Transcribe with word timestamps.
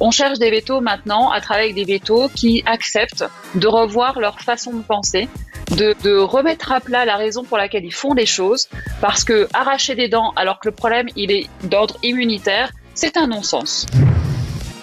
On 0.00 0.10
cherche 0.10 0.40
des 0.40 0.50
vétos 0.50 0.80
maintenant 0.80 1.30
à 1.30 1.40
travailler 1.40 1.70
avec 1.70 1.76
des 1.76 1.92
vétos 1.92 2.28
qui 2.34 2.64
acceptent 2.66 3.24
de 3.54 3.68
revoir 3.68 4.18
leur 4.18 4.40
façon 4.40 4.72
de 4.72 4.82
penser, 4.82 5.28
de, 5.70 6.18
remettre 6.18 6.72
à 6.72 6.80
plat 6.80 7.04
la 7.04 7.14
raison 7.14 7.44
pour 7.44 7.58
laquelle 7.58 7.84
ils 7.84 7.94
font 7.94 8.12
les 8.12 8.26
choses, 8.26 8.68
parce 9.00 9.22
que 9.22 9.46
arracher 9.54 9.94
des 9.94 10.08
dents 10.08 10.32
alors 10.34 10.58
que 10.58 10.68
le 10.68 10.74
problème 10.74 11.06
il 11.14 11.30
est 11.30 11.48
d'ordre 11.62 11.96
immunitaire, 12.02 12.72
c'est 12.94 13.16
un 13.16 13.28
non-sens. 13.28 13.86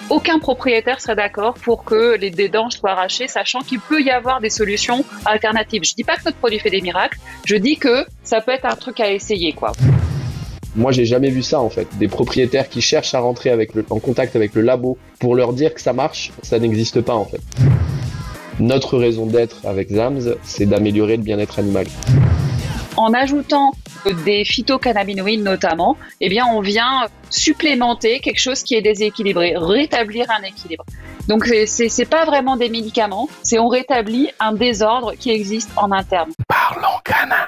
Aucun 0.10 0.40
propriétaire 0.40 1.02
serait 1.02 1.18
d'accord 1.18 1.56
pour 1.56 1.84
que 1.84 2.16
les 2.16 2.32
dents 2.48 2.70
soient 2.70 2.92
arrachées, 2.92 3.28
sachant 3.28 3.60
qu'il 3.60 3.82
peut 3.82 4.02
y 4.02 4.12
avoir 4.12 4.40
des 4.40 4.50
solutions 4.50 5.04
alternatives. 5.26 5.84
Je 5.84 5.94
dis 5.94 6.06
pas 6.06 6.16
que 6.16 6.24
notre 6.24 6.38
produit 6.38 6.60
fait 6.60 6.70
des 6.70 6.82
miracles, 6.82 7.20
je 7.44 7.58
dis 7.58 7.76
que 7.76 8.06
ça 8.24 8.40
peut 8.40 8.54
être 8.54 8.66
un 8.66 8.78
truc 8.78 9.02
à 9.02 9.12
essayer, 9.12 9.52
quoi. 9.52 9.74
Moi, 10.76 10.92
j'ai 10.92 11.06
jamais 11.06 11.30
vu 11.30 11.42
ça 11.42 11.60
en 11.60 11.70
fait. 11.70 11.88
Des 11.98 12.08
propriétaires 12.08 12.70
qui 12.70 12.82
cherchent 12.82 13.14
à 13.14 13.20
rentrer 13.20 13.50
avec 13.50 13.74
le, 13.74 13.86
en 13.90 14.00
contact 14.00 14.36
avec 14.36 14.54
le 14.54 14.62
labo 14.62 14.98
pour 15.20 15.36
leur 15.36 15.54
dire 15.54 15.74
que 15.74 15.82
ça 15.82 15.94
marche, 15.94 16.32
ça 16.44 16.60
n'existe 16.60 17.02
pas 17.02 17.16
en 17.16 17.26
fait. 17.26 17.42
Notre 18.60 18.98
raison 18.98 19.26
d'être 19.26 19.66
avec 19.66 19.90
ZAMS, 19.90 20.36
c'est 20.44 20.66
d'améliorer 20.66 21.18
le 21.18 21.24
bien-être 21.24 21.60
animal. 21.60 21.88
En 22.98 23.14
ajoutant 23.14 23.72
des 24.26 24.44
phytocannabinoïdes 24.44 25.44
notamment, 25.44 25.98
eh 26.22 26.30
bien, 26.30 26.46
on 26.46 26.60
vient 26.60 27.08
supplémenter 27.30 28.20
quelque 28.20 28.40
chose 28.40 28.64
qui 28.64 28.76
est 28.76 28.82
déséquilibré, 28.82 29.54
rétablir 29.56 30.26
un 30.30 30.44
équilibre. 30.44 30.86
Donc, 31.28 31.46
c'est, 31.46 31.90
c'est 31.90 32.06
pas 32.10 32.26
vraiment 32.26 32.58
des 32.58 32.70
médicaments, 32.70 33.30
c'est 33.44 33.60
on 33.60 33.70
rétablit 33.70 34.30
un 34.40 34.54
désordre 34.54 35.14
qui 35.14 35.32
existe 35.32 35.70
en 35.78 35.92
interne. 35.92 36.32
Parlons 36.48 37.00
canin. 37.04 37.48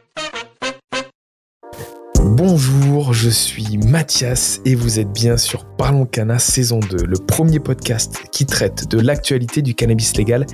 Bonjour, 2.33 3.13
je 3.13 3.29
suis 3.29 3.77
Mathias 3.77 4.61
et 4.63 4.73
vous 4.73 4.99
êtes 4.99 5.11
bien 5.11 5.35
sur 5.35 5.65
Parlons 5.65 6.05
Cana 6.05 6.39
saison 6.39 6.79
2, 6.79 7.03
le 7.03 7.17
premier 7.17 7.59
podcast 7.59 8.23
qui 8.31 8.45
traite 8.45 8.89
de 8.89 9.01
l'actualité 9.01 9.61
du 9.61 9.75
cannabis 9.75 10.15
légal 10.15 10.45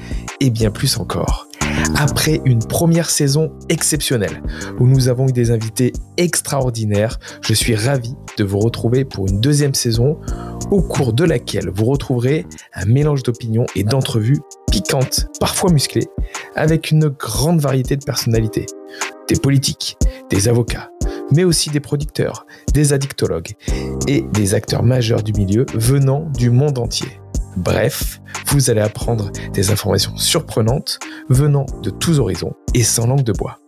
et 0.41 0.49
bien 0.49 0.71
plus 0.71 0.97
encore. 0.97 1.47
Après 1.95 2.41
une 2.45 2.65
première 2.65 3.11
saison 3.11 3.51
exceptionnelle 3.69 4.41
où 4.79 4.87
nous 4.87 5.07
avons 5.07 5.27
eu 5.27 5.31
des 5.31 5.51
invités 5.51 5.93
extraordinaires, 6.17 7.19
je 7.41 7.53
suis 7.53 7.75
ravi 7.75 8.15
de 8.39 8.43
vous 8.43 8.57
retrouver 8.57 9.05
pour 9.05 9.27
une 9.27 9.39
deuxième 9.39 9.75
saison 9.75 10.17
au 10.71 10.81
cours 10.81 11.13
de 11.13 11.25
laquelle 11.25 11.69
vous 11.69 11.85
retrouverez 11.85 12.47
un 12.73 12.85
mélange 12.85 13.21
d'opinions 13.21 13.67
et 13.75 13.83
d'entrevues 13.83 14.39
piquantes, 14.71 15.27
parfois 15.39 15.71
musclées, 15.71 16.07
avec 16.55 16.89
une 16.89 17.09
grande 17.09 17.59
variété 17.59 17.97
de 17.97 18.03
personnalités. 18.03 18.65
Des 19.29 19.35
politiques, 19.35 19.97
des 20.31 20.47
avocats, 20.47 20.89
mais 21.31 21.43
aussi 21.43 21.69
des 21.69 21.79
producteurs, 21.79 22.45
des 22.73 22.93
addictologues 22.93 23.55
et 24.07 24.21
des 24.33 24.53
acteurs 24.53 24.83
majeurs 24.83 25.23
du 25.23 25.33
milieu 25.33 25.65
venant 25.73 26.29
du 26.37 26.49
monde 26.49 26.77
entier. 26.77 27.19
Bref, 27.57 28.21
vous 28.47 28.69
allez 28.69 28.81
apprendre 28.81 29.31
des 29.53 29.71
informations 29.71 30.15
surprenantes 30.15 30.99
venant 31.29 31.65
de 31.81 31.89
tous 31.89 32.19
horizons 32.19 32.53
et 32.73 32.83
sans 32.83 33.07
langue 33.07 33.23
de 33.23 33.33
bois. 33.33 33.59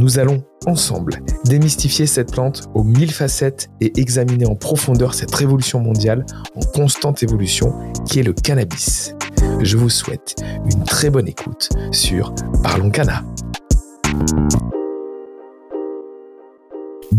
Nous 0.00 0.18
allons 0.18 0.44
ensemble 0.66 1.22
démystifier 1.44 2.06
cette 2.06 2.32
plante 2.32 2.68
aux 2.74 2.82
mille 2.84 3.12
facettes 3.12 3.70
et 3.80 3.98
examiner 3.98 4.46
en 4.46 4.54
profondeur 4.54 5.14
cette 5.14 5.34
révolution 5.34 5.80
mondiale 5.80 6.26
en 6.56 6.60
constante 6.60 7.22
évolution 7.22 7.72
qui 8.06 8.20
est 8.20 8.22
le 8.22 8.32
cannabis. 8.32 9.14
Je 9.60 9.76
vous 9.76 9.90
souhaite 9.90 10.36
une 10.70 10.84
très 10.84 11.10
bonne 11.10 11.28
écoute 11.28 11.70
sur 11.90 12.34
Parlons 12.62 12.90
Cana. 12.90 13.24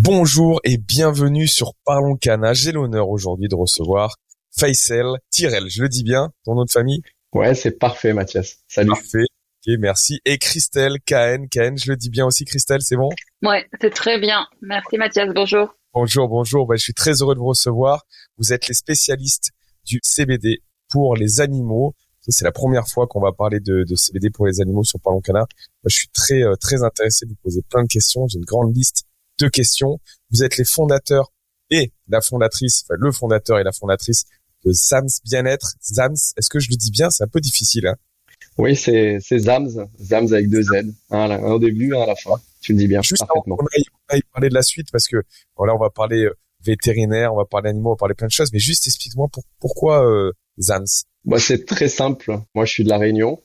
Bonjour 0.05 0.61
et 0.63 0.77
bienvenue 0.77 1.47
sur 1.47 1.73
Parlons 1.83 2.15
Cana. 2.15 2.53
J'ai 2.53 2.71
l'honneur 2.71 3.09
aujourd'hui 3.09 3.47
de 3.47 3.55
recevoir 3.55 4.17
Faisal 4.55 5.17
Tirel. 5.31 5.67
Je 5.67 5.81
le 5.81 5.89
dis 5.89 6.03
bien, 6.03 6.29
ton 6.43 6.53
nom 6.53 6.63
de 6.63 6.69
famille? 6.69 7.01
Ouais, 7.33 7.55
c'est 7.55 7.71
parfait, 7.71 8.13
Mathias. 8.13 8.59
Salut. 8.67 8.89
Parfait. 8.89 9.23
Ok, 9.23 9.73
merci. 9.79 10.19
Et 10.25 10.37
Christelle 10.37 10.99
Cahen. 11.07 11.49
Cahen, 11.49 11.75
je 11.79 11.89
le 11.89 11.97
dis 11.97 12.11
bien 12.11 12.23
aussi, 12.23 12.45
Christelle, 12.45 12.81
c'est 12.83 12.97
bon? 12.97 13.09
Ouais, 13.41 13.65
c'est 13.81 13.89
très 13.89 14.19
bien. 14.19 14.45
Merci, 14.61 14.99
Mathias. 14.99 15.27
Bonjour. 15.33 15.75
Bonjour, 15.91 16.29
bonjour. 16.29 16.67
Bah, 16.67 16.75
je 16.75 16.83
suis 16.83 16.93
très 16.93 17.23
heureux 17.23 17.33
de 17.33 17.39
vous 17.39 17.47
recevoir. 17.47 18.05
Vous 18.37 18.53
êtes 18.53 18.67
les 18.67 18.75
spécialistes 18.75 19.53
du 19.87 19.99
CBD 20.03 20.61
pour 20.87 21.15
les 21.15 21.41
animaux. 21.41 21.95
C'est 22.27 22.45
la 22.45 22.51
première 22.51 22.87
fois 22.87 23.07
qu'on 23.07 23.21
va 23.21 23.31
parler 23.31 23.59
de, 23.59 23.83
de, 23.83 23.95
CBD 23.95 24.29
pour 24.29 24.45
les 24.45 24.61
animaux 24.61 24.83
sur 24.83 24.99
Parlons 24.99 25.21
Cana. 25.21 25.47
Je 25.83 25.95
suis 25.95 26.09
très 26.09 26.43
euh, 26.43 26.55
très 26.57 26.83
intéressé 26.83 27.25
de 27.25 27.31
vous 27.31 27.37
poser 27.41 27.61
plein 27.67 27.81
de 27.81 27.87
questions. 27.87 28.27
J'ai 28.27 28.37
une 28.37 28.45
grande 28.45 28.75
liste 28.75 29.05
deux 29.39 29.49
questions. 29.49 29.99
Vous 30.31 30.43
êtes 30.43 30.57
les 30.57 30.65
fondateurs 30.65 31.31
et 31.69 31.91
la 32.07 32.21
fondatrice, 32.21 32.83
enfin 32.83 32.95
le 32.99 33.11
fondateur 33.11 33.59
et 33.59 33.63
la 33.63 33.71
fondatrice 33.71 34.25
de 34.65 34.71
Zams 34.71 35.07
Bien-être. 35.23 35.75
Zams, 35.83 36.15
est-ce 36.37 36.49
que 36.49 36.59
je 36.59 36.69
le 36.69 36.75
dis 36.75 36.91
bien? 36.91 37.09
C'est 37.09 37.23
un 37.23 37.27
peu 37.27 37.39
difficile. 37.39 37.87
Hein 37.87 37.95
oui, 38.57 38.75
c'est 38.75 39.19
Zams, 39.19 39.87
Zams 39.99 40.33
avec 40.33 40.49
deux 40.49 40.63
Z, 40.63 40.93
un, 41.11 41.39
au 41.43 41.59
début, 41.59 41.93
un 41.93 42.01
à 42.01 42.05
la 42.07 42.15
fin. 42.15 42.35
Tu 42.61 42.73
le 42.73 42.79
dis 42.79 42.87
bien. 42.87 43.01
Juste 43.01 43.25
parfaitement. 43.27 43.57
on 43.59 43.63
va 43.63 44.19
parler 44.33 44.49
de 44.49 44.53
la 44.53 44.63
suite 44.63 44.87
parce 44.91 45.07
que 45.07 45.17
voilà, 45.57 45.75
on 45.75 45.79
va 45.79 45.89
parler 45.89 46.23
euh, 46.23 46.33
vétérinaire, 46.63 47.33
on 47.33 47.37
va 47.37 47.45
parler 47.45 47.69
animaux, 47.69 47.89
on 47.89 47.93
va 47.93 47.97
parler 47.97 48.15
plein 48.15 48.27
de 48.27 48.31
choses. 48.31 48.51
Mais 48.53 48.59
juste 48.59 48.87
explique-moi 48.87 49.27
pourquoi 49.59 50.05
euh, 50.05 50.31
Zams? 50.59 50.85
Bah, 51.25 51.39
c'est 51.39 51.65
très 51.65 51.89
simple. 51.89 52.39
Moi, 52.53 52.65
je 52.65 52.71
suis 52.71 52.83
de 52.83 52.89
la 52.89 52.97
Réunion. 52.97 53.41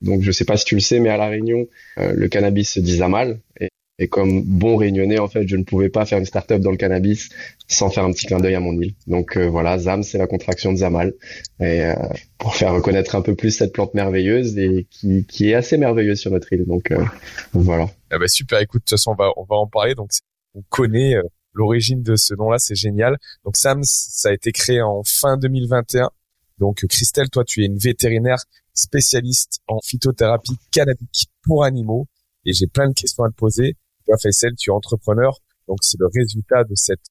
Donc, 0.00 0.22
je 0.22 0.32
sais 0.32 0.44
pas 0.44 0.56
si 0.56 0.64
tu 0.64 0.74
le 0.74 0.80
sais, 0.80 0.98
mais 0.98 1.10
à 1.10 1.16
la 1.16 1.28
Réunion, 1.28 1.66
euh, 1.98 2.12
le 2.14 2.28
cannabis 2.28 2.70
se 2.70 2.80
dit 2.80 2.96
Zamal. 2.96 3.40
Et 3.60 3.68
et 3.98 4.08
comme 4.08 4.42
bon 4.42 4.76
réunionnais, 4.76 5.20
en 5.20 5.28
fait, 5.28 5.46
je 5.46 5.56
ne 5.56 5.62
pouvais 5.62 5.88
pas 5.88 6.04
faire 6.04 6.18
une 6.18 6.24
start-up 6.24 6.60
dans 6.60 6.72
le 6.72 6.76
cannabis 6.76 7.28
sans 7.68 7.90
faire 7.90 8.04
un 8.04 8.10
petit 8.10 8.26
clin 8.26 8.40
d'œil 8.40 8.56
à 8.56 8.60
mon 8.60 8.72
île. 8.80 8.94
Donc 9.06 9.36
euh, 9.36 9.48
voilà, 9.48 9.78
ZAM, 9.78 10.02
c'est 10.02 10.18
la 10.18 10.26
contraction 10.26 10.72
de 10.72 10.78
Zamal. 10.78 11.14
Et 11.60 11.82
euh, 11.82 11.94
pour 12.38 12.56
faire 12.56 12.74
reconnaître 12.74 13.14
un 13.14 13.22
peu 13.22 13.36
plus 13.36 13.52
cette 13.52 13.72
plante 13.72 13.94
merveilleuse 13.94 14.58
et 14.58 14.88
qui, 14.90 15.24
qui 15.26 15.50
est 15.50 15.54
assez 15.54 15.76
merveilleuse 15.76 16.18
sur 16.18 16.32
notre 16.32 16.52
île. 16.52 16.64
Donc, 16.64 16.90
euh, 16.90 17.04
voilà. 17.52 17.88
Ah 18.10 18.18
bah 18.18 18.26
super, 18.26 18.58
écoute, 18.60 18.80
de 18.80 18.84
toute 18.84 18.90
façon, 18.90 19.12
on 19.12 19.14
va, 19.14 19.30
on 19.36 19.44
va 19.44 19.56
en 19.56 19.68
parler. 19.68 19.94
Donc 19.94 20.10
on 20.54 20.62
connaît 20.68 21.14
l'origine 21.52 22.02
de 22.02 22.16
ce 22.16 22.34
nom-là, 22.34 22.58
c'est 22.58 22.74
génial. 22.74 23.16
Donc 23.44 23.56
Sams, 23.56 23.84
ça 23.84 24.30
a 24.30 24.32
été 24.32 24.50
créé 24.50 24.82
en 24.82 25.02
fin 25.04 25.36
2021. 25.36 26.10
Donc 26.58 26.84
Christelle, 26.88 27.30
toi, 27.30 27.44
tu 27.44 27.62
es 27.62 27.66
une 27.66 27.78
vétérinaire 27.78 28.42
spécialiste 28.72 29.60
en 29.68 29.78
phytothérapie 29.80 30.58
cannabique 30.72 31.28
pour 31.44 31.62
animaux. 31.62 32.08
Et 32.44 32.52
j'ai 32.52 32.66
plein 32.66 32.88
de 32.88 32.94
questions 32.94 33.22
à 33.22 33.28
te 33.30 33.34
poser 33.34 33.76
toi 34.04 34.16
Faisal, 34.20 34.54
tu 34.56 34.70
es 34.70 34.72
entrepreneur, 34.72 35.38
donc 35.68 35.78
c'est 35.82 35.98
le 35.98 36.08
résultat 36.12 36.64
de 36.64 36.74
cette 36.74 37.04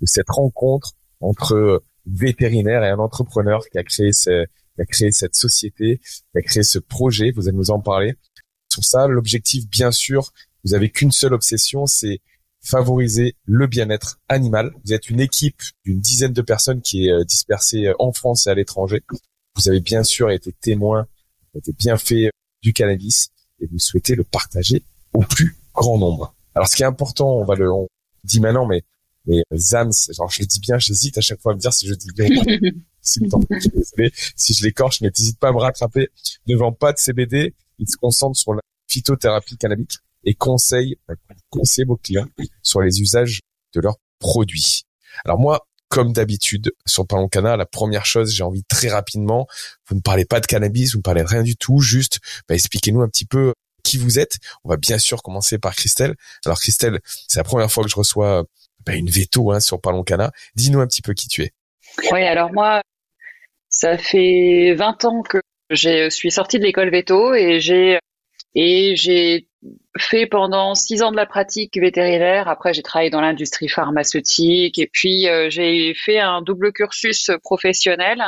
de 0.00 0.06
cette 0.06 0.30
rencontre 0.30 0.92
entre 1.20 1.82
vétérinaire 2.06 2.84
et 2.84 2.88
un 2.88 2.98
entrepreneur 2.98 3.68
qui 3.68 3.78
a 3.78 3.82
créé 3.82 4.12
ce, 4.12 4.46
qui 4.76 4.82
a 4.82 4.84
créé 4.84 5.12
cette 5.12 5.34
société, 5.34 5.98
qui 5.98 6.38
a 6.38 6.42
créé 6.42 6.62
ce 6.62 6.78
projet. 6.78 7.32
Vous 7.32 7.48
allez 7.48 7.56
nous 7.56 7.70
en 7.70 7.80
parler. 7.80 8.14
Sur 8.68 8.84
ça, 8.84 9.08
l'objectif, 9.08 9.68
bien 9.68 9.90
sûr, 9.90 10.32
vous 10.64 10.74
avez 10.74 10.90
qu'une 10.90 11.12
seule 11.12 11.34
obsession, 11.34 11.86
c'est 11.86 12.20
favoriser 12.62 13.36
le 13.44 13.66
bien-être 13.66 14.20
animal. 14.28 14.72
Vous 14.84 14.92
êtes 14.92 15.10
une 15.10 15.20
équipe 15.20 15.62
d'une 15.84 16.00
dizaine 16.00 16.32
de 16.32 16.42
personnes 16.42 16.82
qui 16.82 17.06
est 17.06 17.12
euh, 17.12 17.24
dispersée 17.24 17.86
euh, 17.86 17.94
en 17.98 18.12
France 18.12 18.46
et 18.46 18.50
à 18.50 18.54
l'étranger. 18.54 19.02
Vous 19.56 19.68
avez 19.68 19.80
bien 19.80 20.02
sûr 20.02 20.30
été 20.30 20.52
témoin, 20.52 21.06
été 21.54 21.72
bien 21.72 21.96
fait 21.96 22.30
du 22.62 22.72
cannabis 22.72 23.30
et 23.60 23.66
vous 23.66 23.78
souhaitez 23.78 24.14
le 24.14 24.24
partager 24.24 24.82
au 25.12 25.20
plus 25.20 25.56
grand 25.72 25.98
nombre. 25.98 26.34
Alors, 26.58 26.66
ce 26.66 26.74
qui 26.74 26.82
est 26.82 26.86
important, 26.86 27.36
on 27.36 27.44
va 27.44 27.54
le, 27.54 27.72
on 27.72 27.86
dit 28.24 28.40
maintenant, 28.40 28.66
mais, 28.66 28.82
mais 29.26 29.44
Zams, 29.54 29.92
genre, 30.12 30.28
je 30.28 30.40
le 30.40 30.46
dis 30.46 30.58
bien, 30.58 30.76
j'hésite 30.76 31.16
à 31.16 31.20
chaque 31.20 31.40
fois 31.40 31.52
à 31.52 31.54
me 31.54 31.60
dire 31.60 31.72
si 31.72 31.86
je 31.86 31.94
dis 31.94 32.08
bien. 32.16 32.26
si, 33.00 33.20
si 34.34 34.54
je 34.54 34.64
l'écorche, 34.64 35.00
mais 35.00 35.12
n'hésite 35.16 35.38
pas 35.38 35.50
à 35.50 35.52
me 35.52 35.58
rattraper. 35.58 36.08
Ne 36.48 36.56
vend 36.56 36.72
pas 36.72 36.92
de 36.92 36.98
CBD. 36.98 37.54
Il 37.78 37.88
se 37.88 37.96
concentre 37.96 38.36
sur 38.36 38.54
la 38.54 38.60
phytothérapie 38.88 39.56
cannabique 39.56 39.98
et 40.24 40.34
conseille, 40.34 40.96
conseille 41.48 41.84
vos 41.84 41.96
clients 41.96 42.26
sur 42.64 42.80
les 42.80 43.00
usages 43.02 43.38
de 43.72 43.80
leurs 43.80 43.98
produits. 44.18 44.82
Alors 45.24 45.38
moi, 45.38 45.64
comme 45.88 46.12
d'habitude, 46.12 46.72
sur 46.86 47.06
Parlons 47.06 47.28
Cana, 47.28 47.56
la 47.56 47.66
première 47.66 48.04
chose, 48.04 48.32
j'ai 48.32 48.42
envie 48.42 48.64
très 48.64 48.88
rapidement, 48.88 49.46
vous 49.88 49.94
ne 49.94 50.00
parlez 50.00 50.24
pas 50.24 50.40
de 50.40 50.46
cannabis, 50.46 50.94
vous 50.94 50.98
ne 50.98 51.02
parlez 51.02 51.22
de 51.22 51.28
rien 51.28 51.44
du 51.44 51.56
tout, 51.56 51.78
juste 51.78 52.18
bah, 52.48 52.56
expliquez-nous 52.56 53.00
un 53.00 53.08
petit 53.08 53.26
peu 53.26 53.54
qui 53.88 53.98
vous 53.98 54.18
êtes. 54.18 54.36
On 54.64 54.68
va 54.68 54.76
bien 54.76 54.98
sûr 54.98 55.22
commencer 55.22 55.58
par 55.58 55.74
Christelle. 55.74 56.14
Alors 56.44 56.60
Christelle, 56.60 57.00
c'est 57.26 57.40
la 57.40 57.44
première 57.44 57.70
fois 57.70 57.84
que 57.84 57.90
je 57.90 57.96
reçois 57.96 58.44
bah, 58.84 58.94
une 58.94 59.10
veto 59.10 59.52
hein, 59.52 59.60
sur 59.60 59.80
Parlons 59.80 60.04
Cana. 60.04 60.30
Dis-nous 60.54 60.80
un 60.80 60.86
petit 60.86 61.02
peu 61.02 61.14
qui 61.14 61.28
tu 61.28 61.42
es. 61.42 61.52
Oui, 62.12 62.22
alors 62.22 62.52
moi, 62.52 62.82
ça 63.68 63.96
fait 63.96 64.74
20 64.74 65.04
ans 65.06 65.22
que 65.22 65.38
Je 65.70 66.10
suis 66.10 66.30
sortie 66.30 66.58
de 66.58 66.64
l'école 66.64 66.90
veto 66.90 67.34
et 67.34 67.60
j'ai 67.60 67.98
et 68.54 68.96
j'ai 68.96 69.48
fait 69.98 70.26
pendant 70.26 70.74
six 70.74 71.02
ans 71.02 71.10
de 71.10 71.16
la 71.16 71.26
pratique 71.26 71.78
vétérinaire. 71.78 72.48
Après, 72.48 72.72
j'ai 72.72 72.82
travaillé 72.82 73.10
dans 73.10 73.20
l'industrie 73.20 73.68
pharmaceutique 73.68 74.78
et 74.78 74.88
puis 74.92 75.28
euh, 75.28 75.50
j'ai 75.50 75.94
fait 75.94 76.18
un 76.18 76.42
double 76.42 76.72
cursus 76.72 77.30
professionnel 77.42 78.22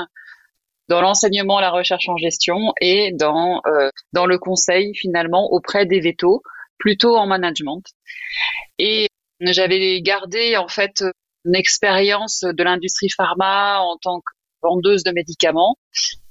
dans 0.90 1.00
l'enseignement, 1.00 1.60
la 1.60 1.70
recherche 1.70 2.08
en 2.08 2.16
gestion 2.16 2.74
et 2.80 3.12
dans 3.12 3.62
euh, 3.66 3.90
dans 4.12 4.26
le 4.26 4.38
conseil 4.38 4.92
finalement 4.94 5.46
auprès 5.52 5.86
des 5.86 6.00
vétos, 6.00 6.42
plutôt 6.78 7.16
en 7.16 7.26
management. 7.26 7.82
Et 8.78 9.08
j'avais 9.40 10.02
gardé 10.02 10.56
en 10.56 10.68
fait 10.68 11.04
une 11.44 11.54
expérience 11.54 12.40
de 12.40 12.62
l'industrie 12.62 13.08
pharma 13.08 13.80
en 13.80 13.96
tant 14.02 14.18
que 14.18 14.32
vendeuse 14.62 15.04
de 15.04 15.12
médicaments 15.12 15.76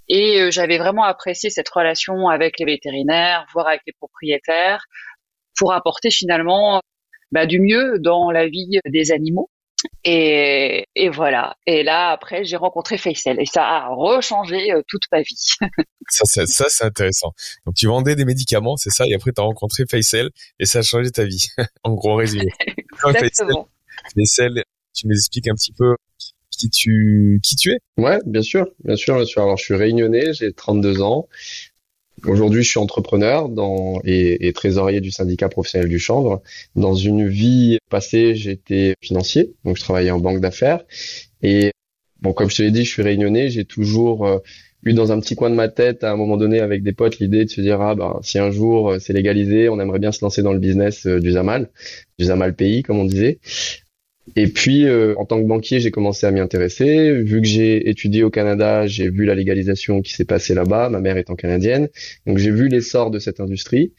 et 0.09 0.41
euh, 0.41 0.51
j'avais 0.51 0.77
vraiment 0.77 1.03
apprécié 1.03 1.49
cette 1.49 1.69
relation 1.69 2.27
avec 2.27 2.59
les 2.59 2.65
vétérinaires, 2.65 3.45
voire 3.53 3.67
avec 3.67 3.81
les 3.87 3.93
propriétaires, 3.93 4.83
pour 5.57 5.71
apporter 5.71 6.11
finalement 6.11 6.81
bah, 7.31 7.45
du 7.45 7.61
mieux 7.61 7.97
dans 7.99 8.29
la 8.29 8.47
vie 8.47 8.79
des 8.85 9.11
animaux. 9.11 9.49
Et, 10.03 10.87
et 10.95 11.09
voilà. 11.09 11.55
Et 11.65 11.83
là, 11.83 12.09
après, 12.09 12.43
j'ai 12.43 12.55
rencontré 12.57 12.97
Faisal 12.97 13.39
et 13.39 13.45
ça 13.45 13.63
a 13.65 13.87
rechangé 13.89 14.71
euh, 14.71 14.81
toute 14.87 15.03
ma 15.11 15.21
vie. 15.21 15.55
ça, 16.09 16.25
ça, 16.25 16.45
ça 16.45 16.65
c'est 16.69 16.83
intéressant. 16.85 17.33
Donc, 17.65 17.75
tu 17.75 17.87
vendais 17.87 18.15
des 18.15 18.25
médicaments, 18.25 18.77
c'est 18.77 18.89
ça, 18.89 19.05
et 19.07 19.13
après, 19.13 19.31
tu 19.31 19.41
as 19.41 19.43
rencontré 19.43 19.85
Faisal 19.89 20.29
et 20.59 20.65
ça 20.65 20.79
a 20.79 20.81
changé 20.81 21.11
ta 21.11 21.25
vie. 21.25 21.47
en 21.83 21.93
gros 21.93 22.15
résumé. 22.15 22.51
Exactement. 23.07 23.67
Faisal, 24.15 24.63
tu 24.93 25.07
nous 25.07 25.15
expliques 25.15 25.47
un 25.47 25.55
petit 25.55 25.73
peu 25.73 25.95
qui 26.49 26.69
tu 26.69 27.39
qui 27.43 27.55
tu 27.55 27.71
es? 27.71 27.77
Ouais, 27.97 28.19
bien 28.25 28.41
sûr, 28.41 28.67
bien 28.83 28.95
sûr, 28.95 29.15
bien 29.15 29.25
sûr. 29.25 29.43
Alors, 29.43 29.57
je 29.57 29.63
suis 29.63 29.75
réunionnais, 29.75 30.33
j'ai 30.33 30.51
32 30.51 31.01
ans. 31.01 31.27
Aujourd'hui, 32.25 32.63
je 32.63 32.69
suis 32.69 32.79
entrepreneur 32.79 33.49
dans, 33.49 34.01
et, 34.03 34.47
et, 34.47 34.53
trésorier 34.53 35.01
du 35.01 35.11
syndicat 35.11 35.49
professionnel 35.49 35.89
du 35.89 35.99
chanvre. 35.99 36.41
Dans 36.75 36.93
une 36.93 37.27
vie 37.27 37.77
passée, 37.89 38.35
j'étais 38.35 38.95
financier, 39.01 39.53
donc 39.65 39.77
je 39.77 39.83
travaillais 39.83 40.11
en 40.11 40.19
banque 40.19 40.39
d'affaires. 40.39 40.83
Et 41.41 41.71
bon, 42.21 42.33
comme 42.33 42.49
je 42.49 42.57
te 42.57 42.61
l'ai 42.61 42.71
dit, 42.71 42.83
je 42.83 42.89
suis 42.89 43.01
réunionnais. 43.01 43.49
J'ai 43.49 43.65
toujours 43.65 44.25
euh, 44.25 44.39
eu 44.83 44.93
dans 44.93 45.11
un 45.11 45.19
petit 45.19 45.35
coin 45.35 45.49
de 45.49 45.55
ma 45.55 45.69
tête, 45.69 46.03
à 46.03 46.11
un 46.11 46.15
moment 46.15 46.37
donné, 46.37 46.59
avec 46.59 46.83
des 46.83 46.93
potes, 46.93 47.19
l'idée 47.19 47.45
de 47.45 47.49
se 47.49 47.61
dire 47.61 47.81
ah 47.81 47.95
ben 47.95 48.19
si 48.21 48.39
un 48.39 48.51
jour 48.51 48.91
euh, 48.91 48.99
c'est 48.99 49.13
légalisé, 49.13 49.69
on 49.69 49.79
aimerait 49.79 49.99
bien 49.99 50.11
se 50.11 50.23
lancer 50.23 50.41
dans 50.41 50.53
le 50.53 50.59
business 50.59 51.05
euh, 51.05 51.19
du 51.19 51.31
Zamal, 51.31 51.69
du 52.17 52.25
Zamal 52.25 52.55
pays, 52.55 52.83
comme 52.83 52.99
on 52.99 53.05
disait. 53.05 53.39
Et 54.35 54.47
puis, 54.47 54.85
euh, 54.85 55.15
en 55.17 55.25
tant 55.25 55.41
que 55.41 55.47
banquier, 55.47 55.79
j'ai 55.79 55.91
commencé 55.91 56.25
à 56.25 56.31
m'y 56.31 56.39
intéresser. 56.39 57.13
Vu 57.21 57.41
que 57.41 57.47
j'ai 57.47 57.89
étudié 57.89 58.23
au 58.23 58.29
Canada, 58.29 58.87
j'ai 58.87 59.09
vu 59.09 59.25
la 59.25 59.35
légalisation 59.35 60.01
qui 60.01 60.13
s'est 60.13 60.25
passée 60.25 60.53
là-bas, 60.53 60.89
ma 60.89 60.99
mère 60.99 61.17
étant 61.17 61.35
canadienne. 61.35 61.89
Donc, 62.25 62.37
j'ai 62.37 62.51
vu 62.51 62.67
l'essor 62.67 63.11
de 63.11 63.19
cette 63.19 63.39
industrie. 63.39 63.93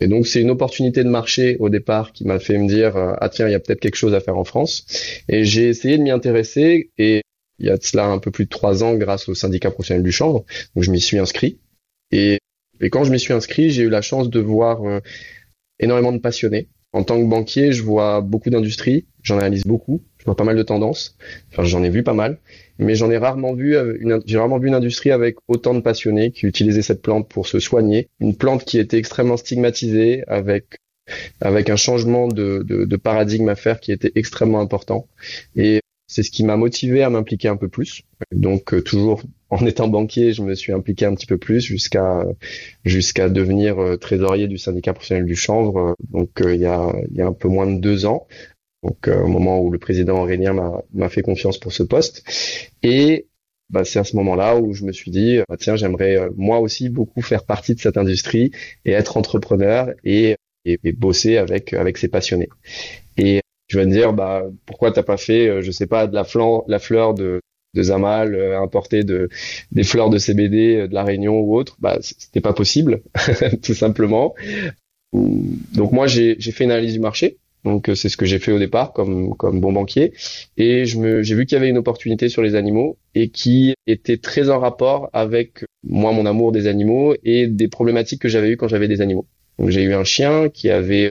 Et 0.00 0.08
donc, 0.08 0.26
c'est 0.26 0.40
une 0.40 0.50
opportunité 0.50 1.04
de 1.04 1.08
marché 1.08 1.56
au 1.60 1.68
départ 1.68 2.12
qui 2.12 2.24
m'a 2.24 2.38
fait 2.38 2.58
me 2.58 2.68
dire, 2.68 2.96
euh, 2.96 3.14
ah 3.20 3.28
tiens, 3.28 3.48
il 3.48 3.52
y 3.52 3.54
a 3.54 3.60
peut-être 3.60 3.80
quelque 3.80 3.96
chose 3.96 4.14
à 4.14 4.20
faire 4.20 4.36
en 4.36 4.44
France. 4.44 4.86
Et 5.28 5.44
j'ai 5.44 5.68
essayé 5.68 5.98
de 5.98 6.02
m'y 6.02 6.10
intéresser. 6.10 6.90
Et 6.98 7.22
il 7.58 7.66
y 7.66 7.70
a 7.70 7.76
de 7.76 7.82
cela 7.82 8.06
un 8.06 8.18
peu 8.18 8.30
plus 8.30 8.44
de 8.44 8.50
trois 8.50 8.82
ans, 8.82 8.94
grâce 8.94 9.28
au 9.28 9.34
syndicat 9.34 9.70
professionnel 9.70 10.02
du 10.02 10.12
chanvre, 10.12 10.44
donc 10.74 10.84
je 10.84 10.90
m'y 10.90 11.00
suis 11.00 11.18
inscrit. 11.18 11.58
Et, 12.10 12.38
quand 12.90 13.04
je 13.04 13.12
m'y 13.12 13.20
suis 13.20 13.32
inscrit, 13.32 13.70
j'ai 13.70 13.82
eu 13.82 13.88
la 13.88 14.02
chance 14.02 14.28
de 14.28 14.40
voir 14.40 14.84
euh, 14.84 15.00
énormément 15.78 16.12
de 16.12 16.18
passionnés 16.18 16.68
en 16.94 17.02
tant 17.02 17.20
que 17.20 17.28
banquier, 17.28 17.72
je 17.72 17.82
vois 17.82 18.20
beaucoup 18.20 18.50
d'industries, 18.50 19.04
j'en 19.22 19.36
analyse 19.38 19.64
beaucoup, 19.64 20.00
je 20.18 20.24
vois 20.24 20.36
pas 20.36 20.44
mal 20.44 20.56
de 20.56 20.62
tendances. 20.62 21.16
Enfin, 21.52 21.64
j'en 21.64 21.82
ai 21.82 21.90
vu 21.90 22.04
pas 22.04 22.14
mal, 22.14 22.38
mais 22.78 22.94
j'en 22.94 23.10
ai 23.10 23.18
rarement 23.18 23.52
vu 23.52 23.76
euh, 23.76 23.96
une, 24.00 24.20
j'ai 24.24 24.38
rarement 24.38 24.58
vu 24.58 24.68
une 24.68 24.74
industrie 24.74 25.10
avec 25.10 25.36
autant 25.48 25.74
de 25.74 25.80
passionnés 25.80 26.30
qui 26.30 26.46
utilisaient 26.46 26.82
cette 26.82 27.02
plante 27.02 27.28
pour 27.28 27.48
se 27.48 27.58
soigner. 27.58 28.08
Une 28.20 28.36
plante 28.36 28.64
qui 28.64 28.78
était 28.78 28.96
extrêmement 28.96 29.36
stigmatisée, 29.36 30.22
avec 30.28 30.78
avec 31.40 31.68
un 31.68 31.76
changement 31.76 32.28
de, 32.28 32.64
de, 32.66 32.84
de 32.86 32.96
paradigme 32.96 33.48
à 33.50 33.56
faire 33.56 33.80
qui 33.80 33.92
était 33.92 34.12
extrêmement 34.14 34.60
important. 34.60 35.06
Et 35.56 35.80
c'est 36.06 36.22
ce 36.22 36.30
qui 36.30 36.44
m'a 36.44 36.56
motivé 36.56 37.02
à 37.02 37.10
m'impliquer 37.10 37.48
un 37.48 37.56
peu 37.56 37.68
plus. 37.68 38.02
Donc 38.32 38.74
euh, 38.74 38.82
toujours 38.82 39.22
en 39.50 39.64
étant 39.66 39.88
banquier, 39.88 40.32
je 40.32 40.42
me 40.42 40.54
suis 40.54 40.72
impliqué 40.72 41.06
un 41.06 41.14
petit 41.14 41.26
peu 41.26 41.38
plus 41.38 41.60
jusqu'à 41.60 42.24
jusqu'à 42.84 43.28
devenir 43.28 43.78
euh, 43.78 43.96
trésorier 43.96 44.48
du 44.48 44.58
syndicat 44.58 44.92
professionnel 44.92 45.26
du 45.26 45.36
chanvre. 45.36 45.78
Euh, 45.78 45.94
donc 46.10 46.30
il 46.44 46.60
y 46.60 46.66
a 46.66 46.92
il 47.10 47.16
y 47.16 47.22
a 47.22 47.26
un 47.26 47.32
peu 47.32 47.48
moins 47.48 47.66
de 47.66 47.78
deux 47.80 48.06
ans. 48.06 48.26
Donc 48.82 49.08
au 49.08 49.28
moment 49.28 49.60
où 49.60 49.70
le 49.70 49.78
président 49.78 50.20
Aurélien 50.20 50.52
m'a 50.52 50.82
m'a 50.92 51.08
fait 51.08 51.22
confiance 51.22 51.58
pour 51.58 51.72
ce 51.72 51.82
poste. 51.82 52.22
Et 52.82 53.26
bah, 53.70 53.84
c'est 53.84 53.98
à 53.98 54.04
ce 54.04 54.14
moment-là 54.16 54.58
où 54.58 54.74
je 54.74 54.84
me 54.84 54.92
suis 54.92 55.10
dit 55.10 55.38
bah, 55.48 55.56
tiens 55.58 55.76
j'aimerais 55.76 56.28
moi 56.36 56.58
aussi 56.60 56.90
beaucoup 56.90 57.22
faire 57.22 57.44
partie 57.46 57.74
de 57.74 57.80
cette 57.80 57.96
industrie 57.96 58.50
et 58.84 58.92
être 58.92 59.16
entrepreneur 59.16 59.88
et 60.04 60.36
et, 60.66 60.78
et 60.84 60.92
bosser 60.92 61.38
avec 61.38 61.72
avec 61.72 61.96
ces 61.98 62.08
passionnés. 62.08 62.48
Tu 63.74 63.78
vas 63.78 63.86
me 63.86 63.90
dire 63.90 64.12
bah 64.12 64.44
pourquoi 64.66 64.92
t'as 64.92 65.02
pas 65.02 65.16
fait 65.16 65.48
euh, 65.48 65.60
je 65.60 65.72
sais 65.72 65.88
pas 65.88 66.06
de 66.06 66.14
la 66.14 66.22
fleur 66.22 66.62
de 67.12 67.40
Zamal 67.76 68.36
euh, 68.36 68.60
importer 68.60 69.02
de 69.02 69.28
des 69.72 69.82
fleurs 69.82 70.10
de 70.10 70.18
CBD 70.18 70.76
euh, 70.76 70.86
de 70.86 70.94
la 70.94 71.02
Réunion 71.02 71.40
ou 71.40 71.56
autre. 71.56 71.76
Bah 71.80 71.98
c'était 72.00 72.40
pas 72.40 72.52
possible 72.52 73.02
tout 73.64 73.74
simplement. 73.74 74.36
Donc 75.12 75.90
moi 75.90 76.06
j'ai 76.06 76.36
fait 76.38 76.62
une 76.62 76.70
analyse 76.70 76.92
du 76.92 77.00
marché. 77.00 77.38
Donc 77.64 77.90
c'est 77.96 78.08
ce 78.08 78.16
que 78.16 78.26
j'ai 78.26 78.38
fait 78.38 78.52
au 78.52 78.60
départ 78.60 78.92
comme 78.92 79.34
bon 79.60 79.72
banquier. 79.72 80.12
Et 80.56 80.84
j'ai 80.84 81.34
vu 81.34 81.44
qu'il 81.44 81.56
y 81.56 81.60
avait 81.60 81.70
une 81.70 81.78
opportunité 81.78 82.28
sur 82.28 82.42
les 82.42 82.54
animaux 82.54 82.96
et 83.16 83.28
qui 83.30 83.74
était 83.88 84.18
très 84.18 84.50
en 84.50 84.60
rapport 84.60 85.10
avec 85.12 85.64
moi 85.82 86.12
mon 86.12 86.26
amour 86.26 86.52
des 86.52 86.68
animaux 86.68 87.16
et 87.24 87.48
des 87.48 87.66
problématiques 87.66 88.22
que 88.22 88.28
j'avais 88.28 88.50
eues 88.50 88.56
quand 88.56 88.68
j'avais 88.68 88.86
des 88.86 89.00
animaux. 89.00 89.26
Donc 89.58 89.70
j'ai 89.70 89.82
eu 89.82 89.94
un 89.94 90.04
chien 90.04 90.48
qui 90.48 90.70
avait 90.70 91.10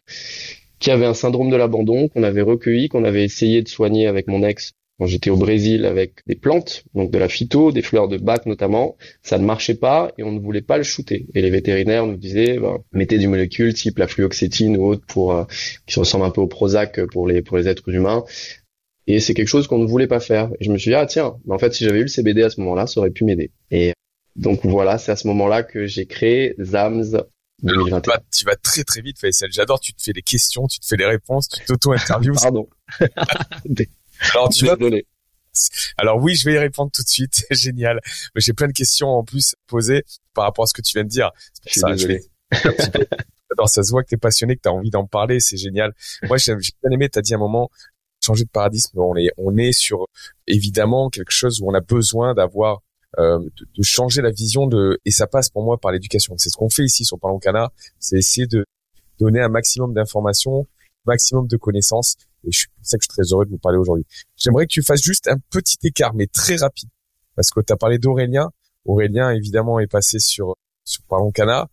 qui 0.83 0.91
avait 0.91 1.05
un 1.05 1.13
syndrome 1.13 1.49
de 1.49 1.55
l'abandon 1.55 2.09
qu'on 2.09 2.23
avait 2.23 2.41
recueilli, 2.41 2.89
qu'on 2.89 3.05
avait 3.05 3.23
essayé 3.23 3.61
de 3.61 3.69
soigner 3.69 4.05
avec 4.05 4.27
mon 4.27 4.43
ex 4.43 4.73
quand 4.99 5.05
j'étais 5.05 5.29
au 5.29 5.37
Brésil 5.37 5.85
avec 5.85 6.15
des 6.27 6.35
plantes, 6.35 6.83
donc 6.93 7.09
de 7.09 7.17
la 7.17 7.29
phyto, 7.29 7.71
des 7.71 7.81
fleurs 7.81 8.09
de 8.09 8.17
bac 8.17 8.45
notamment, 8.45 8.97
ça 9.21 9.37
ne 9.37 9.45
marchait 9.45 9.75
pas 9.75 10.11
et 10.17 10.23
on 10.23 10.33
ne 10.33 10.39
voulait 10.39 10.61
pas 10.61 10.77
le 10.77 10.83
shooter. 10.83 11.25
Et 11.35 11.41
les 11.41 11.49
vétérinaires 11.49 12.05
nous 12.05 12.17
disaient, 12.17 12.59
ben, 12.59 12.79
mettez 12.91 13.17
du 13.17 13.29
molécule 13.29 13.73
type 13.73 13.97
la 13.97 14.07
fluoxétine 14.07 14.75
ou 14.75 14.85
autre 14.85 15.05
pour 15.07 15.31
euh, 15.31 15.45
qui 15.87 15.97
ressemble 15.99 16.25
un 16.25 16.31
peu 16.31 16.41
au 16.41 16.47
Prozac 16.47 16.99
pour 17.13 17.27
les 17.29 17.41
pour 17.41 17.55
les 17.55 17.69
êtres 17.69 17.87
humains. 17.87 18.25
Et 19.07 19.21
c'est 19.21 19.33
quelque 19.33 19.47
chose 19.47 19.67
qu'on 19.67 19.79
ne 19.79 19.87
voulait 19.87 20.07
pas 20.07 20.19
faire. 20.19 20.51
Et 20.59 20.65
je 20.65 20.71
me 20.71 20.77
suis 20.77 20.91
dit 20.91 20.95
ah 20.95 21.05
tiens, 21.05 21.37
en 21.49 21.57
fait 21.57 21.73
si 21.73 21.85
j'avais 21.85 21.99
eu 21.99 22.03
le 22.03 22.07
CBD 22.09 22.43
à 22.43 22.49
ce 22.49 22.59
moment-là, 22.59 22.87
ça 22.87 22.99
aurait 22.99 23.11
pu 23.11 23.23
m'aider. 23.23 23.51
Et 23.71 23.93
donc 24.35 24.65
voilà, 24.65 24.97
c'est 24.97 25.13
à 25.13 25.15
ce 25.15 25.27
moment-là 25.27 25.63
que 25.63 25.87
j'ai 25.87 26.07
créé 26.07 26.55
Zams 26.61 27.23
tu, 28.31 28.45
vas, 28.45 28.55
très 28.55 28.83
très 28.83 29.01
vite, 29.01 29.19
Faisal. 29.19 29.51
J'adore, 29.51 29.79
tu 29.79 29.93
te 29.93 30.01
fais 30.01 30.13
des 30.13 30.21
questions, 30.21 30.67
tu 30.67 30.79
te 30.79 30.85
fais 30.85 30.97
des 30.97 31.05
réponses, 31.05 31.47
tu 31.47 31.63
t'auto-interviews. 31.65 32.33
Pardon. 32.33 32.67
Alors 34.33 34.49
tu 34.49 34.65
vas... 34.65 34.75
Alors 35.97 36.17
oui, 36.21 36.35
je 36.35 36.45
vais 36.45 36.55
y 36.55 36.57
répondre 36.57 36.91
tout 36.91 37.03
de 37.03 37.07
suite. 37.07 37.45
C'est 37.47 37.55
génial. 37.59 37.99
J'ai 38.35 38.53
plein 38.53 38.67
de 38.67 38.73
questions 38.73 39.09
en 39.09 39.23
plus 39.23 39.55
posées 39.67 40.03
par 40.33 40.45
rapport 40.45 40.63
à 40.63 40.67
ce 40.67 40.73
que 40.73 40.81
tu 40.81 40.93
viens 40.93 41.03
de 41.03 41.09
dire. 41.09 41.31
Je 41.67 41.79
ça, 41.79 41.91
désolé. 41.91 42.23
Alors 43.51 43.69
ça 43.69 43.83
se 43.83 43.91
voit 43.91 44.03
que 44.03 44.09
tu 44.09 44.15
es 44.15 44.17
passionné, 44.17 44.55
que 44.55 44.61
tu 44.61 44.69
as 44.69 44.73
envie 44.73 44.89
d'en 44.89 45.05
parler, 45.05 45.39
c'est 45.39 45.57
génial. 45.57 45.93
Moi, 46.23 46.37
j'ai 46.37 46.55
bien 46.55 46.91
aimé, 46.91 47.09
tu 47.09 47.19
as 47.19 47.21
dit 47.21 47.33
à 47.33 47.37
un 47.37 47.39
moment, 47.39 47.69
changer 48.23 48.45
de 48.45 48.49
paradigme, 48.49 48.87
on 48.95 49.15
est, 49.15 49.29
on 49.37 49.57
est 49.57 49.73
sur 49.73 50.07
évidemment 50.47 51.09
quelque 51.09 51.31
chose 51.31 51.61
où 51.61 51.69
on 51.69 51.73
a 51.73 51.81
besoin 51.81 52.33
d'avoir 52.33 52.81
euh, 53.19 53.39
de, 53.39 53.67
de, 53.77 53.83
changer 53.83 54.21
la 54.21 54.31
vision 54.31 54.65
de 54.65 54.99
et 55.05 55.11
ça 55.11 55.27
passe 55.27 55.49
pour 55.49 55.63
moi 55.63 55.77
par 55.77 55.91
l'éducation. 55.91 56.35
C'est 56.37 56.49
ce 56.49 56.57
qu'on 56.57 56.69
fait 56.69 56.83
ici 56.83 57.05
sur 57.05 57.19
Parlons 57.19 57.39
Cana, 57.39 57.71
c'est 57.99 58.17
essayer 58.17 58.47
de 58.47 58.65
donner 59.19 59.41
un 59.41 59.49
maximum 59.49 59.93
d'informations, 59.93 60.67
maximum 61.05 61.47
de 61.47 61.57
connaissances. 61.57 62.15
Et 62.43 62.51
je 62.51 62.59
suis 62.59 62.67
pour 62.67 62.85
ça 62.85 62.97
que 62.97 63.03
je 63.03 63.07
suis 63.11 63.23
très 63.23 63.33
heureux 63.33 63.45
de 63.45 63.51
vous 63.51 63.57
parler 63.57 63.77
aujourd'hui. 63.77 64.05
J'aimerais 64.35 64.65
que 64.65 64.73
tu 64.73 64.81
fasses 64.81 65.01
juste 65.01 65.27
un 65.27 65.37
petit 65.49 65.77
écart, 65.83 66.13
mais 66.13 66.27
très 66.27 66.55
rapide, 66.55 66.89
parce 67.35 67.51
que 67.51 67.61
tu 67.61 67.71
as 67.71 67.77
parlé 67.77 67.99
d'Aurélien. 67.99 68.49
Aurélien, 68.85 69.29
évidemment, 69.31 69.79
est 69.79 69.87
passé 69.87 70.19
sur 70.19 70.55
sur 70.83 71.03
Parlons 71.03 71.31
Cana. 71.31 71.69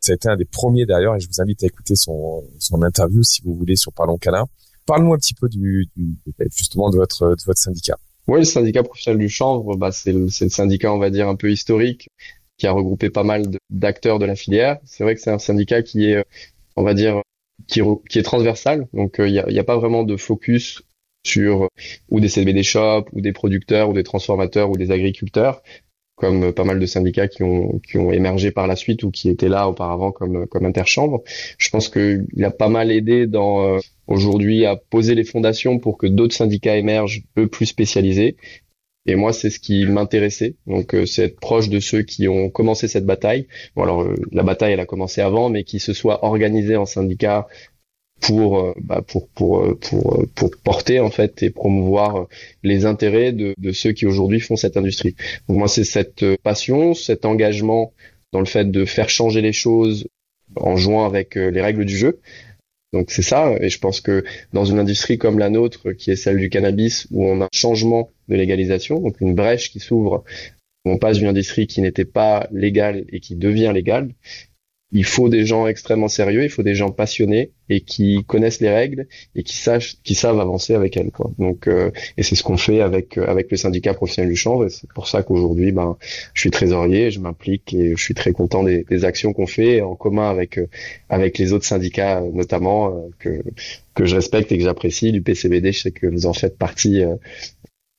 Ça 0.00 0.12
a 0.12 0.14
été 0.16 0.28
un 0.28 0.36
des 0.36 0.44
premiers 0.44 0.84
d'ailleurs, 0.84 1.16
et 1.16 1.20
je 1.20 1.28
vous 1.28 1.40
invite 1.40 1.62
à 1.62 1.66
écouter 1.66 1.96
son 1.96 2.44
son 2.58 2.82
interview 2.82 3.22
si 3.22 3.42
vous 3.42 3.54
voulez 3.54 3.76
sur 3.76 3.92
Parlons 3.92 4.18
Cana. 4.18 4.44
Parle-nous 4.86 5.14
un 5.14 5.18
petit 5.18 5.34
peu 5.34 5.48
du, 5.48 5.88
du 5.96 6.18
justement 6.50 6.90
de 6.90 6.96
votre 6.96 7.30
de 7.30 7.42
votre 7.46 7.60
syndicat. 7.60 7.98
Oui, 8.26 8.38
le 8.40 8.44
syndicat 8.44 8.82
professionnel 8.82 9.18
du 9.18 9.28
chanvre, 9.28 9.76
bah, 9.76 9.92
c'est 9.92 10.12
le, 10.12 10.28
syndicat, 10.28 10.92
on 10.92 10.98
va 10.98 11.10
dire, 11.10 11.28
un 11.28 11.36
peu 11.36 11.50
historique, 11.50 12.08
qui 12.56 12.66
a 12.66 12.72
regroupé 12.72 13.10
pas 13.10 13.24
mal 13.24 13.44
d'acteurs 13.70 14.18
de, 14.18 14.26
la 14.26 14.36
filière. 14.36 14.78
C'est 14.84 15.04
vrai 15.04 15.14
que 15.14 15.20
c'est 15.20 15.30
un 15.30 15.38
syndicat 15.38 15.82
qui 15.82 16.06
est, 16.06 16.24
on 16.76 16.82
va 16.82 16.94
dire, 16.94 17.20
qui, 17.66 17.80
est 17.80 18.22
transversal. 18.22 18.88
Donc, 18.92 19.16
il 19.18 19.24
euh, 19.24 19.30
n'y 19.50 19.58
a, 19.58 19.60
a, 19.60 19.64
pas 19.64 19.76
vraiment 19.76 20.04
de 20.04 20.16
focus 20.16 20.82
sur 21.26 21.68
ou 22.10 22.20
des 22.20 22.28
CBD 22.28 22.62
shops, 22.62 23.08
ou 23.12 23.20
des 23.20 23.32
producteurs, 23.32 23.90
ou 23.90 23.92
des 23.92 24.04
transformateurs, 24.04 24.70
ou 24.70 24.76
des 24.76 24.90
agriculteurs 24.90 25.62
comme 26.16 26.52
pas 26.52 26.64
mal 26.64 26.78
de 26.78 26.86
syndicats 26.86 27.28
qui 27.28 27.42
ont, 27.42 27.80
qui 27.80 27.98
ont 27.98 28.12
émergé 28.12 28.50
par 28.50 28.66
la 28.66 28.76
suite 28.76 29.02
ou 29.02 29.10
qui 29.10 29.28
étaient 29.28 29.48
là 29.48 29.68
auparavant 29.68 30.12
comme, 30.12 30.46
comme 30.46 30.64
interchambre. 30.64 31.22
Je 31.58 31.70
pense 31.70 31.88
qu'il 31.88 32.26
a 32.42 32.50
pas 32.50 32.68
mal 32.68 32.92
aidé 32.92 33.26
dans 33.26 33.64
euh, 33.64 33.78
aujourd'hui 34.06 34.64
à 34.64 34.76
poser 34.76 35.14
les 35.14 35.24
fondations 35.24 35.78
pour 35.78 35.98
que 35.98 36.06
d'autres 36.06 36.36
syndicats 36.36 36.76
émergent, 36.76 37.22
eux 37.36 37.48
plus 37.48 37.66
spécialisés. 37.66 38.36
Et 39.06 39.16
moi, 39.16 39.32
c'est 39.32 39.50
ce 39.50 39.58
qui 39.58 39.84
m'intéressait. 39.86 40.54
Donc, 40.66 40.94
euh, 40.94 41.04
c'est 41.04 41.24
être 41.24 41.40
proche 41.40 41.68
de 41.68 41.78
ceux 41.78 42.02
qui 42.02 42.26
ont 42.28 42.48
commencé 42.48 42.88
cette 42.88 43.04
bataille. 43.04 43.48
Bon, 43.76 43.82
alors, 43.82 44.02
euh, 44.02 44.14
la 44.32 44.42
bataille, 44.42 44.72
elle 44.72 44.80
a 44.80 44.86
commencé 44.86 45.20
avant, 45.20 45.50
mais 45.50 45.64
qui 45.64 45.78
se 45.78 45.92
soient 45.92 46.24
organisés 46.24 46.76
en 46.76 46.86
syndicat 46.86 47.46
pour, 48.26 48.60
euh, 48.60 48.74
bah, 48.80 49.02
pour, 49.06 49.28
pour, 49.28 49.78
pour, 49.78 50.24
pour 50.34 50.50
porter, 50.62 51.00
en 51.00 51.10
fait, 51.10 51.42
et 51.42 51.50
promouvoir 51.50 52.26
les 52.62 52.86
intérêts 52.86 53.32
de, 53.32 53.54
de 53.58 53.72
ceux 53.72 53.92
qui 53.92 54.06
aujourd'hui 54.06 54.40
font 54.40 54.56
cette 54.56 54.76
industrie. 54.76 55.14
Donc, 55.48 55.58
moi, 55.58 55.68
c'est 55.68 55.84
cette 55.84 56.24
passion, 56.42 56.94
cet 56.94 57.24
engagement 57.24 57.92
dans 58.32 58.40
le 58.40 58.46
fait 58.46 58.70
de 58.70 58.84
faire 58.84 59.08
changer 59.08 59.40
les 59.40 59.52
choses 59.52 60.08
en 60.56 60.76
jouant 60.76 61.04
avec 61.04 61.34
les 61.34 61.60
règles 61.60 61.84
du 61.84 61.96
jeu. 61.96 62.20
Donc 62.94 63.10
c'est 63.10 63.22
ça, 63.22 63.52
et 63.60 63.70
je 63.70 63.80
pense 63.80 64.00
que 64.00 64.24
dans 64.52 64.64
une 64.64 64.78
industrie 64.78 65.18
comme 65.18 65.40
la 65.40 65.50
nôtre, 65.50 65.90
qui 65.90 66.12
est 66.12 66.16
celle 66.16 66.38
du 66.38 66.48
cannabis, 66.48 67.08
où 67.10 67.24
on 67.26 67.40
a 67.40 67.46
un 67.46 67.48
changement 67.52 68.10
de 68.28 68.36
légalisation, 68.36 69.00
donc 69.00 69.20
une 69.20 69.34
brèche 69.34 69.72
qui 69.72 69.80
s'ouvre, 69.80 70.22
on 70.84 70.96
passe 70.96 71.18
d'une 71.18 71.26
industrie 71.26 71.66
qui 71.66 71.80
n'était 71.80 72.04
pas 72.04 72.46
légale 72.52 73.04
et 73.08 73.18
qui 73.18 73.34
devient 73.34 73.72
légale, 73.74 74.10
il 74.94 75.04
faut 75.04 75.28
des 75.28 75.44
gens 75.44 75.66
extrêmement 75.66 76.06
sérieux, 76.06 76.44
il 76.44 76.50
faut 76.50 76.62
des 76.62 76.76
gens 76.76 76.92
passionnés 76.92 77.50
et 77.68 77.80
qui 77.80 78.24
connaissent 78.24 78.60
les 78.60 78.70
règles 78.70 79.08
et 79.34 79.42
qui 79.42 79.56
sachent, 79.56 79.96
qui 80.04 80.14
savent 80.14 80.38
avancer 80.38 80.72
avec 80.72 80.96
elles. 80.96 81.10
Quoi. 81.10 81.32
Donc, 81.36 81.66
euh, 81.66 81.90
et 82.16 82.22
c'est 82.22 82.36
ce 82.36 82.44
qu'on 82.44 82.56
fait 82.56 82.80
avec 82.80 83.18
euh, 83.18 83.26
avec 83.26 83.50
le 83.50 83.56
syndicat 83.56 83.92
professionnel 83.92 84.30
du 84.30 84.36
chanvre. 84.36 84.68
C'est 84.68 84.88
pour 84.92 85.08
ça 85.08 85.24
qu'aujourd'hui, 85.24 85.72
ben, 85.72 85.96
je 86.32 86.40
suis 86.40 86.50
trésorier, 86.52 87.10
je 87.10 87.18
m'implique 87.18 87.74
et 87.74 87.96
je 87.96 88.02
suis 88.02 88.14
très 88.14 88.30
content 88.30 88.62
des, 88.62 88.84
des 88.84 89.04
actions 89.04 89.32
qu'on 89.32 89.48
fait 89.48 89.80
en 89.80 89.96
commun 89.96 90.30
avec 90.30 90.58
euh, 90.58 90.68
avec 91.08 91.38
les 91.38 91.52
autres 91.52 91.66
syndicats, 91.66 92.22
notamment 92.32 93.08
que 93.18 93.42
que 93.94 94.06
je 94.06 94.14
respecte 94.14 94.52
et 94.52 94.58
que 94.58 94.64
j'apprécie. 94.64 95.10
Du 95.10 95.22
PCBD, 95.22 95.72
je 95.72 95.82
sais 95.82 95.90
que 95.90 96.06
vous 96.06 96.26
en 96.26 96.34
faites 96.34 96.56
partie 96.56 97.02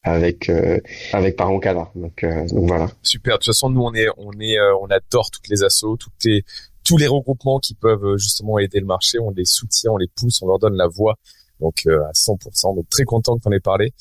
avec 0.02 0.48
euh, 0.48 0.80
avec 1.12 1.36
Parent 1.36 1.60
Cadre. 1.60 1.92
Donc, 1.94 2.24
donc 2.24 2.68
voilà. 2.68 2.90
Super. 3.02 3.34
De 3.34 3.38
toute 3.40 3.48
façon, 3.48 3.70
nous 3.70 3.82
on 3.82 3.94
est 3.94 4.08
on 4.16 4.32
est 4.40 4.58
on 4.80 4.86
adore 4.86 5.30
toutes 5.30 5.50
les 5.50 5.62
assos, 5.62 5.98
toutes 5.98 6.24
les 6.24 6.46
tous 6.86 6.98
les 6.98 7.08
regroupements 7.08 7.60
qui 7.60 7.74
peuvent 7.74 8.06
euh, 8.06 8.18
justement 8.18 8.60
aider 8.60 8.80
le 8.80 8.86
marché, 8.86 9.20
on 9.20 9.32
les 9.32 9.44
soutient, 9.44 9.92
on 9.92 9.98
les 9.98 10.08
pousse, 10.08 10.42
on 10.42 10.48
leur 10.48 10.60
donne 10.60 10.76
la 10.76 10.88
voix, 10.88 11.16
donc 11.60 11.84
euh, 11.88 12.06
à 12.06 12.12
100%. 12.12 12.76
Donc 12.76 12.88
très 12.90 13.04
content 13.04 13.38
en 13.44 13.52
aies 13.52 13.60
parlé. 13.60 13.92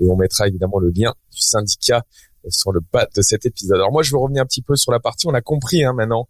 Et 0.00 0.08
on 0.08 0.16
mettra 0.16 0.48
évidemment 0.48 0.78
le 0.78 0.90
lien 0.90 1.12
du 1.32 1.40
syndicat 1.40 2.04
euh, 2.44 2.50
sur 2.50 2.72
le 2.72 2.80
bas 2.80 3.06
de 3.14 3.22
cet 3.22 3.46
épisode. 3.46 3.76
Alors 3.76 3.92
moi, 3.92 4.02
je 4.02 4.12
veux 4.12 4.18
revenir 4.18 4.42
un 4.42 4.46
petit 4.46 4.62
peu 4.62 4.74
sur 4.74 4.90
la 4.90 5.00
partie. 5.00 5.28
On 5.28 5.34
a 5.34 5.42
compris 5.42 5.84
hein, 5.84 5.92
maintenant 5.92 6.28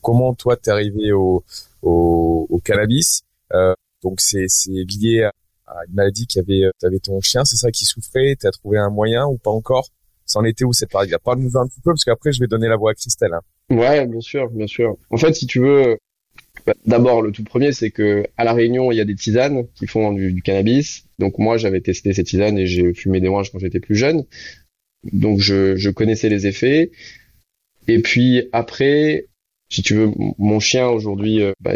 comment 0.00 0.34
toi 0.34 0.56
t'es 0.56 0.70
arrivé 0.70 1.12
au, 1.12 1.44
au, 1.82 2.46
au 2.48 2.58
cannabis. 2.60 3.22
Euh, 3.52 3.74
donc 4.02 4.20
c'est 4.20 4.46
lié 4.68 5.28
à 5.66 5.84
une 5.88 5.94
maladie 5.94 6.26
qui 6.26 6.38
avait, 6.38 6.70
ton 7.02 7.20
chien, 7.20 7.44
c'est 7.44 7.56
ça 7.56 7.70
qui 7.70 7.84
souffrait. 7.84 8.36
T'as 8.38 8.50
trouvé 8.50 8.78
un 8.78 8.90
moyen 8.90 9.26
ou 9.26 9.38
pas 9.38 9.50
encore? 9.50 9.88
C'en 10.24 10.44
était 10.44 10.64
où 10.64 10.72
cette 10.72 10.90
partie-là 10.90 11.18
Parle-nous 11.18 11.56
un 11.56 11.66
petit 11.66 11.80
peu 11.80 11.90
parce 11.90 12.04
qu'après 12.04 12.32
je 12.32 12.40
vais 12.40 12.46
donner 12.46 12.68
la 12.68 12.76
voix 12.76 12.92
à 12.92 12.94
Christelle. 12.94 13.34
Hein. 13.34 13.40
Ouais, 13.70 14.06
bien 14.06 14.20
sûr, 14.20 14.50
bien 14.50 14.66
sûr. 14.66 14.96
En 15.10 15.16
fait, 15.16 15.34
si 15.34 15.46
tu 15.46 15.60
veux, 15.60 15.98
bah, 16.66 16.74
d'abord 16.86 17.22
le 17.22 17.32
tout 17.32 17.44
premier, 17.44 17.72
c'est 17.72 17.90
que 17.90 18.24
à 18.36 18.44
la 18.44 18.52
Réunion, 18.52 18.92
il 18.92 18.96
y 18.96 19.00
a 19.00 19.04
des 19.04 19.14
tisanes 19.14 19.66
qui 19.74 19.86
font 19.86 20.12
du, 20.12 20.42
cannabis. 20.42 21.06
Donc 21.18 21.38
moi, 21.38 21.56
j'avais 21.56 21.80
testé 21.80 22.12
ces 22.12 22.24
tisanes 22.24 22.58
et 22.58 22.66
j'ai 22.66 22.92
fumé 22.94 23.20
des 23.20 23.28
manches 23.28 23.50
quand 23.50 23.58
j'étais 23.58 23.80
plus 23.80 23.96
jeune. 23.96 24.24
Donc 25.12 25.40
je, 25.40 25.76
je 25.76 25.90
connaissais 25.90 26.28
les 26.28 26.46
effets. 26.46 26.90
Et 27.88 28.00
puis 28.00 28.48
après, 28.52 29.26
si 29.68 29.82
tu 29.82 29.94
veux, 29.94 30.10
mon 30.38 30.60
chien 30.60 30.88
aujourd'hui, 30.88 31.42
euh, 31.42 31.52
bah, 31.60 31.74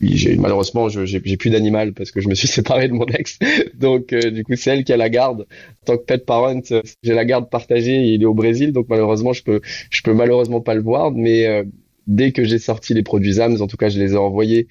malheureusement 0.00 0.88
j'ai 0.88 1.20
plus 1.20 1.50
d'animal 1.50 1.92
parce 1.94 2.10
que 2.10 2.20
je 2.20 2.28
me 2.28 2.34
suis 2.34 2.48
séparé 2.58 2.88
de 2.88 2.92
mon 2.92 3.06
ex. 3.06 3.38
Donc 3.74 4.12
euh, 4.12 4.30
du 4.30 4.44
coup 4.44 4.56
c'est 4.56 4.70
elle 4.70 4.84
qui 4.84 4.92
a 4.92 4.96
la 4.96 5.08
garde. 5.08 5.46
En 5.82 5.86
tant 5.86 5.96
que 5.96 6.04
pet 6.04 6.24
parent 6.24 6.60
j'ai 7.02 7.14
la 7.14 7.24
garde 7.24 7.48
partagée 7.48 8.02
il 8.02 8.22
est 8.22 8.26
au 8.26 8.34
Brésil. 8.34 8.72
Donc 8.72 8.86
malheureusement 8.88 9.32
je 9.32 9.42
peux 9.42 9.60
je 9.90 10.02
peux 10.02 10.12
malheureusement 10.12 10.60
pas 10.60 10.74
le 10.74 10.82
voir. 10.82 11.12
Mais 11.12 11.46
euh, 11.46 11.64
dès 12.06 12.32
que 12.32 12.44
j'ai 12.44 12.58
sorti 12.58 12.94
les 12.94 13.02
produits 13.02 13.34
ZAMS 13.34 13.60
en 13.60 13.66
tout 13.66 13.76
cas 13.76 13.88
je 13.88 13.98
les 13.98 14.12
ai 14.12 14.16
envoyés 14.16 14.68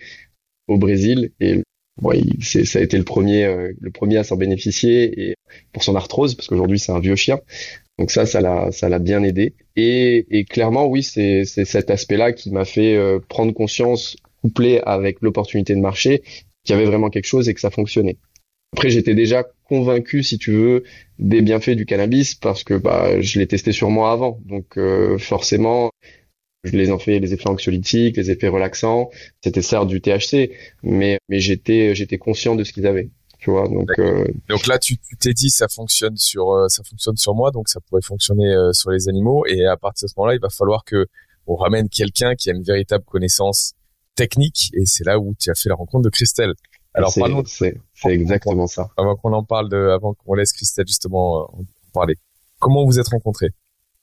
au 0.68 0.78
Brésil. 0.78 1.32
Et 1.40 1.64
ouais, 2.02 2.22
ça 2.42 2.80
a 2.80 2.82
été 2.82 2.98
le 2.98 3.04
premier 3.04 3.46
euh, 3.46 3.74
le 3.80 3.92
premier 3.92 4.18
à 4.18 4.24
s'en 4.24 4.38
bénéficier 4.38 5.30
et 5.30 5.36
pour 5.74 5.84
son 5.84 5.96
arthrose 5.96 6.36
parce 6.36 6.48
qu'aujourd'hui 6.48 6.80
c'est 6.80 6.92
un 6.92 7.00
vieux 7.00 7.16
chien. 7.16 7.40
Donc 7.98 8.12
ça, 8.12 8.26
ça 8.26 8.42
l'a, 8.42 8.74
ça 8.74 8.90
l'a 8.90 9.00
bien 9.00 9.24
aidé. 9.24 9.54
Et, 9.78 10.26
et 10.30 10.44
clairement, 10.44 10.86
oui, 10.86 11.02
c'est, 11.02 11.46
c'est 11.46 11.64
cet 11.64 11.90
aspect-là 11.90 12.34
qui 12.34 12.52
m'a 12.52 12.66
fait 12.66 13.00
prendre 13.30 13.54
conscience 13.54 14.18
couplé 14.46 14.80
avec 14.86 15.22
l'opportunité 15.22 15.74
de 15.74 15.80
marché, 15.80 16.22
qu'il 16.64 16.76
y 16.76 16.78
avait 16.78 16.86
vraiment 16.86 17.10
quelque 17.10 17.26
chose 17.26 17.50
et 17.50 17.56
que 17.56 17.60
ça 17.60 17.72
fonctionnait. 17.72 18.18
Après, 18.74 18.92
j'étais 18.92 19.16
déjà 19.16 19.44
convaincu, 19.64 20.22
si 20.22 20.38
tu 20.38 20.52
veux, 20.52 20.84
des 21.18 21.42
bienfaits 21.42 21.72
du 21.72 21.88
cannabis 21.88 22.36
parce 22.36 22.64
que 22.64 22.76
bah, 22.76 23.20
je 23.22 23.40
l'ai 23.40 23.48
testé 23.48 23.72
sur 23.72 23.90
moi 23.90 24.12
avant. 24.12 24.40
Donc 24.46 24.78
euh, 24.78 25.18
forcément, 25.18 25.90
je 26.64 26.78
les 26.78 26.92
en 26.92 27.00
fait 27.00 27.20
les 27.20 27.34
effets 27.34 27.50
anxiolytiques, 27.50 28.18
les 28.18 28.30
effets 28.30 28.50
relaxants. 28.50 29.10
C'était 29.44 29.64
certes 29.64 29.88
du 29.88 30.00
THC, 30.00 30.52
mais 30.84 31.18
mais 31.28 31.40
j'étais 31.40 31.96
j'étais 31.96 32.20
conscient 32.20 32.56
de 32.56 32.64
ce 32.64 32.72
qu'ils 32.72 32.86
avaient. 32.86 33.10
Tu 33.40 33.50
vois, 33.50 33.68
donc 33.68 33.90
euh... 33.98 34.26
donc 34.50 34.68
là 34.68 34.78
tu 34.78 34.98
t'es 35.20 35.34
dit 35.34 35.50
ça 35.50 35.68
fonctionne 35.68 36.18
sur 36.18 36.52
euh, 36.52 36.68
ça 36.68 36.84
fonctionne 36.84 37.18
sur 37.18 37.34
moi, 37.34 37.50
donc 37.52 37.70
ça 37.70 37.80
pourrait 37.80 38.02
fonctionner 38.04 38.54
euh, 38.54 38.74
sur 38.74 38.92
les 38.92 39.10
animaux. 39.10 39.46
Et 39.48 39.66
à 39.66 39.78
partir 39.78 40.06
de 40.06 40.12
ce 40.12 40.14
moment-là, 40.18 40.36
il 40.36 40.42
va 40.42 40.50
falloir 40.50 40.84
que 40.84 41.08
on 41.48 41.56
ramène 41.56 41.90
quelqu'un 41.90 42.36
qui 42.36 42.50
a 42.50 42.54
une 42.54 42.64
véritable 42.64 43.06
connaissance 43.06 43.74
technique 44.16 44.72
et 44.74 44.86
c'est 44.86 45.06
là 45.06 45.20
où 45.20 45.36
tu 45.40 45.50
as 45.50 45.56
fait 45.56 45.70
la 45.70 45.76
rencontre 45.76 46.04
de 46.04 46.10
Christelle. 46.10 46.54
Alors 46.94 47.12
c'est 47.12 47.80
exactement 48.06 48.68
ça. 48.68 48.90
Avant 48.98 49.16
qu'on 49.16 49.34
en 49.34 49.44
parle 49.44 49.70
de, 49.70 49.90
avant 49.90 50.14
qu'on 50.14 50.34
laisse 50.34 50.54
Christelle 50.54 50.88
justement 50.88 51.42
euh, 51.42 51.60
en 51.60 51.66
parler. 51.94 52.16
Comment 52.60 52.86
vous 52.86 53.00
êtes 53.00 53.10
rencontrés? 53.10 53.50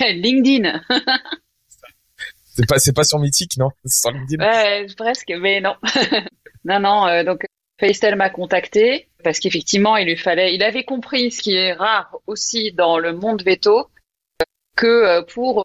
LinkedIn. 0.00 0.82
c'est 2.44 2.68
pas 2.68 2.78
c'est 2.78 2.92
pas 2.92 3.04
sur 3.04 3.18
Mythique 3.18 3.56
non? 3.56 3.70
Sur 3.86 4.10
LinkedIn? 4.10 4.44
Ouais, 4.44 4.86
presque 4.96 5.32
mais 5.40 5.60
non. 5.60 5.74
non 6.64 6.80
non 6.80 7.06
euh, 7.06 7.24
donc 7.24 7.44
Faistel 7.78 8.16
m'a 8.16 8.28
contacté 8.28 9.08
parce 9.24 9.38
qu'effectivement 9.38 9.96
il 9.96 10.06
lui 10.06 10.16
fallait 10.16 10.54
il 10.54 10.62
avait 10.62 10.84
compris 10.84 11.30
ce 11.30 11.40
qui 11.40 11.54
est 11.54 11.72
rare 11.72 12.16
aussi 12.26 12.72
dans 12.72 12.98
le 12.98 13.14
monde 13.14 13.42
veto 13.42 13.88
que 14.76 14.86
euh, 14.86 15.22
pour 15.22 15.64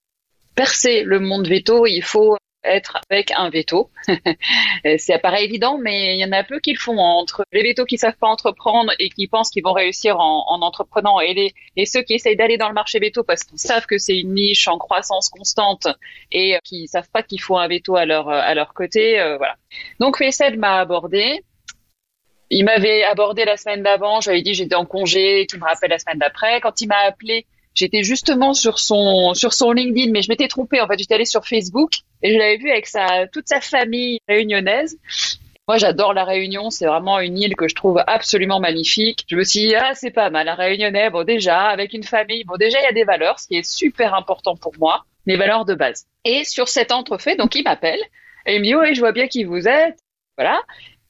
percer 0.56 1.04
le 1.04 1.20
monde 1.20 1.48
veto, 1.48 1.86
il 1.86 2.02
faut 2.02 2.38
être 2.66 2.98
avec 3.10 3.32
un 3.32 3.50
veto. 3.50 3.90
c'est 4.98 5.20
paraît 5.20 5.44
évident, 5.46 5.78
mais 5.78 6.16
il 6.16 6.20
y 6.20 6.26
en 6.26 6.32
a 6.32 6.44
peu 6.44 6.60
qui 6.60 6.74
le 6.74 6.80
font 6.80 6.98
entre 6.98 7.44
les 7.52 7.64
vétos 7.64 7.86
qui 7.86 7.98
savent 7.98 8.18
pas 8.20 8.28
entreprendre 8.28 8.92
et 9.00 9.10
qui 9.10 9.28
pensent 9.28 9.50
qu'ils 9.50 9.64
vont 9.64 9.74
réussir 9.74 10.20
en, 10.20 10.46
en 10.48 10.62
entreprenant 10.62 11.20
et, 11.20 11.34
les, 11.34 11.54
et 11.76 11.86
ceux 11.86 12.02
qui 12.02 12.14
essayent 12.14 12.36
d'aller 12.36 12.58
dans 12.58 12.68
le 12.68 12.74
marché 12.74 13.00
veto 13.00 13.24
parce 13.24 13.44
qu'ils 13.44 13.60
savent 13.60 13.86
que 13.86 13.98
c'est 13.98 14.20
une 14.20 14.34
niche 14.34 14.68
en 14.68 14.78
croissance 14.78 15.30
constante 15.30 15.88
et 16.32 16.58
qui 16.64 16.88
savent 16.88 17.10
pas 17.12 17.24
qu'il 17.24 17.42
faut 17.42 17.58
un 17.58 17.68
veto 17.68 17.96
à 17.96 18.06
leur, 18.06 18.30
à 18.30 18.54
leur 18.54 18.74
côté. 18.74 19.20
Euh, 19.20 19.38
voilà. 19.38 19.56
Donc 20.00 20.18
Faisal 20.18 20.58
m'a 20.58 20.80
abordé. 20.80 21.44
Il 22.52 22.64
m'avait 22.64 23.04
abordé 23.04 23.44
la 23.44 23.58
semaine 23.58 23.82
d'avant, 23.82 24.22
j'avais 24.22 24.44
dit 24.44 24.54
j'étais 24.54 24.76
en 24.76 24.86
congé, 24.86 25.48
tu 25.50 25.58
me 25.58 25.64
rappelles 25.64 25.90
la 25.90 25.98
semaine 25.98 26.20
d'après. 26.20 26.62
Quand 26.62 26.80
il 26.80 26.88
m'a 26.88 27.00
appelé, 27.00 27.48
J'étais 27.76 28.04
justement 28.04 28.54
sur 28.54 28.80
son 28.80 29.34
sur 29.34 29.54
son 29.54 29.74
LinkedIn, 29.74 30.12
mais 30.12 30.22
je 30.22 30.30
m'étais 30.30 30.48
trompée. 30.48 30.82
En 30.82 30.88
fait, 30.88 30.98
j'étais 30.98 31.16
allée 31.16 31.26
sur 31.26 31.46
Facebook 31.46 31.92
et 32.24 32.34
je 32.34 32.38
l'avais 32.38 32.58
vu 32.58 32.72
avec 32.72 32.88
sa 32.88 33.28
toute 33.28 33.48
sa 33.48 33.62
famille 33.62 34.20
réunionnaise. 34.28 34.98
Moi, 35.68 35.78
j'adore 35.78 36.14
la 36.14 36.24
Réunion. 36.24 36.70
C'est 36.70 36.86
vraiment 36.86 37.20
une 37.20 37.38
île 37.38 37.56
que 37.56 37.68
je 37.68 37.76
trouve 37.76 38.02
absolument 38.06 38.60
magnifique. 38.60 39.26
Je 39.28 39.36
me 39.36 39.44
suis 39.44 39.62
dit, 39.62 39.76
ah, 39.76 39.94
c'est 39.94 40.12
pas 40.12 40.30
mal, 40.30 40.46
la 40.46 40.56
Réunionnais. 40.56 41.10
Bon, 41.10 41.24
déjà, 41.24 41.64
avec 41.64 41.94
une 41.94 42.04
famille, 42.04 42.44
bon, 42.44 42.56
déjà, 42.56 42.80
il 42.80 42.84
y 42.84 42.88
a 42.88 42.92
des 42.94 43.04
valeurs, 43.04 43.40
ce 43.40 43.48
qui 43.48 43.58
est 43.58 43.68
super 43.68 44.14
important 44.14 44.56
pour 44.56 44.74
moi, 44.78 45.06
les 45.26 45.38
valeurs 45.38 45.66
de 45.66 45.74
base. 45.74 46.06
Et 46.24 46.44
sur 46.44 46.68
cet 46.68 46.92
entrefait, 46.92 47.36
donc, 47.36 47.56
il 47.56 47.64
m'appelle 47.64 48.00
et 48.46 48.56
il 48.56 48.60
me 48.60 48.66
dit, 48.66 48.76
oui, 48.76 48.94
je 48.94 49.00
vois 49.00 49.12
bien 49.12 49.28
qui 49.28 49.44
vous 49.44 49.68
êtes. 49.68 49.98
Voilà. 50.38 50.62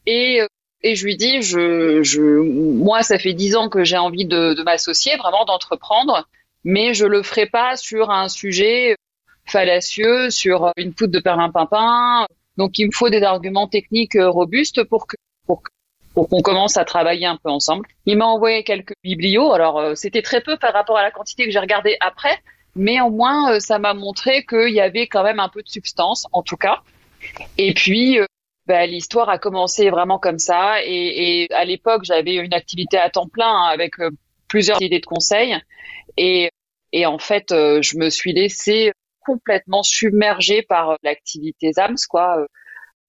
Et, 0.05 0.41
et 0.83 0.95
je 0.95 1.03
lui 1.03 1.17
dis, 1.17 1.41
je, 1.41 2.01
je, 2.01 2.21
moi, 2.21 3.03
ça 3.03 3.19
fait 3.19 3.33
dix 3.33 3.57
ans 3.57 3.67
que 3.67 3.83
j'ai 3.83 3.97
envie 3.97 4.25
de, 4.25 4.53
de 4.53 4.63
m'associer, 4.63 5.17
vraiment 5.17 5.43
d'entreprendre 5.43 6.29
mais 6.65 6.93
je 6.93 7.05
le 7.05 7.23
ferai 7.23 7.45
pas 7.45 7.77
sur 7.77 8.09
un 8.09 8.27
sujet 8.27 8.97
fallacieux, 9.45 10.31
sur 10.31 10.71
une 10.75 10.93
poudre 10.93 11.13
de 11.13 11.19
perlimpinpin. 11.19 12.25
Donc 12.57 12.79
il 12.79 12.87
me 12.87 12.91
faut 12.91 13.09
des 13.09 13.23
arguments 13.23 13.67
techniques 13.67 14.17
robustes 14.19 14.83
pour 14.83 15.07
que 15.07 15.15
pour, 15.45 15.61
qu'on 16.29 16.41
commence 16.41 16.77
à 16.77 16.85
travailler 16.85 17.27
un 17.27 17.37
peu 17.37 17.49
ensemble. 17.49 17.87
Il 18.05 18.17
m'a 18.17 18.25
envoyé 18.25 18.63
quelques 18.63 18.93
biblios. 19.03 19.53
Alors 19.53 19.79
euh, 19.79 19.95
c'était 19.95 20.21
très 20.21 20.41
peu 20.41 20.57
par 20.57 20.73
rapport 20.73 20.97
à 20.97 21.03
la 21.03 21.11
quantité 21.11 21.45
que 21.45 21.51
j'ai 21.51 21.59
regardé 21.59 21.97
après, 21.99 22.39
mais 22.75 22.99
au 23.01 23.11
moins 23.11 23.53
euh, 23.53 23.59
ça 23.59 23.77
m'a 23.77 23.93
montré 23.93 24.45
qu'il 24.45 24.73
y 24.73 24.79
avait 24.79 25.07
quand 25.07 25.23
même 25.23 25.39
un 25.39 25.49
peu 25.49 25.61
de 25.61 25.69
substance, 25.69 26.25
en 26.31 26.41
tout 26.41 26.57
cas. 26.57 26.81
Et 27.57 27.73
puis 27.73 28.19
euh, 28.19 28.25
bah, 28.65 28.85
l'histoire 28.87 29.29
a 29.29 29.37
commencé 29.37 29.89
vraiment 29.89 30.17
comme 30.17 30.39
ça. 30.39 30.81
Et, 30.83 31.43
et 31.43 31.53
à 31.53 31.65
l'époque, 31.65 32.05
j'avais 32.05 32.35
une 32.35 32.53
activité 32.53 32.97
à 32.97 33.09
temps 33.09 33.27
plein 33.27 33.53
hein, 33.53 33.69
avec 33.71 33.95
plusieurs 34.55 34.81
idées 34.81 35.01
de 35.01 35.05
conseils. 35.05 35.57
Et 36.15 36.49
et 36.93 37.05
en 37.05 37.19
fait, 37.19 37.51
euh, 37.51 37.81
je 37.81 37.97
me 37.97 38.09
suis 38.09 38.31
laissée 38.31 38.93
complètement 39.25 39.83
submergée 39.83 40.61
par 40.61 40.91
euh, 40.91 40.95
l'activité 41.03 41.73
ZAMS, 41.73 42.07
quoi. 42.07 42.37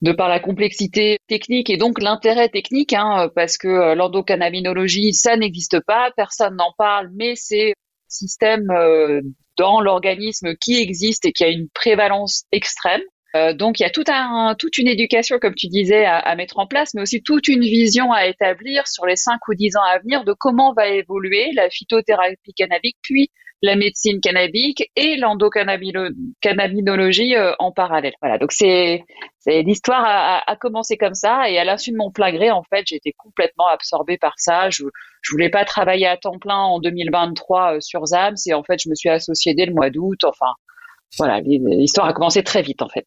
de 0.03 0.11
par 0.11 0.29
la 0.29 0.41
complexité 0.41 1.19
technique 1.29 1.71
et 1.71 1.77
donc 1.77 2.03
l'intérêt 2.03 2.49
technique, 2.49 2.95
hein, 2.95 3.31
parce 3.37 3.59
que 3.59 3.69
euh, 3.69 3.95
l'endocannabinologie, 3.95 5.13
ça 5.15 5.37
n'existe 5.37 5.79
pas, 5.87 6.11
personne 6.17 6.57
n'en 6.57 6.73
parle, 6.77 7.11
mais 7.15 7.35
c'est 7.37 7.71
un 7.71 8.09
système 8.09 8.69
euh, 8.73 9.21
dans 9.57 9.81
l'organisme 9.81 10.57
qui 10.57 10.79
existe 10.83 11.27
et 11.27 11.33
qui 11.33 11.45
a 11.45 11.49
une 11.49 11.69
prévalence 11.69 12.43
extrême. 12.51 13.03
Euh, 13.37 13.53
donc 13.53 13.81
il 13.81 13.83
y 13.83 13.87
a 13.87 13.91
tout 13.91 14.05
un, 14.09 14.55
toute 14.59 14.79
une 14.79 14.89
éducation, 14.89 15.39
comme 15.39 15.55
tu 15.55 15.67
disais, 15.69 16.07
à, 16.07 16.35
mettre 16.37 16.59
en 16.59 16.67
place, 16.67 16.95
mais 16.95 17.03
aussi 17.03 17.23
toute 17.23 17.49
une 17.49 17.61
vision 17.61 18.13
à 18.13 18.27
établir 18.27 18.87
sur 18.87 19.05
les 19.07 19.17
5 19.17 19.39
ou 19.49 19.55
10 19.55 19.77
ans 19.77 19.83
à 19.83 19.99
venir 19.99 20.25
de 20.25 20.33
comment 20.33 20.73
va 20.73 20.89
évoluer 20.89 21.53
la 21.55 21.69
phytothérapie 21.71 22.55
cannabique, 22.55 22.97
puis 23.03 23.31
la 23.63 23.75
médecine 23.75 24.21
cannabique 24.21 24.91
et 24.97 25.17
l'endocannabinologie 25.17 27.37
euh, 27.37 27.53
en 27.59 27.73
parallèle. 27.73 28.13
Voilà, 28.21 28.37
donc 28.39 28.53
c'est 28.53 29.03
l'histoire 29.47 30.05
a, 30.05 30.51
a, 30.51 30.57
commencé 30.57 30.97
comme 30.97 31.15
ça 31.15 31.49
et 31.49 31.57
à 31.59 31.65
l'insu 31.65 31.93
de 31.93 31.97
mon 31.97 32.11
plein 32.11 32.33
gré, 32.33 32.51
en 32.51 32.65
fait, 32.65 32.83
j'étais 32.87 33.13
complètement 33.17 33.69
absorbée 33.69 34.19
par 34.19 34.35
ça. 34.37 34.71
Je 34.71 34.85
je 35.27 35.33
voulais 35.33 35.51
pas 35.51 35.65
travailler 35.65 36.07
à 36.07 36.17
temps 36.17 36.39
plein 36.39 36.57
en 36.57 36.79
2023 36.79 37.77
euh, 37.77 37.81
sur 37.81 38.07
ZAMS 38.07 38.37
et 38.47 38.55
en 38.55 38.63
fait, 38.63 38.81
je 38.81 38.89
me 38.89 38.95
suis 38.95 39.09
associée 39.09 39.55
dès 39.55 39.67
le 39.67 39.75
mois 39.75 39.91
d'août. 39.91 40.23
Enfin, 40.23 40.53
voilà, 41.17 41.41
l'histoire 41.41 42.07
a 42.07 42.13
commencé 42.13 42.43
très 42.43 42.63
vite 42.63 42.83
en 42.83 42.89
fait. 42.89 43.07